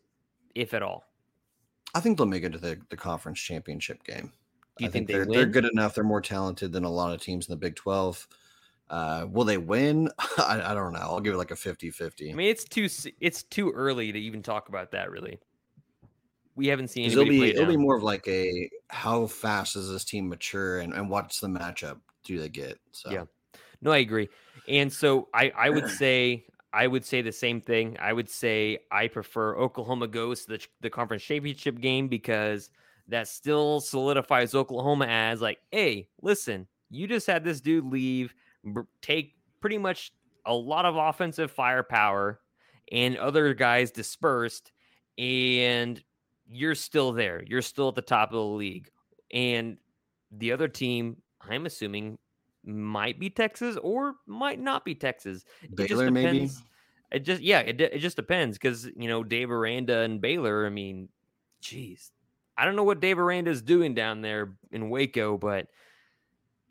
if 0.55 0.72
at 0.72 0.82
all? 0.82 1.05
I 1.95 2.01
think 2.01 2.16
they'll 2.16 2.26
make 2.26 2.45
it 2.45 2.53
to 2.53 2.59
the, 2.59 2.78
the 2.89 2.97
conference 2.97 3.41
championship 3.41 4.03
game. 4.05 4.32
Do 4.77 4.85
you 4.85 4.89
I 4.89 4.93
think, 4.93 5.09
they 5.09 5.18
they're 5.18 5.47
good 5.47 5.66
enough. 5.66 5.95
They're 5.95 6.05
more 6.05 6.20
talented 6.20 6.72
than 6.72 6.85
a 6.85 6.91
lot 6.91 7.14
of 7.14 7.20
teams 7.20 7.47
in 7.47 7.53
the 7.53 7.57
Big 7.57 7.77
12. 7.77 8.27
Uh, 8.91 9.27
will 9.31 9.45
they 9.45 9.59
win? 9.59 10.11
I, 10.39 10.62
I 10.64 10.75
don't 10.75 10.93
know. 10.93 11.01
I'll 11.01 11.20
give 11.20 11.35
it 11.35 11.39
like 11.39 11.53
a 11.53 11.57
50 11.57 11.91
50. 11.91 12.33
I 12.33 12.35
mean, 12.35 12.49
it's 12.49 12.64
too 12.64 12.89
it's 13.20 13.43
too 13.45 13.70
early 13.70 14.12
to 14.12 14.18
even 14.18 14.43
talk 14.43 14.68
about 14.68 14.91
that. 14.93 15.11
Really, 15.11 15.39
we 16.57 16.66
haven't 16.68 16.89
seen 16.89 17.11
it'll 17.11 17.25
be 17.25 17.39
play 17.39 17.51
it'll 17.51 17.66
be 17.66 17.77
more 17.77 17.97
of 17.97 18.03
like 18.03 18.27
a 18.29 18.68
how 18.89 19.27
fast 19.27 19.75
does 19.75 19.91
this 19.91 20.05
team 20.05 20.29
mature 20.29 20.81
and, 20.81 20.93
and 20.93 21.09
what's 21.09 21.41
the 21.41 21.49
matchup 21.49 22.01
do 22.25 22.39
they 22.39 22.49
get? 22.49 22.79
So 22.93 23.11
Yeah. 23.11 23.25
No, 23.81 23.93
I 23.93 23.99
agree. 23.99 24.29
And 24.66 24.93
so 24.93 25.29
I, 25.35 25.53
I 25.57 25.70
would 25.70 25.89
say 25.99 26.47
I 26.72 26.87
would 26.87 27.05
say 27.05 27.22
the 27.22 27.33
same 27.33 27.61
thing. 27.61 27.97
I 28.01 28.12
would 28.12 28.29
say 28.29 28.79
I 28.91 29.09
prefer 29.09 29.57
Oklahoma 29.57 30.09
goes 30.09 30.45
to 30.45 30.53
the, 30.53 30.66
the 30.81 30.91
conference 30.91 31.22
championship 31.22 31.81
game 31.81 32.09
because 32.09 32.70
that 33.09 33.28
still 33.28 33.80
solidifies 33.80 34.55
Oklahoma 34.55 35.07
as 35.07 35.40
like, 35.40 35.59
hey, 35.70 36.09
listen, 36.22 36.66
you 36.90 37.07
just 37.07 37.26
had 37.26 37.44
this 37.44 37.61
dude 37.61 37.84
leave, 37.84 38.34
take 39.02 39.34
pretty 39.61 39.78
much 39.78 40.12
a 40.46 40.55
lot 40.55 40.84
of 40.84 40.96
offensive 40.96 41.50
firepower, 41.50 42.40
and 42.92 43.16
other 43.16 43.55
guys 43.55 43.90
dispersed, 43.90 44.72
and 45.18 46.02
you're 46.46 46.74
still 46.74 47.12
there. 47.12 47.42
You're 47.46 47.62
still 47.62 47.88
at 47.88 47.94
the 47.94 48.02
top 48.02 48.30
of 48.30 48.34
the 48.34 48.44
league, 48.44 48.90
and 49.32 49.76
the 50.30 50.52
other 50.52 50.68
team, 50.68 51.16
I'm 51.40 51.66
assuming, 51.66 52.18
might 52.64 53.18
be 53.18 53.30
Texas 53.30 53.76
or 53.82 54.14
might 54.26 54.61
not 54.61 54.84
be 54.84 54.94
Texas. 54.94 55.44
It 55.62 55.76
just 55.76 55.88
Baylor 55.88 56.11
maybe. 56.11 56.30
depends. 56.32 56.62
It 57.12 57.20
just 57.20 57.42
yeah, 57.42 57.61
it 57.61 57.80
it 57.80 57.98
just 57.98 58.16
depends 58.16 58.59
because 58.59 58.86
you 58.96 59.09
know 59.09 59.22
Dave 59.22 59.50
Aranda 59.50 60.00
and 60.00 60.20
Baylor. 60.20 60.66
I 60.66 60.70
mean, 60.70 61.09
geez, 61.61 62.11
I 62.57 62.64
don't 62.64 62.76
know 62.76 62.84
what 62.84 63.00
Dave 63.00 63.18
Aranda 63.18 63.50
is 63.50 63.62
doing 63.62 63.94
down 63.94 64.20
there 64.20 64.57
in 64.70 64.90
Waco, 64.90 65.36
but 65.38 65.68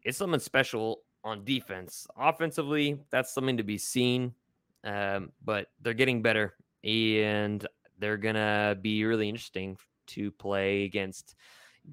it's 0.04 0.18
something 0.18 0.40
special 0.40 1.02
on 1.24 1.44
defense. 1.44 2.08
Offensively, 2.18 3.00
that's 3.10 3.34
something 3.34 3.58
to 3.58 3.64
be 3.64 3.78
seen. 3.78 4.34
Um, 4.84 5.32
but 5.44 5.68
they're 5.82 5.94
getting 5.94 6.22
better, 6.22 6.56
and 6.84 7.66
they're 8.00 8.18
gonna 8.18 8.78
be 8.82 9.06
really 9.06 9.30
interesting 9.30 9.78
to 10.08 10.32
play 10.32 10.84
against 10.84 11.36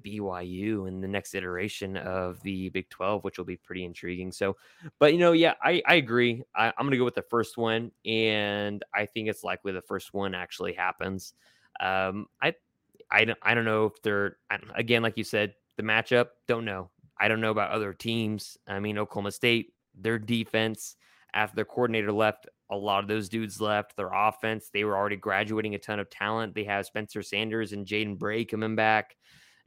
BYU 0.01 0.87
in 0.87 1.01
the 1.01 1.07
next 1.07 1.35
iteration 1.35 1.97
of 1.97 2.41
the 2.43 2.69
Big 2.69 2.89
12, 2.89 3.23
which 3.23 3.37
will 3.37 3.45
be 3.45 3.57
pretty 3.57 3.83
intriguing. 3.83 4.31
So, 4.31 4.55
but 4.99 5.13
you 5.13 5.19
know, 5.19 5.31
yeah, 5.31 5.53
I, 5.61 5.81
I 5.85 5.95
agree. 5.95 6.43
I, 6.55 6.67
I'm 6.67 6.85
going 6.85 6.91
to 6.91 6.97
go 6.97 7.05
with 7.05 7.15
the 7.15 7.21
first 7.21 7.57
one, 7.57 7.91
and 8.05 8.83
I 8.93 9.05
think 9.05 9.27
it's 9.29 9.43
likely 9.43 9.71
the 9.71 9.81
first 9.81 10.13
one 10.13 10.33
actually 10.33 10.73
happens. 10.73 11.33
Um, 11.79 12.27
I, 12.41 12.53
I 13.11 13.25
don't, 13.25 13.39
I 13.41 13.53
don't 13.53 13.65
know 13.65 13.85
if 13.85 14.01
they're 14.01 14.37
again, 14.75 15.03
like 15.03 15.17
you 15.17 15.23
said, 15.23 15.53
the 15.77 15.83
matchup. 15.83 16.27
Don't 16.47 16.65
know. 16.65 16.89
I 17.19 17.27
don't 17.27 17.41
know 17.41 17.51
about 17.51 17.71
other 17.71 17.93
teams. 17.93 18.57
I 18.67 18.79
mean, 18.79 18.97
Oklahoma 18.97 19.31
State, 19.31 19.73
their 19.95 20.17
defense 20.17 20.95
after 21.33 21.55
their 21.55 21.65
coordinator 21.65 22.11
left, 22.11 22.47
a 22.69 22.75
lot 22.75 23.03
of 23.03 23.07
those 23.07 23.29
dudes 23.29 23.61
left. 23.61 23.95
Their 23.95 24.11
offense, 24.13 24.69
they 24.73 24.83
were 24.83 24.97
already 24.97 25.17
graduating 25.17 25.75
a 25.75 25.79
ton 25.79 25.99
of 25.99 26.09
talent. 26.09 26.55
They 26.55 26.63
have 26.63 26.85
Spencer 26.85 27.21
Sanders 27.21 27.73
and 27.73 27.85
Jaden 27.85 28.17
Bray 28.17 28.45
coming 28.45 28.75
back 28.75 29.15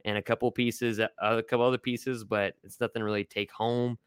and 0.05 0.17
a 0.17 0.21
couple 0.21 0.51
pieces, 0.51 0.99
uh, 0.99 1.07
a 1.21 1.43
couple 1.43 1.65
other 1.65 1.77
pieces, 1.77 2.23
but 2.23 2.55
it's 2.63 2.79
nothing 2.79 3.03
really 3.03 3.23
take 3.23 3.51
home. 3.51 3.97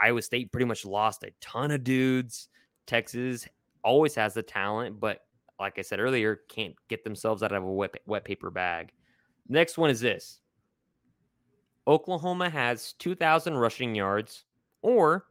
Iowa 0.00 0.22
State 0.22 0.52
pretty 0.52 0.66
much 0.66 0.84
lost 0.84 1.24
a 1.24 1.32
ton 1.40 1.70
of 1.70 1.82
dudes. 1.82 2.48
Texas 2.86 3.46
always 3.82 4.14
has 4.14 4.34
the 4.34 4.42
talent, 4.42 5.00
but 5.00 5.22
like 5.58 5.78
I 5.78 5.82
said 5.82 6.00
earlier, 6.00 6.40
can't 6.48 6.74
get 6.88 7.04
themselves 7.04 7.42
out 7.42 7.52
of 7.52 7.62
a 7.62 7.72
wet, 7.72 7.94
wet 8.06 8.24
paper 8.24 8.50
bag. 8.50 8.92
Next 9.48 9.78
one 9.78 9.90
is 9.90 10.00
this 10.00 10.40
Oklahoma 11.86 12.50
has 12.50 12.92
2,000 12.94 13.56
rushing 13.56 13.94
yards, 13.94 14.44
or 14.82 15.26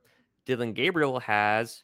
Dillon 0.45 0.73
Gabriel 0.73 1.19
has 1.19 1.83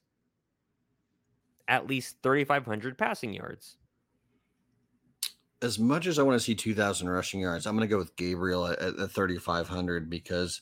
at 1.68 1.88
least 1.88 2.18
3,500 2.24 2.98
passing 2.98 3.34
yards. 3.34 3.78
As 5.62 5.80
much 5.80 6.08
as 6.08 6.20
I 6.20 6.24
want 6.24 6.36
to 6.36 6.44
see 6.44 6.56
2,000 6.56 7.08
rushing 7.08 7.39
yards, 7.39 7.66
I'm 7.66 7.76
going 7.78 7.88
to 7.88 7.91
go 7.91 7.98
with 7.98 8.16
Gabriel 8.18 8.68
at, 8.68 8.80
at 8.80 9.12
3,500 9.12 10.10
because 10.10 10.62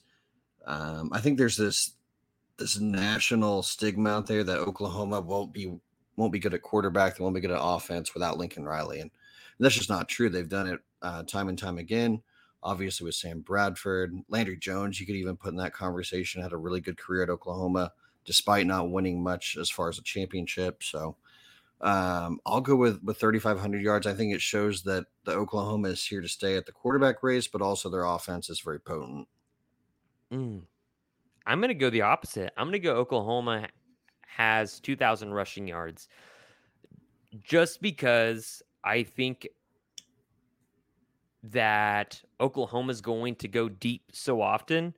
um, 0.67 1.09
I 1.11 1.19
think 1.19 1.38
there's 1.38 1.57
this 1.57 1.93
this 2.57 2.79
national 2.79 3.63
stigma 3.63 4.11
out 4.11 4.27
there 4.27 4.43
that 4.43 4.59
Oklahoma 4.59 5.19
won't 5.19 5.51
be 5.51 5.79
won't 6.18 6.34
be 6.34 6.39
good 6.39 6.53
at 6.53 6.62
quarterback, 6.62 7.18
they 7.18 7.24
won't 7.24 7.36
be 7.36 7.41
good 7.41 7.51
at 7.51 7.62
offense 7.62 8.14
without 8.14 8.38
Lincoln 8.38 8.66
Riley, 8.66 8.99
and, 8.99 9.12
that's 9.62 9.76
just 9.76 9.89
not 9.89 10.09
true. 10.09 10.28
They've 10.28 10.49
done 10.49 10.68
it 10.68 10.80
uh, 11.01 11.24
time 11.24 11.47
and 11.47 11.57
time 11.57 11.78
again. 11.78 12.22
Obviously, 12.64 13.05
with 13.05 13.16
Sam 13.16 13.41
Bradford, 13.41 14.14
Landry 14.28 14.57
Jones, 14.57 14.99
you 14.99 15.05
could 15.05 15.16
even 15.16 15.38
put 15.38 15.51
in 15.51 15.57
that 15.57 15.74
conversation. 15.74 16.41
Had 16.41 16.51
a 16.51 16.57
really 16.57 16.82
good 16.82 16.97
career 16.97 17.24
at 17.24 17.30
Oklahoma, 17.30 17.91
despite 18.26 18.66
not 18.66 18.89
winning 18.89 19.22
much 19.22 19.57
as 19.59 19.70
far 19.70 19.89
as 19.89 19.99
a 19.99 20.03
championship. 20.03 20.84
So, 20.84 21.16
um, 21.80 22.39
I'll 22.45 22.62
go 22.62 22.76
with 22.76 23.03
with 23.03 23.20
3,500 23.20 23.82
yards. 23.82 24.05
I 24.05 24.14
think 24.14 24.34
it 24.34 24.41
shows 24.41 24.84
that 24.84 25.05
the 25.26 25.34
Oklahoma 25.34 25.89
is 25.89 26.05
here 26.05 26.22
to 26.22 26.28
stay 26.28 26.55
at 26.55 26.66
the 26.66 26.72
quarterback 26.72 27.24
race, 27.24 27.47
but 27.47 27.62
also 27.62 27.89
their 27.89 28.05
offense 28.05 28.49
is 28.49 28.59
very 28.59 28.80
potent. 28.80 29.28
Mm. 30.32 30.62
I'm 31.45 31.59
going 31.59 31.70
to 31.70 31.76
go 31.76 31.89
the 31.89 32.01
opposite. 32.01 32.51
I'm 32.57 32.66
going 32.66 32.74
to 32.74 32.80
go 32.80 32.95
Oklahoma 32.95 33.68
has 34.36 34.79
2,000 34.79 35.34
rushing 35.34 35.67
yards 35.67 36.07
just 37.43 37.82
because 37.82 38.61
I 38.84 39.03
think 39.03 39.47
that 41.43 42.21
Oklahoma 42.39 42.91
is 42.91 43.01
going 43.01 43.36
to 43.36 43.47
go 43.47 43.69
deep 43.69 44.03
so 44.11 44.41
often 44.41 44.93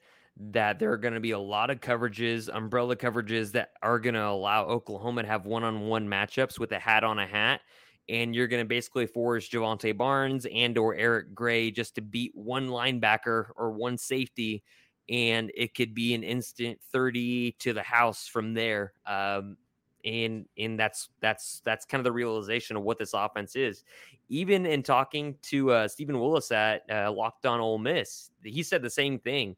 that 0.51 0.79
there 0.79 0.91
are 0.91 0.97
going 0.97 1.13
to 1.13 1.19
be 1.19 1.31
a 1.31 1.39
lot 1.39 1.69
of 1.69 1.79
coverages, 1.79 2.49
umbrella 2.53 2.95
coverages 2.95 3.51
that 3.51 3.71
are 3.81 3.99
going 3.99 4.15
to 4.15 4.25
allow 4.25 4.65
Oklahoma 4.65 5.21
to 5.21 5.27
have 5.27 5.45
one-on-one 5.45 6.07
matchups 6.07 6.59
with 6.59 6.71
a 6.71 6.79
hat 6.79 7.03
on 7.03 7.19
a 7.19 7.27
hat. 7.27 7.61
And 8.09 8.35
you're 8.35 8.47
going 8.47 8.63
to 8.63 8.67
basically 8.67 9.05
force 9.05 9.47
Jovantae 9.47 9.95
Barnes 9.95 10.45
and 10.53 10.77
or 10.77 10.95
Eric 10.95 11.33
Gray 11.33 11.71
just 11.71 11.95
to 11.95 12.01
beat 12.01 12.31
one 12.33 12.67
linebacker 12.67 13.45
or 13.55 13.71
one 13.71 13.97
safety 13.97 14.63
and 15.09 15.51
it 15.55 15.75
could 15.75 15.93
be 15.93 16.13
an 16.13 16.23
instant 16.23 16.79
30 16.91 17.53
to 17.59 17.73
the 17.73 17.83
house 17.83 18.27
from 18.27 18.53
there. 18.53 18.93
Um, 19.05 19.57
and 20.05 20.45
and 20.57 20.77
that's 20.77 21.09
that's 21.21 21.61
that's 21.63 21.85
kind 21.85 21.99
of 21.99 22.03
the 22.03 22.11
realization 22.11 22.75
of 22.75 22.83
what 22.83 22.97
this 22.97 23.13
offense 23.13 23.55
is. 23.55 23.83
Even 24.29 24.65
in 24.65 24.83
talking 24.83 25.35
to 25.43 25.71
uh, 25.71 25.87
Stephen 25.87 26.19
Willis 26.19 26.51
at 26.51 26.83
uh, 26.91 27.11
Locked 27.11 27.45
On 27.45 27.59
Ole 27.59 27.77
Miss, 27.77 28.31
he 28.43 28.63
said 28.63 28.81
the 28.81 28.89
same 28.89 29.17
thing 29.19 29.55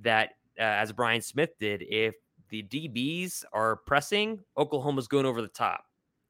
that 0.00 0.30
uh, 0.58 0.62
as 0.62 0.92
Brian 0.92 1.20
Smith 1.20 1.50
did. 1.58 1.82
If 1.82 2.14
the 2.48 2.62
DBs 2.62 3.44
are 3.52 3.76
pressing, 3.76 4.40
Oklahoma's 4.56 5.08
going 5.08 5.26
over 5.26 5.42
the 5.42 5.48
top, 5.48 5.84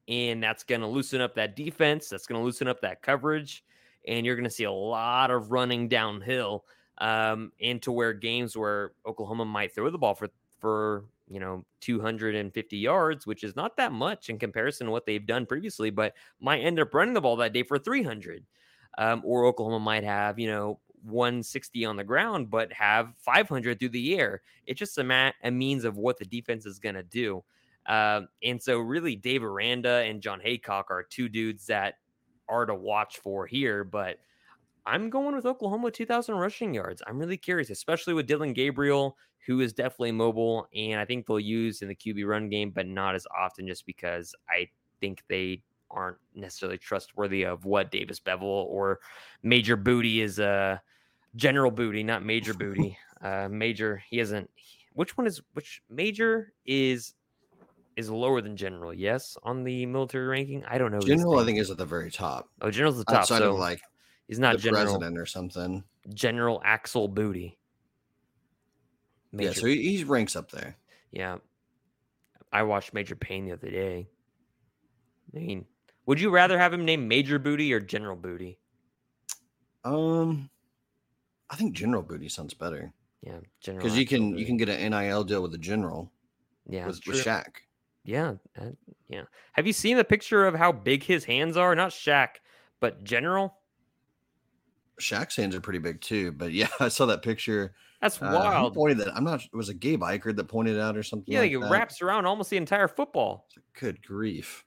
and 0.07 0.41
that's 0.43 0.63
going 0.63 0.81
to 0.81 0.87
loosen 0.87 1.21
up 1.21 1.35
that 1.35 1.55
defense. 1.55 2.09
That's 2.09 2.27
going 2.27 2.41
to 2.41 2.45
loosen 2.45 2.67
up 2.67 2.81
that 2.81 3.01
coverage, 3.01 3.63
and 4.07 4.25
you're 4.25 4.35
going 4.35 4.43
to 4.43 4.49
see 4.49 4.63
a 4.65 4.71
lot 4.71 5.31
of 5.31 5.51
running 5.51 5.87
downhill 5.87 6.65
um, 6.99 7.51
into 7.59 7.91
where 7.91 8.13
games 8.13 8.55
where 8.55 8.91
Oklahoma 9.05 9.45
might 9.45 9.73
throw 9.73 9.89
the 9.89 9.97
ball 9.97 10.15
for 10.15 10.29
for 10.59 11.05
you 11.27 11.39
know 11.39 11.65
250 11.81 12.77
yards, 12.77 13.27
which 13.27 13.43
is 13.43 13.55
not 13.55 13.77
that 13.77 13.91
much 13.91 14.29
in 14.29 14.39
comparison 14.39 14.87
to 14.87 14.91
what 14.91 15.05
they've 15.05 15.25
done 15.25 15.45
previously, 15.45 15.89
but 15.89 16.13
might 16.39 16.61
end 16.61 16.79
up 16.79 16.93
running 16.93 17.13
the 17.13 17.21
ball 17.21 17.35
that 17.37 17.53
day 17.53 17.63
for 17.63 17.77
300. 17.77 18.45
Um, 18.97 19.21
or 19.25 19.45
Oklahoma 19.45 19.79
might 19.79 20.05
have 20.05 20.39
you 20.39 20.47
know 20.47 20.79
160 21.05 21.85
on 21.85 21.95
the 21.95 22.03
ground, 22.03 22.49
but 22.49 22.71
have 22.73 23.13
500 23.17 23.79
through 23.79 23.89
the 23.89 24.17
air. 24.17 24.41
It's 24.65 24.79
just 24.79 24.97
a, 24.97 25.03
ma- 25.03 25.31
a 25.43 25.51
means 25.51 25.85
of 25.85 25.97
what 25.97 26.17
the 26.17 26.25
defense 26.25 26.65
is 26.65 26.79
going 26.79 26.95
to 26.95 27.03
do. 27.03 27.43
Uh, 27.85 28.21
and 28.43 28.61
so, 28.61 28.79
really, 28.79 29.15
Dave 29.15 29.43
Aranda 29.43 30.03
and 30.05 30.21
John 30.21 30.39
Haycock 30.39 30.87
are 30.89 31.03
two 31.03 31.29
dudes 31.29 31.67
that 31.67 31.95
are 32.49 32.65
to 32.65 32.75
watch 32.75 33.19
for 33.19 33.45
here. 33.45 33.83
But 33.83 34.17
I'm 34.85 35.09
going 35.09 35.35
with 35.35 35.45
Oklahoma 35.45 35.91
2,000 35.91 36.35
rushing 36.35 36.73
yards. 36.73 37.01
I'm 37.07 37.17
really 37.17 37.37
curious, 37.37 37.69
especially 37.69 38.13
with 38.13 38.27
Dillon 38.27 38.53
Gabriel, 38.53 39.17
who 39.45 39.61
is 39.61 39.73
definitely 39.73 40.11
mobile, 40.11 40.67
and 40.75 40.99
I 40.99 41.05
think 41.05 41.25
they'll 41.25 41.39
use 41.39 41.81
in 41.81 41.87
the 41.87 41.95
QB 41.95 42.27
run 42.27 42.49
game, 42.49 42.71
but 42.71 42.87
not 42.87 43.15
as 43.15 43.25
often 43.35 43.67
just 43.67 43.85
because 43.85 44.33
I 44.49 44.67
think 45.01 45.23
they 45.27 45.61
aren't 45.91 46.17
necessarily 46.33 46.77
trustworthy 46.77 47.43
of 47.43 47.65
what 47.65 47.91
Davis 47.91 48.19
Beville 48.19 48.47
or 48.47 48.99
Major 49.43 49.75
Booty 49.75 50.21
is. 50.21 50.39
Uh, 50.39 50.77
General 51.35 51.71
Booty, 51.71 52.03
not 52.03 52.23
Major 52.23 52.53
Booty. 52.55 52.97
Uh, 53.21 53.47
major, 53.49 54.03
he 54.09 54.19
isn't. 54.19 54.49
Which 54.93 55.17
one 55.17 55.27
is 55.27 55.41
which? 55.53 55.81
Major 55.89 56.53
is 56.65 57.13
is 57.97 58.09
lower 58.09 58.41
than 58.41 58.55
General. 58.55 58.93
Yes, 58.93 59.37
on 59.43 59.63
the 59.63 59.85
military 59.85 60.27
ranking. 60.27 60.63
I 60.65 60.77
don't 60.77 60.91
know. 60.91 60.99
General, 60.99 61.39
I 61.39 61.45
think, 61.45 61.59
is 61.59 61.69
at 61.69 61.77
the 61.77 61.85
very 61.85 62.11
top. 62.11 62.49
Oh, 62.61 62.71
General's 62.71 62.97
the 62.97 63.05
top. 63.05 63.21
Outside 63.21 63.39
so 63.39 63.53
of 63.53 63.59
like 63.59 63.81
He's 64.27 64.39
not 64.39 64.53
the 64.57 64.61
General 64.61 64.83
president 64.83 65.17
or 65.17 65.25
something. 65.25 65.83
General 66.13 66.61
Axel 66.63 67.07
Booty. 67.07 67.57
Yeah, 69.31 69.51
so 69.51 69.65
he, 69.67 69.97
he 69.97 70.03
ranks 70.03 70.35
up 70.35 70.51
there. 70.51 70.77
yeah. 71.11 71.37
I 72.53 72.63
watched 72.63 72.93
Major 72.93 73.15
Payne 73.17 73.45
the 73.45 73.51
other 73.51 73.69
day. 73.69 74.07
I 75.35 75.39
mean, 75.39 75.65
would 76.05 76.21
you 76.21 76.29
rather 76.29 76.57
have 76.57 76.71
him 76.71 76.85
named 76.85 77.05
Major 77.05 77.37
Booty 77.37 77.73
or 77.73 77.81
General 77.81 78.15
Booty? 78.15 78.59
Um, 79.83 80.49
I 81.49 81.57
think 81.57 81.73
General 81.73 82.01
Booty 82.01 82.29
sounds 82.29 82.53
better 82.53 82.93
Yeah, 83.21 83.39
General. 83.59 83.83
because 83.83 83.97
you 83.97 84.05
can 84.05 84.37
you 84.37 84.45
can 84.45 84.55
get 84.55 84.69
an 84.69 84.91
NIL 84.91 85.25
deal 85.25 85.41
with 85.41 85.53
a 85.53 85.57
general 85.57 86.11
yeah 86.67 86.87
with, 86.87 87.01
with 87.05 87.23
Shaq. 87.25 87.47
Yeah, 88.05 88.35
yeah. 89.09 89.23
Have 89.53 89.67
you 89.67 89.73
seen 89.73 89.97
the 89.97 90.03
picture 90.05 90.45
of 90.45 90.55
how 90.55 90.71
big 90.71 91.03
his 91.03 91.25
hands 91.25 91.57
are? 91.57 91.75
Not 91.75 91.91
Shaq, 91.91 92.35
but 92.79 93.03
General. 93.03 93.57
Shaq's 95.01 95.35
hands 95.35 95.55
are 95.55 95.61
pretty 95.61 95.79
big 95.79 96.01
too, 96.01 96.31
but 96.31 96.51
yeah, 96.53 96.67
I 96.79 96.87
saw 96.87 97.05
that 97.07 97.21
picture. 97.21 97.73
That's 98.01 98.21
Uh, 98.21 98.29
wild. 98.33 98.73
pointed 98.73 98.97
that? 98.99 99.15
I'm 99.15 99.23
not. 99.23 99.41
It 99.43 99.55
was 99.55 99.69
a 99.69 99.73
Gabe 99.73 100.01
Eichert 100.01 100.35
that 100.35 100.45
pointed 100.47 100.75
it 100.75 100.79
out 100.81 100.95
or 100.97 101.03
something. 101.03 101.33
Yeah, 101.33 101.39
like 101.41 101.51
like 101.51 101.57
it 101.57 101.61
that. 101.63 101.71
wraps 101.71 102.01
around 102.01 102.25
almost 102.25 102.49
the 102.49 102.57
entire 102.57 102.87
football. 102.87 103.47
Good 103.79 104.01
grief! 104.05 104.63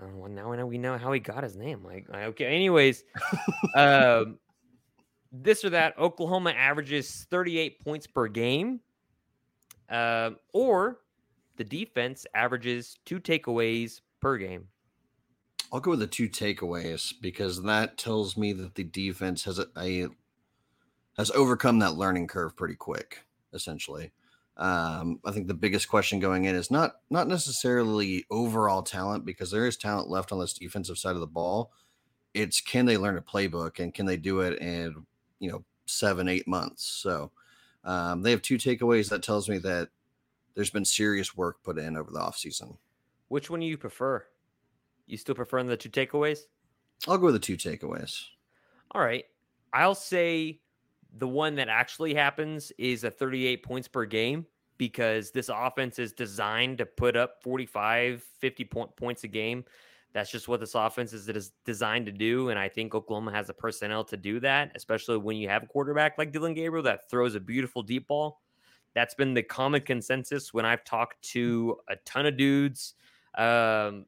Oh, 0.00 0.06
well, 0.14 0.30
now 0.30 0.50
we 0.50 0.56
know 0.56 0.66
we 0.66 0.78
know 0.78 0.98
how 0.98 1.12
he 1.12 1.20
got 1.20 1.42
his 1.44 1.54
name. 1.56 1.84
Like, 1.84 2.06
I- 2.12 2.24
okay. 2.24 2.46
Anyways, 2.46 3.04
um, 3.76 4.38
this 5.30 5.64
or 5.64 5.70
that, 5.70 5.96
Oklahoma 5.98 6.50
averages 6.50 7.26
38 7.30 7.80
points 7.84 8.06
per 8.06 8.26
game, 8.28 8.80
um, 9.90 10.36
or 10.52 10.98
the 11.56 11.64
defense 11.64 12.26
averages 12.34 12.98
two 13.04 13.20
takeaways 13.20 14.00
per 14.20 14.38
game. 14.38 14.66
I'll 15.72 15.80
go 15.80 15.92
with 15.92 16.00
the 16.00 16.06
two 16.06 16.28
takeaways 16.28 17.14
because 17.18 17.62
that 17.62 17.96
tells 17.96 18.36
me 18.36 18.52
that 18.52 18.74
the 18.74 18.84
defense 18.84 19.44
has 19.44 19.58
a, 19.58 19.66
a 19.78 20.08
has 21.16 21.30
overcome 21.30 21.78
that 21.78 21.94
learning 21.94 22.26
curve 22.26 22.54
pretty 22.56 22.74
quick. 22.74 23.24
Essentially, 23.54 24.12
um, 24.58 25.20
I 25.24 25.32
think 25.32 25.46
the 25.46 25.54
biggest 25.54 25.88
question 25.88 26.20
going 26.20 26.44
in 26.44 26.54
is 26.54 26.70
not 26.70 26.96
not 27.08 27.26
necessarily 27.26 28.26
overall 28.30 28.82
talent 28.82 29.24
because 29.24 29.50
there 29.50 29.66
is 29.66 29.78
talent 29.78 30.10
left 30.10 30.30
on 30.30 30.40
this 30.40 30.52
defensive 30.52 30.98
side 30.98 31.14
of 31.14 31.20
the 31.20 31.26
ball. 31.26 31.72
It's 32.34 32.60
can 32.60 32.84
they 32.84 32.98
learn 32.98 33.16
a 33.16 33.22
playbook 33.22 33.78
and 33.78 33.94
can 33.94 34.04
they 34.04 34.18
do 34.18 34.40
it 34.40 34.58
in 34.60 35.06
you 35.38 35.50
know 35.50 35.64
seven 35.86 36.28
eight 36.28 36.46
months? 36.46 36.84
So 36.84 37.32
um, 37.84 38.22
they 38.22 38.30
have 38.30 38.42
two 38.42 38.56
takeaways. 38.56 39.08
That 39.08 39.22
tells 39.22 39.48
me 39.48 39.56
that 39.58 39.88
there's 40.54 40.70
been 40.70 40.84
serious 40.84 41.34
work 41.34 41.62
put 41.62 41.78
in 41.78 41.96
over 41.96 42.10
the 42.10 42.20
offseason. 42.20 42.76
Which 43.28 43.48
one 43.48 43.60
do 43.60 43.66
you 43.66 43.78
prefer? 43.78 44.26
You 45.06 45.16
still 45.16 45.34
prefer 45.34 45.62
the 45.62 45.76
two 45.76 45.90
takeaways? 45.90 46.40
I'll 47.08 47.18
go 47.18 47.26
with 47.26 47.34
the 47.34 47.40
two 47.40 47.56
takeaways. 47.56 48.22
All 48.92 49.02
right. 49.02 49.24
I'll 49.72 49.94
say 49.94 50.60
the 51.18 51.28
one 51.28 51.54
that 51.56 51.68
actually 51.68 52.14
happens 52.14 52.72
is 52.78 53.04
a 53.04 53.10
38 53.10 53.62
points 53.62 53.88
per 53.88 54.04
game 54.04 54.46
because 54.78 55.30
this 55.30 55.48
offense 55.48 55.98
is 55.98 56.12
designed 56.12 56.78
to 56.78 56.86
put 56.86 57.16
up 57.16 57.42
45, 57.42 58.24
50 58.38 58.64
point, 58.64 58.96
points 58.96 59.24
a 59.24 59.28
game. 59.28 59.64
That's 60.12 60.30
just 60.30 60.48
what 60.48 60.60
this 60.60 60.74
offense 60.74 61.12
is, 61.12 61.28
is 61.28 61.52
designed 61.64 62.06
to 62.06 62.12
do. 62.12 62.50
And 62.50 62.58
I 62.58 62.68
think 62.68 62.94
Oklahoma 62.94 63.32
has 63.32 63.46
the 63.46 63.54
personnel 63.54 64.04
to 64.04 64.16
do 64.16 64.40
that, 64.40 64.72
especially 64.74 65.16
when 65.16 65.36
you 65.36 65.48
have 65.48 65.62
a 65.62 65.66
quarterback 65.66 66.18
like 66.18 66.32
Dillon 66.32 66.54
Gabriel 66.54 66.82
that 66.84 67.08
throws 67.08 67.34
a 67.34 67.40
beautiful 67.40 67.82
deep 67.82 68.08
ball. 68.08 68.40
That's 68.94 69.14
been 69.14 69.32
the 69.32 69.42
common 69.42 69.80
consensus 69.80 70.52
when 70.52 70.66
I've 70.66 70.84
talked 70.84 71.22
to 71.30 71.78
a 71.88 71.96
ton 72.04 72.26
of 72.26 72.36
dudes. 72.36 72.94
Um, 73.38 74.04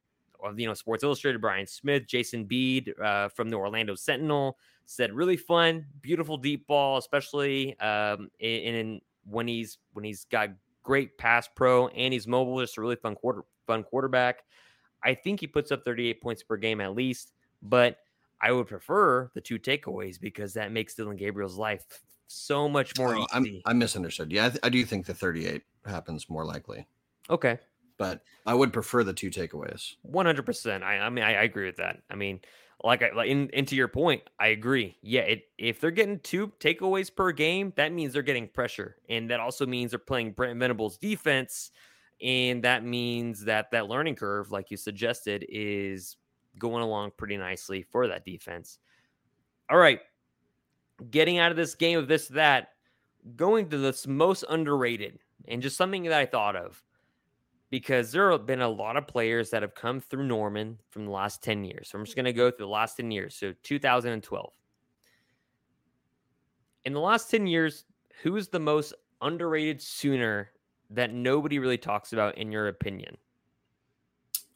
you 0.57 0.67
know, 0.67 0.75
Sports 0.75 1.03
Illustrated, 1.05 1.41
Brian 1.41 1.67
Smith, 1.67 2.07
Jason 2.07 2.45
Beede 2.45 2.95
uh, 3.03 3.29
from 3.29 3.51
the 3.51 3.57
Orlando 3.57 3.95
Sentinel 3.95 4.59
said 4.87 5.13
really 5.13 5.37
fun, 5.37 5.87
beautiful 6.03 6.37
deep 6.37 6.67
ball, 6.67 6.99
especially 6.99 7.79
um, 7.81 8.31
in, 8.39 8.75
in 8.75 9.01
when 9.25 9.49
he's 9.49 9.79
when 9.93 10.05
he's 10.05 10.25
got 10.27 10.51
great 10.83 11.17
pass 11.17 11.49
pro 11.49 11.89
and 11.89 12.13
he's 12.13 12.27
mobile, 12.27 12.61
just 12.61 12.77
a 12.77 12.81
really 12.81 12.97
fun 12.97 13.15
quarter 13.15 13.45
fun 13.67 13.83
quarterback. 13.83 14.45
I 15.03 15.15
think 15.15 15.41
he 15.41 15.47
puts 15.47 15.71
up 15.73 15.85
38 15.85 16.21
points 16.23 16.43
per 16.43 16.57
game 16.57 16.81
at 16.81 16.95
least, 16.95 17.33
but 17.63 17.99
I 18.41 18.53
would 18.53 18.67
prefer 18.67 19.31
the 19.35 19.41
two 19.41 19.59
takeaways 19.59 20.21
because 20.21 20.55
that 20.55 20.73
makes 20.73 20.95
Dillon 20.95 21.17
Gabriel's 21.17 21.57
life 21.57 21.85
so 22.27 22.69
much 22.69 22.97
more 22.99 23.15
Oh, 23.17 23.27
easy. 23.35 23.63
I'm, 23.67 23.71
I 23.71 23.73
misunderstood. 23.75 24.33
Yeah, 24.33 24.47
I, 24.47 24.49
th- 24.49 24.61
I 24.63 24.69
do 24.71 24.85
think 24.85 25.07
the 25.07 25.15
38 25.15 25.63
happens 25.87 26.29
more 26.29 26.45
likely. 26.45 26.87
okay. 27.31 27.59
But 27.97 28.23
I 28.47 28.55
would 28.55 28.73
prefer 28.73 29.05
the 29.05 29.13
two 29.13 29.31
takeaways. 29.31 29.95
One 30.03 30.27
hundred 30.27 30.47
percent. 30.47 30.85
I 30.85 30.99
I 30.99 31.11
mean 31.11 31.25
I, 31.25 31.35
I, 31.35 31.43
agree 31.43 31.67
with 31.67 31.77
that. 31.77 32.03
I 32.11 32.15
mean, 32.15 32.41
like 32.83 33.03
I 33.03 33.11
like 33.15 33.29
in, 33.29 33.49
into 33.53 33.77
your 33.77 33.89
point, 33.89 34.23
I 34.39 34.49
agree. 34.49 34.97
Yeah, 35.03 35.23
it, 35.23 35.45
if 35.59 35.81
they're 35.81 35.91
getting 35.91 36.19
two 36.21 36.49
takeaways 36.61 37.15
per 37.15 37.33
game, 37.33 37.73
that 37.77 37.93
means 37.93 38.13
they're 38.13 38.23
getting 38.23 38.49
pressure, 38.49 38.97
and 39.09 39.31
that 39.31 39.41
also 39.41 39.67
means 39.67 39.93
they're 39.93 39.99
playing 39.99 40.33
Brent 40.33 40.59
Venables 40.59 40.99
defense, 40.99 41.71
and 42.23 42.63
that 42.65 42.85
means 42.85 43.45
that 43.45 43.71
that 43.71 43.89
learning 43.89 44.17
curve, 44.17 44.51
like 44.51 44.71
you 44.71 44.77
suggested, 44.77 45.47
is 45.49 46.17
going 46.59 46.83
along 46.83 47.13
pretty 47.17 47.37
nicely 47.37 47.83
for 47.83 48.09
that 48.09 48.25
defense. 48.25 48.79
All 49.71 49.79
right, 49.79 50.01
getting 51.11 51.39
out 51.39 51.51
of 51.51 51.57
this 51.57 51.75
game 51.75 51.99
of 51.99 52.09
this 52.09 52.29
that, 52.29 52.71
going 53.37 53.71
to 53.71 53.79
this 53.79 54.07
most 54.07 54.45
underrated 54.49 55.19
and 55.49 55.63
just 55.63 55.77
something 55.77 56.05
that 56.05 56.13
I 56.13 56.27
thought 56.27 56.57
of 56.57 56.83
because 57.75 58.13
there 58.13 58.31
have 58.31 58.47
been 58.47 58.61
a 58.61 58.69
lot 58.69 58.97
of 58.97 59.05
players 59.05 59.51
that 59.51 59.63
have 59.63 59.75
come 59.75 60.01
through 60.01 60.25
Norman 60.25 60.79
from 60.91 61.07
the 61.07 61.11
last 61.11 61.43
10 61.43 61.65
years. 61.65 61.89
So 61.89 61.99
I'm 61.99 62.05
just 62.05 62.15
going 62.15 62.25
to 62.25 62.33
go 62.33 62.49
through 62.49 62.67
the 62.67 62.71
last 62.71 62.99
10 62.99 63.11
years. 63.11 63.35
So 63.35 63.53
2012. 63.65 64.53
In 66.85 66.93
the 66.93 67.01
last 67.01 67.33
10 67.33 67.49
years, 67.49 67.85
who 68.23 68.37
is 68.37 68.47
the 68.47 68.61
most 68.61 68.95
underrated 69.21 69.83
Sooner 69.83 70.53
that 70.91 71.13
nobody 71.13 71.59
really 71.59 71.77
talks 71.77 72.13
about, 72.13 72.39
in 72.39 72.53
your 72.53 72.69
opinion? 72.69 73.17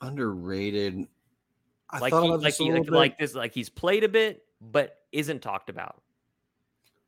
Underrated. 0.01 1.09
I 1.91 1.99
like, 1.99 2.13
he, 2.13 2.19
like, 2.21 2.55
he, 2.55 2.71
like, 2.71 2.89
like 2.89 3.19
this, 3.19 3.35
like 3.35 3.53
he's 3.53 3.69
played 3.69 4.05
a 4.05 4.09
bit, 4.09 4.45
but 4.61 4.99
isn't 5.11 5.43
talked 5.43 5.71
about. 5.71 6.01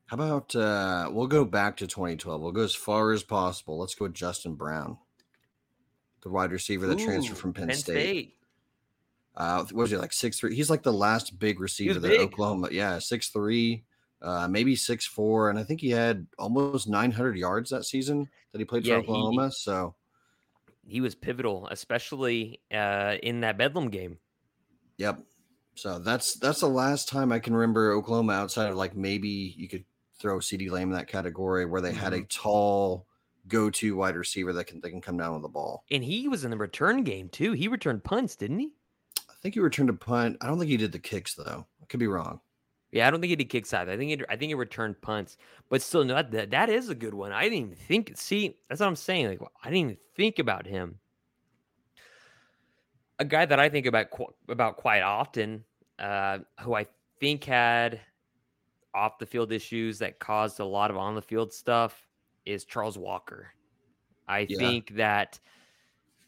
How 0.07 0.17
about 0.17 0.57
uh 0.57 1.09
we'll 1.13 1.29
go 1.29 1.45
back 1.45 1.77
to 1.77 1.87
2012. 1.87 2.41
We'll 2.41 2.51
go 2.51 2.63
as 2.63 2.75
far 2.75 3.13
as 3.13 3.23
possible. 3.23 3.79
Let's 3.79 3.95
go 3.95 4.07
with 4.07 4.15
Justin 4.15 4.57
Brown 4.57 4.99
the 6.23 6.31
wide 6.31 6.53
receiver 6.53 6.87
that 6.87 7.01
Ooh, 7.01 7.05
transferred 7.05 7.39
from 7.39 7.53
Penn, 7.53 7.69
Penn 7.69 7.77
State. 7.77 7.95
State. 7.95 8.35
Uh, 9.37 9.65
what 9.65 9.75
was 9.75 9.91
he 9.91 9.97
like 9.97 10.13
six 10.13 10.39
three? 10.39 10.55
He's 10.55 10.71
like 10.71 10.83
the 10.83 10.93
last 10.93 11.39
big 11.39 11.61
receiver 11.61 11.99
that 11.99 12.09
big. 12.09 12.21
Oklahoma. 12.21 12.69
Yeah, 12.71 12.99
six 12.99 13.29
three, 13.29 13.85
uh, 14.21 14.49
maybe 14.49 14.77
six 14.77 15.07
four, 15.07 15.51
and 15.51 15.59
I 15.59 15.63
think 15.63 15.81
he 15.81 15.91
had 15.91 16.27
almost 16.39 16.89
nine 16.89 17.11
hundred 17.11 17.37
yards 17.37 17.71
that 17.71 17.85
season 17.85 18.29
that 18.53 18.59
he 18.59 18.65
played 18.65 18.85
yeah, 18.85 18.97
for 18.97 19.01
Oklahoma. 19.01 19.47
He, 19.47 19.53
so 19.53 19.95
he 20.87 21.01
was 21.01 21.15
pivotal, 21.15 21.69
especially 21.71 22.61
uh, 22.73 23.17
in 23.23 23.41
that 23.41 23.57
Bedlam 23.57 23.89
game. 23.89 24.19
Yep. 24.99 25.21
So 25.77 25.99
that's 25.99 26.35
that's 26.35 26.61
the 26.61 26.69
last 26.69 27.09
time 27.09 27.33
I 27.33 27.39
can 27.39 27.55
remember 27.55 27.93
Oklahoma 27.93 28.35
outside 28.35 28.69
of 28.69 28.77
like 28.77 28.97
maybe 28.97 29.55
you 29.57 29.69
could 29.69 29.85
throw 30.19 30.39
CeeDee 30.39 30.71
Lamb 30.71 30.91
in 30.91 30.97
that 30.97 31.09
category 31.09 31.65
where 31.65 31.81
they 31.81 31.91
mm-hmm. 31.91 31.99
had 32.01 32.13
a 32.13 32.19
mm-hmm. 32.19 32.27
tall 32.29 33.07
go-to 33.49 33.97
wide 33.97 34.17
receiver 34.17 34.53
that 34.53 34.65
can 34.65 34.81
that 34.81 34.91
can 34.91 35.01
come 35.01 35.17
down 35.17 35.35
with 35.35 35.43
the 35.43 35.49
ball. 35.49 35.85
And 35.91 36.05
he 36.05 36.29
was 36.29 36.45
in 36.45 36.51
the 36.51 36.57
return 36.57 37.03
game 37.03 37.29
too. 37.29 37.53
He 37.53 37.69
returned 37.69 38.05
punts, 38.05 38.37
didn't 38.37 38.59
he? 38.59 38.71
I 39.29 39.35
think 39.43 39.55
he 39.55 39.61
returned 39.61 39.91
a 39.91 39.95
punt. 39.95 40.37
I 40.41 40.47
don't 40.47 40.59
think 40.59 40.71
he 40.71 40.77
did 40.77 40.93
the 40.93 40.99
kicks 40.99 41.35
though. 41.35 41.67
I 41.83 41.87
could 41.87 42.01
be 42.01 42.07
wrong. 42.07 42.41
Yeah, 42.93 43.07
I 43.07 43.11
don't 43.11 43.21
think 43.21 43.31
he 43.31 43.37
did 43.37 43.45
kicks 43.49 43.73
either. 43.73 43.93
I 43.93 43.97
think 43.97 44.11
he, 44.11 44.25
I 44.29 44.37
think 44.37 44.51
he 44.51 44.55
returned 44.55 45.01
punts, 45.01 45.37
but 45.69 45.81
still, 45.81 46.05
no, 46.05 46.23
that 46.23 46.51
that 46.51 46.69
is 46.69 46.89
a 46.89 46.95
good 46.95 47.15
one. 47.15 47.33
I 47.33 47.45
didn't 47.45 47.59
even 47.59 47.75
think. 47.75 48.13
See, 48.17 48.57
that's 48.69 48.81
what 48.81 48.89
I'm 48.89 48.97
saying. 48.97 49.29
Like, 49.29 49.41
I 49.63 49.71
didn't 49.71 49.79
even 49.79 49.97
think 50.17 50.39
about 50.41 50.67
him. 50.67 50.99
A 53.21 53.25
guy 53.25 53.47
that 53.47 53.61
I 53.61 53.69
think 53.69 53.87
about 53.87 54.09
about 54.49 54.77
quite 54.77 55.03
often, 55.03 55.65
uh, 55.99 56.39
who 56.61 56.75
I 56.75 56.87
think 57.21 57.45
had 57.45 58.01
off 58.93 59.19
the 59.19 59.27
field 59.27 59.53
issues 59.53 60.01
that 60.01 60.19
caused 60.19 60.59
a 60.59 60.65
lot 60.65 60.91
of 60.91 60.97
on 60.97 61.15
the 61.15 61.23
field 61.23 61.53
stuff 61.53 62.09
is 62.47 62.65
Charles 62.65 62.99
Walker. 62.99 63.53
I 64.29 64.47
yeah. 64.49 64.59
think 64.59 64.97
that 64.97 65.39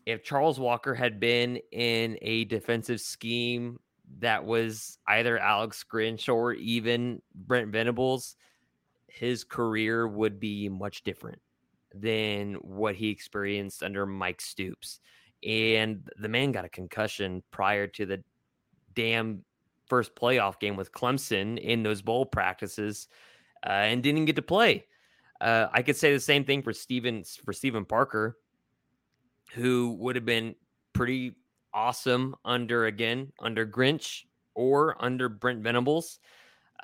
if 0.07 0.25
Charles 0.25 0.59
Walker 0.59 0.95
had 0.95 1.21
been 1.21 1.61
in 1.71 2.19
a 2.23 2.45
defensive 2.45 3.01
scheme 3.01 3.79
that 4.19 4.45
was 4.45 4.99
either 5.07 5.39
Alex 5.39 5.85
Grinch 5.91 6.33
or 6.33 6.53
even 6.55 7.23
Brent 7.35 7.71
Venables, 7.71 8.37
his 9.07 9.45
career 9.45 10.09
would 10.09 10.41
be 10.41 10.69
much 10.69 11.03
different 11.03 11.41
than 11.95 12.55
what 12.55 12.95
he 12.95 13.11
experienced 13.11 13.83
under 13.83 14.07
Mike 14.07 14.41
Stoops. 14.41 15.01
And 15.47 16.09
the 16.19 16.29
man 16.29 16.53
got 16.53 16.65
a 16.65 16.69
concussion 16.69 17.43
prior 17.51 17.87
to 17.89 18.07
the 18.07 18.23
damn 18.95 19.45
first 19.87 20.15
playoff 20.15 20.59
game 20.59 20.77
with 20.77 20.93
Clemson 20.93 21.59
in 21.59 21.83
those 21.83 22.01
bowl 22.01 22.25
practices 22.25 23.09
uh, 23.67 23.71
and 23.71 24.03
didn't 24.03 24.25
get 24.25 24.37
to 24.37 24.43
play. 24.43 24.87
Uh, 25.43 25.69
I 25.73 25.83
could 25.83 25.97
say 25.97 26.13
the 26.13 26.21
same 26.21 26.45
thing 26.45 26.63
for 26.63 26.73
Steven 26.73 27.25
for 27.45 27.53
Steven 27.53 27.85
Parker, 27.85 28.39
who 29.53 29.97
would 29.99 30.15
have 30.15 30.25
been 30.25 30.55
pretty 30.93 31.35
awesome 31.75 32.37
under 32.45 32.87
again 32.87 33.33
under 33.41 33.67
Grinch 33.67 34.23
or 34.55 34.97
under 35.05 35.29
Brent 35.29 35.61
Venables. 35.61 36.21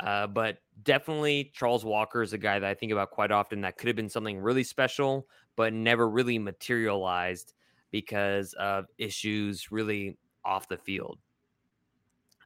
Uh, 0.01 0.27
but 0.27 0.59
definitely 0.83 1.53
Charles 1.55 1.85
Walker 1.85 2.21
is 2.21 2.33
a 2.33 2.39
guy 2.39 2.59
that 2.59 2.69
I 2.69 2.75
think 2.75 2.91
about 2.91 3.11
quite 3.11 3.31
often 3.31 3.61
that 3.61 3.79
could 3.79 3.87
have 3.87 3.97
been 3.97 4.09
something 4.09 4.39
really 4.39 4.65
special, 4.65 5.29
but 5.57 5.73
never 5.73 6.09
really 6.09 6.39
materialized 6.39 7.55
because 7.93 8.55
of 8.55 8.87
issues 8.99 9.71
really 9.71 10.17
off 10.45 10.69
the 10.69 10.77
field. 10.77 11.19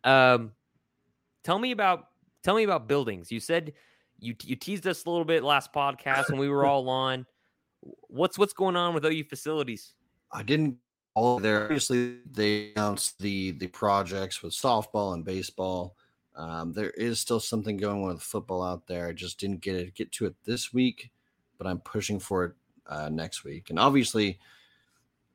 Um, 0.05 0.53
tell 1.43 1.59
me 1.59 1.71
about 1.71 2.09
tell 2.43 2.55
me 2.55 2.65
about 2.65 2.87
buildings. 2.87 3.33
You 3.33 3.41
said 3.41 3.73
you 4.23 4.35
you 4.45 4.57
teased 4.57 4.87
us 4.87 5.05
a 5.05 5.11
little 5.11 5.25
bit 5.25 5.43
last 5.43 5.73
podcast 5.73 6.31
when 6.31 6.39
we 6.39 6.49
were 6.49 6.65
all 6.67 6.89
on. 6.89 7.27
What's 8.09 8.39
what's 8.39 8.53
going 8.53 8.77
on 8.77 8.95
with 8.95 9.05
OU 9.05 9.25
facilities? 9.25 9.95
I 10.33 10.43
didn't 10.43 10.77
all 11.15 11.39
there. 11.39 11.65
Obviously, 11.65 12.19
they 12.31 12.73
announced 12.77 13.19
the 13.19 13.51
the 13.53 13.67
projects 13.67 14.43
with 14.43 14.53
softball 14.53 15.15
and 15.15 15.25
baseball. 15.25 15.97
Um, 16.35 16.73
there 16.73 16.91
is 16.91 17.21
still 17.21 17.41
something 17.41 17.77
going 17.77 18.03
on 18.03 18.09
with 18.09 18.23
football 18.23 18.63
out 18.63 18.87
there. 18.87 19.09
I 19.09 19.13
just 19.13 19.39
didn't 19.39 19.61
get 19.61 19.77
it 19.77 19.95
get 19.95 20.13
to 20.13 20.27
it 20.27 20.35
this 20.45 20.73
week, 20.73 21.11
but 21.59 21.67
I'm 21.67 21.81
pushing 21.81 22.19
for 22.19 22.45
it 22.45 22.53
uh, 22.87 23.09
next 23.09 23.45
week. 23.45 23.71
And 23.71 23.79
obviously, 23.79 24.39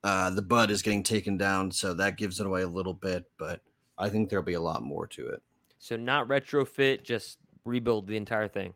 uh, 0.03 0.29
the 0.29 0.41
bud 0.41 0.71
is 0.71 0.81
getting 0.81 1.03
taken 1.03 1.37
down, 1.37 1.71
so 1.71 1.93
that 1.93 2.17
gives 2.17 2.39
it 2.39 2.47
away 2.47 2.61
a 2.61 2.67
little 2.67 2.93
bit. 2.93 3.25
But 3.37 3.61
I 3.97 4.09
think 4.09 4.29
there'll 4.29 4.45
be 4.45 4.53
a 4.53 4.61
lot 4.61 4.81
more 4.81 5.05
to 5.07 5.27
it. 5.27 5.43
So 5.79 5.95
not 5.95 6.27
retrofit, 6.27 7.03
just 7.03 7.37
rebuild 7.67 8.07
the 8.07 8.17
entire 8.17 8.47
thing. 8.47 8.73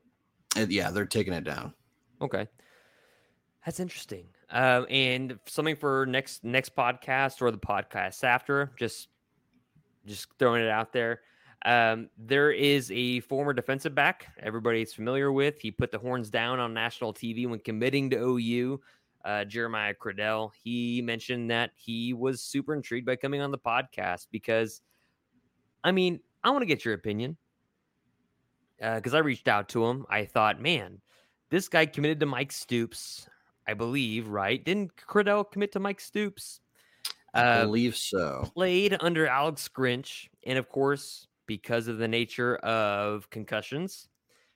And 0.56 0.72
yeah, 0.72 0.92
they're 0.92 1.06
taking 1.06 1.34
it 1.34 1.44
down. 1.44 1.74
Okay, 2.22 2.48
that's 3.66 3.80
interesting. 3.80 4.26
Uh, 4.52 4.84
and 4.90 5.40
something 5.46 5.76
for 5.76 6.06
next 6.06 6.44
next 6.44 6.76
podcast 6.76 7.42
or 7.42 7.52
the 7.52 7.58
podcast 7.58 8.24
after. 8.24 8.72
Just 8.78 9.08
just 10.06 10.28
throwing 10.38 10.64
it 10.64 10.70
out 10.70 10.94
there. 10.94 11.22
Um, 11.64 12.10
there 12.18 12.52
is 12.52 12.92
a 12.92 13.20
former 13.22 13.54
defensive 13.54 13.94
back 13.94 14.28
everybody's 14.40 14.94
familiar 14.94 15.32
with. 15.32 15.60
He 15.60 15.70
put 15.70 15.92
the 15.92 16.00
horns 16.00 16.30
down 16.30 16.60
on 16.60 16.74
national 16.74 17.14
TV 17.14 17.48
when 17.48 17.60
committing 17.60 18.10
to 18.12 18.18
OU. 18.18 18.82
Uh, 19.24 19.46
Jeremiah 19.46 19.94
Criddell. 19.94 20.50
He 20.64 21.00
mentioned 21.04 21.52
that 21.52 21.70
he 21.76 22.12
was 22.12 22.42
super 22.42 22.74
intrigued 22.74 23.06
by 23.06 23.16
coming 23.16 23.40
on 23.40 23.52
the 23.52 23.58
podcast 23.60 24.26
because, 24.32 24.82
I 25.84 25.92
mean, 25.92 26.20
I 26.44 26.50
want 26.50 26.64
to 26.64 26.66
get 26.66 26.84
your 26.84 26.96
opinion 26.96 27.38
because 28.82 29.14
uh, 29.14 29.18
I 29.18 29.20
reached 29.20 29.48
out 29.48 29.70
to 29.70 29.86
him. 29.86 30.06
I 30.10 30.26
thought, 30.26 30.60
man, 30.60 31.02
this 31.52 31.70
guy 31.70 31.86
committed 31.86 32.20
to 32.22 32.26
Mike 32.26 32.52
Stoops, 32.52 33.28
I 33.68 33.76
believe, 33.76 34.28
right? 34.28 34.64
Didn't 34.64 34.96
Criddell 34.96 35.50
commit 35.50 35.72
to 35.74 35.80
Mike 35.80 36.00
Stoops? 36.00 36.60
I 37.34 37.42
uh, 37.42 37.66
believe 37.66 37.96
so. 37.96 38.50
Played 38.54 38.98
under 39.00 39.28
Alex 39.28 39.70
Grinch, 39.70 40.28
and 40.46 40.58
of 40.58 40.68
course, 40.68 41.28
because 41.46 41.88
of 41.88 41.98
the 41.98 42.08
nature 42.08 42.56
of 42.58 43.30
concussions, 43.30 44.08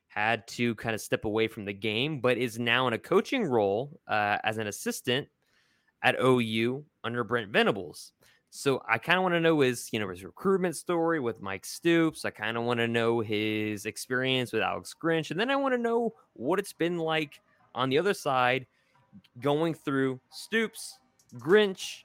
had 0.07 0.47
to 0.47 0.73
kind 0.76 0.95
of 0.95 1.01
step 1.01 1.26
away 1.26 1.47
from 1.47 1.65
the 1.65 1.73
game, 1.73 2.19
but 2.19 2.38
is 2.38 2.57
now 2.57 2.88
in 2.88 2.93
a 2.93 2.97
coaching 2.97 3.43
role 3.43 3.99
uh, 4.07 4.38
as 4.43 4.57
an 4.57 4.67
assistant 4.67 5.28
at 6.01 6.15
OU 6.19 6.86
under 7.03 7.23
Brent 7.23 7.51
Venables. 7.51 8.13
So 8.57 8.81
I 8.87 8.99
kind 8.99 9.17
of 9.17 9.23
want 9.23 9.35
to 9.35 9.41
know 9.41 9.59
his, 9.59 9.89
you 9.91 9.99
know, 9.99 10.07
his 10.07 10.23
recruitment 10.23 10.77
story 10.77 11.19
with 11.19 11.41
Mike 11.41 11.65
Stoops. 11.65 12.23
I 12.23 12.29
kind 12.29 12.55
of 12.55 12.63
want 12.63 12.79
to 12.79 12.87
know 12.87 13.19
his 13.19 13.85
experience 13.85 14.53
with 14.53 14.61
Alex 14.61 14.95
Grinch, 14.99 15.29
and 15.29 15.37
then 15.37 15.51
I 15.51 15.57
want 15.57 15.73
to 15.73 15.77
know 15.77 16.13
what 16.35 16.57
it's 16.57 16.71
been 16.71 16.97
like 16.97 17.41
on 17.75 17.89
the 17.89 17.97
other 17.97 18.13
side, 18.13 18.65
going 19.41 19.73
through 19.73 20.21
Stoops, 20.31 20.99
Grinch, 21.37 22.03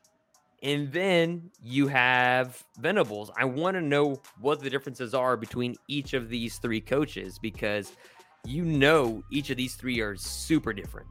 and 0.65 0.91
then 0.91 1.53
you 1.63 1.87
have 1.87 2.65
Venables. 2.81 3.31
I 3.37 3.45
want 3.45 3.77
to 3.77 3.81
know 3.81 4.21
what 4.41 4.59
the 4.59 4.71
differences 4.71 5.15
are 5.15 5.37
between 5.37 5.77
each 5.87 6.15
of 6.15 6.29
these 6.29 6.59
three 6.59 6.81
coaches 6.81 7.39
because 7.39 7.93
you 8.45 8.65
know 8.65 9.23
each 9.31 9.51
of 9.51 9.57
these 9.57 9.77
three 9.77 10.01
are 10.01 10.17
super 10.17 10.73
different 10.73 11.07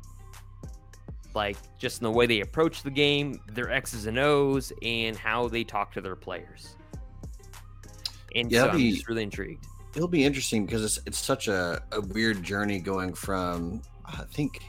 like 1.36 1.58
just 1.78 2.02
in 2.02 2.06
the 2.06 2.12
way 2.12 2.26
they 2.26 2.42
approach 2.42 2.84
the 2.84 2.92
game, 2.92 3.40
their 3.54 3.72
X's 3.72 4.06
and 4.06 4.18
O's, 4.18 4.72
and 4.82 5.16
how 5.16 5.48
they 5.48 5.64
talk 5.64 5.92
to 5.94 6.02
their 6.02 6.16
players. 6.16 6.76
And 8.36 8.52
yeah, 8.52 8.72
so 8.72 8.78
be, 8.78 8.90
I'm 8.90 8.94
just 8.96 9.08
really 9.08 9.24
intrigued. 9.24 9.66
It'll 9.96 10.08
be 10.08 10.24
interesting 10.24 10.66
because 10.66 10.84
it's 10.84 11.00
it's 11.06 11.18
such 11.18 11.48
a, 11.48 11.82
a 11.92 12.02
weird 12.02 12.44
journey 12.44 12.80
going 12.80 13.14
from 13.14 13.82
I 14.06 14.24
think 14.32 14.62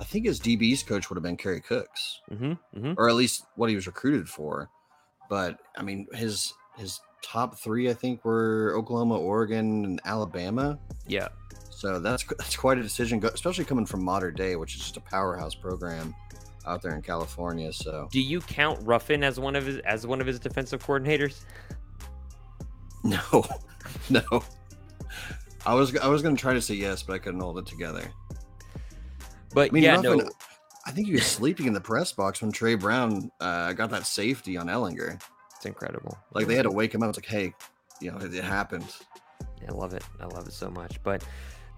I 0.00 0.04
think 0.04 0.26
his 0.26 0.40
DB's 0.40 0.82
coach 0.82 1.08
would 1.08 1.16
have 1.16 1.22
been 1.22 1.36
Kerry 1.36 1.60
Cooks, 1.60 2.20
Mm-hmm, 2.30 2.52
mm-hmm. 2.78 2.92
or 2.98 3.08
at 3.08 3.14
least 3.14 3.46
what 3.56 3.70
he 3.70 3.76
was 3.76 3.86
recruited 3.86 4.28
for. 4.28 4.68
But 5.28 5.58
I 5.76 5.82
mean, 5.82 6.06
his 6.12 6.52
his 6.76 7.00
top 7.22 7.58
three, 7.58 7.88
I 7.90 7.94
think, 7.94 8.24
were 8.24 8.74
Oklahoma, 8.76 9.18
Oregon, 9.18 9.84
and 9.84 10.00
Alabama. 10.04 10.78
Yeah. 11.06 11.28
So 11.76 12.00
that's 12.00 12.24
that's 12.24 12.56
quite 12.56 12.78
a 12.78 12.82
decision, 12.82 13.22
especially 13.22 13.66
coming 13.66 13.84
from 13.84 14.02
Mater 14.02 14.30
Dei, 14.30 14.56
which 14.56 14.76
is 14.76 14.80
just 14.80 14.96
a 14.96 15.00
powerhouse 15.00 15.54
program 15.54 16.14
out 16.66 16.80
there 16.80 16.94
in 16.94 17.02
California. 17.02 17.70
So 17.70 18.08
Do 18.10 18.18
you 18.18 18.40
count 18.40 18.80
Ruffin 18.82 19.22
as 19.22 19.38
one 19.38 19.54
of 19.54 19.66
his 19.66 19.80
as 19.80 20.06
one 20.06 20.22
of 20.22 20.26
his 20.26 20.40
defensive 20.40 20.82
coordinators? 20.82 21.44
no, 23.04 23.44
no. 24.08 24.42
I 25.66 25.74
was 25.74 25.94
I 25.98 26.08
was 26.08 26.22
gonna 26.22 26.34
try 26.34 26.54
to 26.54 26.62
say 26.62 26.76
yes, 26.76 27.02
but 27.02 27.12
I 27.12 27.18
couldn't 27.18 27.40
hold 27.40 27.58
it 27.58 27.66
together. 27.66 28.10
But 29.52 29.68
I 29.68 29.72
mean, 29.72 29.82
yeah, 29.82 29.96
Ruffin, 29.96 30.18
no. 30.18 30.30
I 30.86 30.92
think 30.92 31.08
he 31.08 31.12
was 31.12 31.26
sleeping 31.26 31.66
in 31.66 31.74
the 31.74 31.80
press 31.80 32.10
box 32.10 32.40
when 32.40 32.52
Tre 32.52 32.74
Brown 32.74 33.30
uh, 33.38 33.74
got 33.74 33.90
that 33.90 34.06
safety 34.06 34.56
on 34.56 34.68
Ehlinger. 34.68 35.20
It's 35.54 35.66
incredible. 35.66 36.16
Like 36.32 36.46
they 36.46 36.54
had 36.54 36.62
to 36.62 36.70
wake 36.70 36.94
him 36.94 37.02
up. 37.02 37.10
It's 37.10 37.18
like, 37.18 37.26
hey, 37.26 37.52
you 38.00 38.12
know, 38.12 38.16
it, 38.16 38.34
it 38.34 38.44
happened. 38.44 38.86
I 39.68 39.72
love 39.72 39.92
it. 39.92 40.04
I 40.20 40.24
love 40.24 40.46
it 40.46 40.54
so 40.54 40.70
much. 40.70 41.02
But 41.02 41.22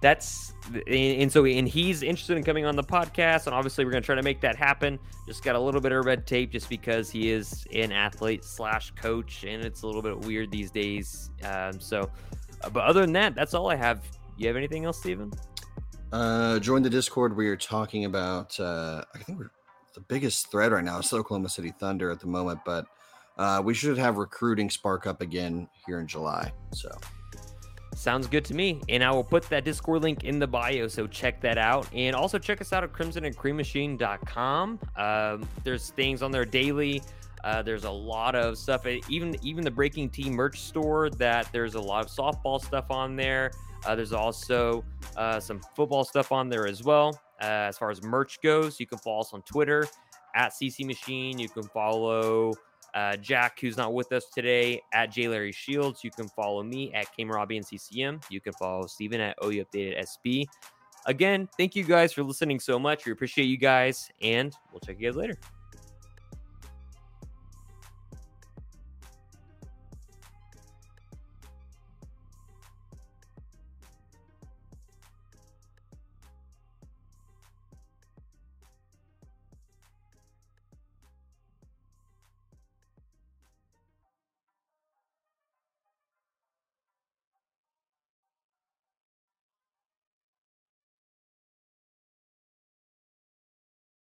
that's 0.01 0.55
and, 0.86 1.30
so 1.30 1.44
and 1.44 1.68
he's 1.68 2.03
interested 2.03 2.36
in 2.36 2.44
coming 2.44 2.64
on 2.64 2.76
the 2.76 2.84
podcast, 2.84 3.46
and 3.46 3.55
obviously 3.55 3.84
we're 3.84 3.90
gonna 3.90 4.01
try 4.01 4.14
to 4.14 4.22
make 4.22 4.40
that 4.40 4.57
happen. 4.57 4.99
Just 5.26 5.42
got 5.42 5.57
a 5.57 5.61
little 5.61 5.80
bit 5.80 5.92
of 5.92 6.05
red 6.05 6.26
tape, 6.26 6.53
just 6.53 6.68
because 6.68 7.11
he 7.11 7.30
is 7.30 7.66
an 7.72 7.92
athlete 7.92 8.44
slash 8.44 8.92
coach, 8.92 9.44
and 9.44 9.64
it's 9.64 9.82
a 9.82 9.86
little 9.86 10.03
bit 10.03 10.18
weird 10.20 10.51
these 10.51 10.70
days. 10.70 11.30
Um, 11.44 11.80
so, 11.80 12.11
uh, 12.62 12.70
but 12.70 12.84
other 12.84 13.01
than 13.01 13.12
that, 13.14 13.34
that's 13.34 13.55
all 13.55 13.70
I 13.70 13.76
have. 13.76 14.03
You 14.36 14.46
have 14.46 14.57
anything 14.57 14.84
else, 14.84 14.99
Steven? 15.01 15.32
Uh, 16.12 16.59
join 16.61 16.82
the 16.82 16.90
Discord. 16.90 17.36
We 17.36 17.49
are 17.49 17.57
talking 17.57 18.05
about. 18.05 18.59
Uh, 18.61 19.03
I 19.14 19.18
think 19.18 19.38
we're 19.38 19.51
the 19.94 20.01
biggest 20.03 20.51
thread 20.51 20.70
right 20.70 20.84
now 20.84 21.01
is 21.01 21.12
Oklahoma 21.12 21.49
City 21.49 21.72
Thunder 21.80 22.12
at 22.12 22.20
the 22.20 22.26
moment, 22.28 22.61
but 22.64 22.86
uh, 23.36 23.61
we 23.64 23.74
should 23.74 23.99
have 23.99 24.16
recruiting 24.16 24.70
spark 24.70 25.09
up 25.09 25.20
again 25.20 25.68
here 25.86 25.99
in 25.99 26.07
July. 26.07 26.53
So 26.72 26.88
Sounds 27.99 28.28
good 28.28 28.44
to 28.44 28.55
me. 28.55 28.80
And 28.88 29.03
I 29.03 29.11
will 29.11 29.24
put 29.24 29.42
that 29.49 29.64
Discord 29.64 30.03
link 30.03 30.22
in 30.22 30.38
the 30.38 30.46
bio, 30.46 30.86
so 30.86 31.09
check 31.09 31.40
that 31.40 31.59
out. 31.59 31.88
And 31.92 32.14
also 32.14 32.38
check 32.38 32.61
us 32.61 32.72
out 32.72 32.84
at 32.84 32.92
crimsonandcreammachine.com. 32.92 34.78
Um, 34.94 35.49
there's 35.64 35.90
things 35.90 36.22
on 36.22 36.30
there 36.30 36.44
daily. 36.44 37.03
Uh, 37.42 37.61
there's 37.62 37.82
a 37.82 37.90
lot 37.90 38.36
of 38.36 38.57
stuff. 38.57 38.86
uh, 38.86 38.90
Even 39.09 39.36
even 39.42 39.64
the 39.64 39.70
Breaking 39.72 40.09
Team 40.09 40.34
merch 40.34 40.61
store. 40.61 41.11
That 41.11 41.49
there's 41.53 41.74
a 41.74 41.80
lot 41.80 42.05
of 42.05 42.11
softball 42.12 42.64
stuff 42.64 42.88
on 42.92 43.16
there. 43.16 43.51
Uh, 43.84 43.96
there's 43.96 44.12
also 44.12 44.84
uh, 45.16 45.40
some 45.40 45.61
football 45.74 46.05
stuff 46.05 46.30
on 46.30 46.49
there 46.49 46.68
as 46.68 46.84
well. 46.84 47.20
Uh, 47.42 47.66
as 47.66 47.78
far 47.78 47.90
as 47.90 48.01
merch 48.01 48.40
goes, 48.42 48.78
you 48.78 48.86
can 48.86 48.99
follow 48.99 49.22
us 49.22 49.32
on 49.32 49.42
Twitter 49.42 49.84
at 50.36 50.53
CC 50.53 50.86
Machine. 50.86 51.36
You 51.36 51.49
can 51.49 51.64
follow 51.64 52.53
uh, 52.95 53.16
Jack, 53.16 53.61
who's 53.61 53.76
not 53.76 53.95
with 53.95 54.12
us 54.12 54.26
today, 54.34 54.80
at 54.93 55.12
J 55.12 55.28
Larry 55.28 55.53
Shields. 55.53 56.03
You 56.03 56.11
can 56.11 56.28
follow 56.28 56.62
me 56.62 56.93
at 56.95 57.07
Kamarabi 57.16 57.57
and 57.57 57.66
CCM. 57.66 58.20
You 58.30 58.41
can 58.41 58.53
follow 58.55 58.86
Steven 58.86 59.20
at 59.20 59.36
OU 59.45 59.64
Updated 59.64 60.03
SB. 60.03 60.47
Again, 61.07 61.49
thank 61.57 61.74
you 61.74 61.84
guys 61.84 62.12
for 62.12 62.22
listening 62.22 62.61
so 62.61 62.78
much. 62.78 63.07
We 63.07 63.12
appreciate 63.12 63.47
you 63.47 63.57
guys, 63.57 64.11
and 64.20 64.55
we'll 64.72 64.80
check 64.80 64.97
you 64.99 65.09
guys 65.09 65.16
later. 65.16 65.39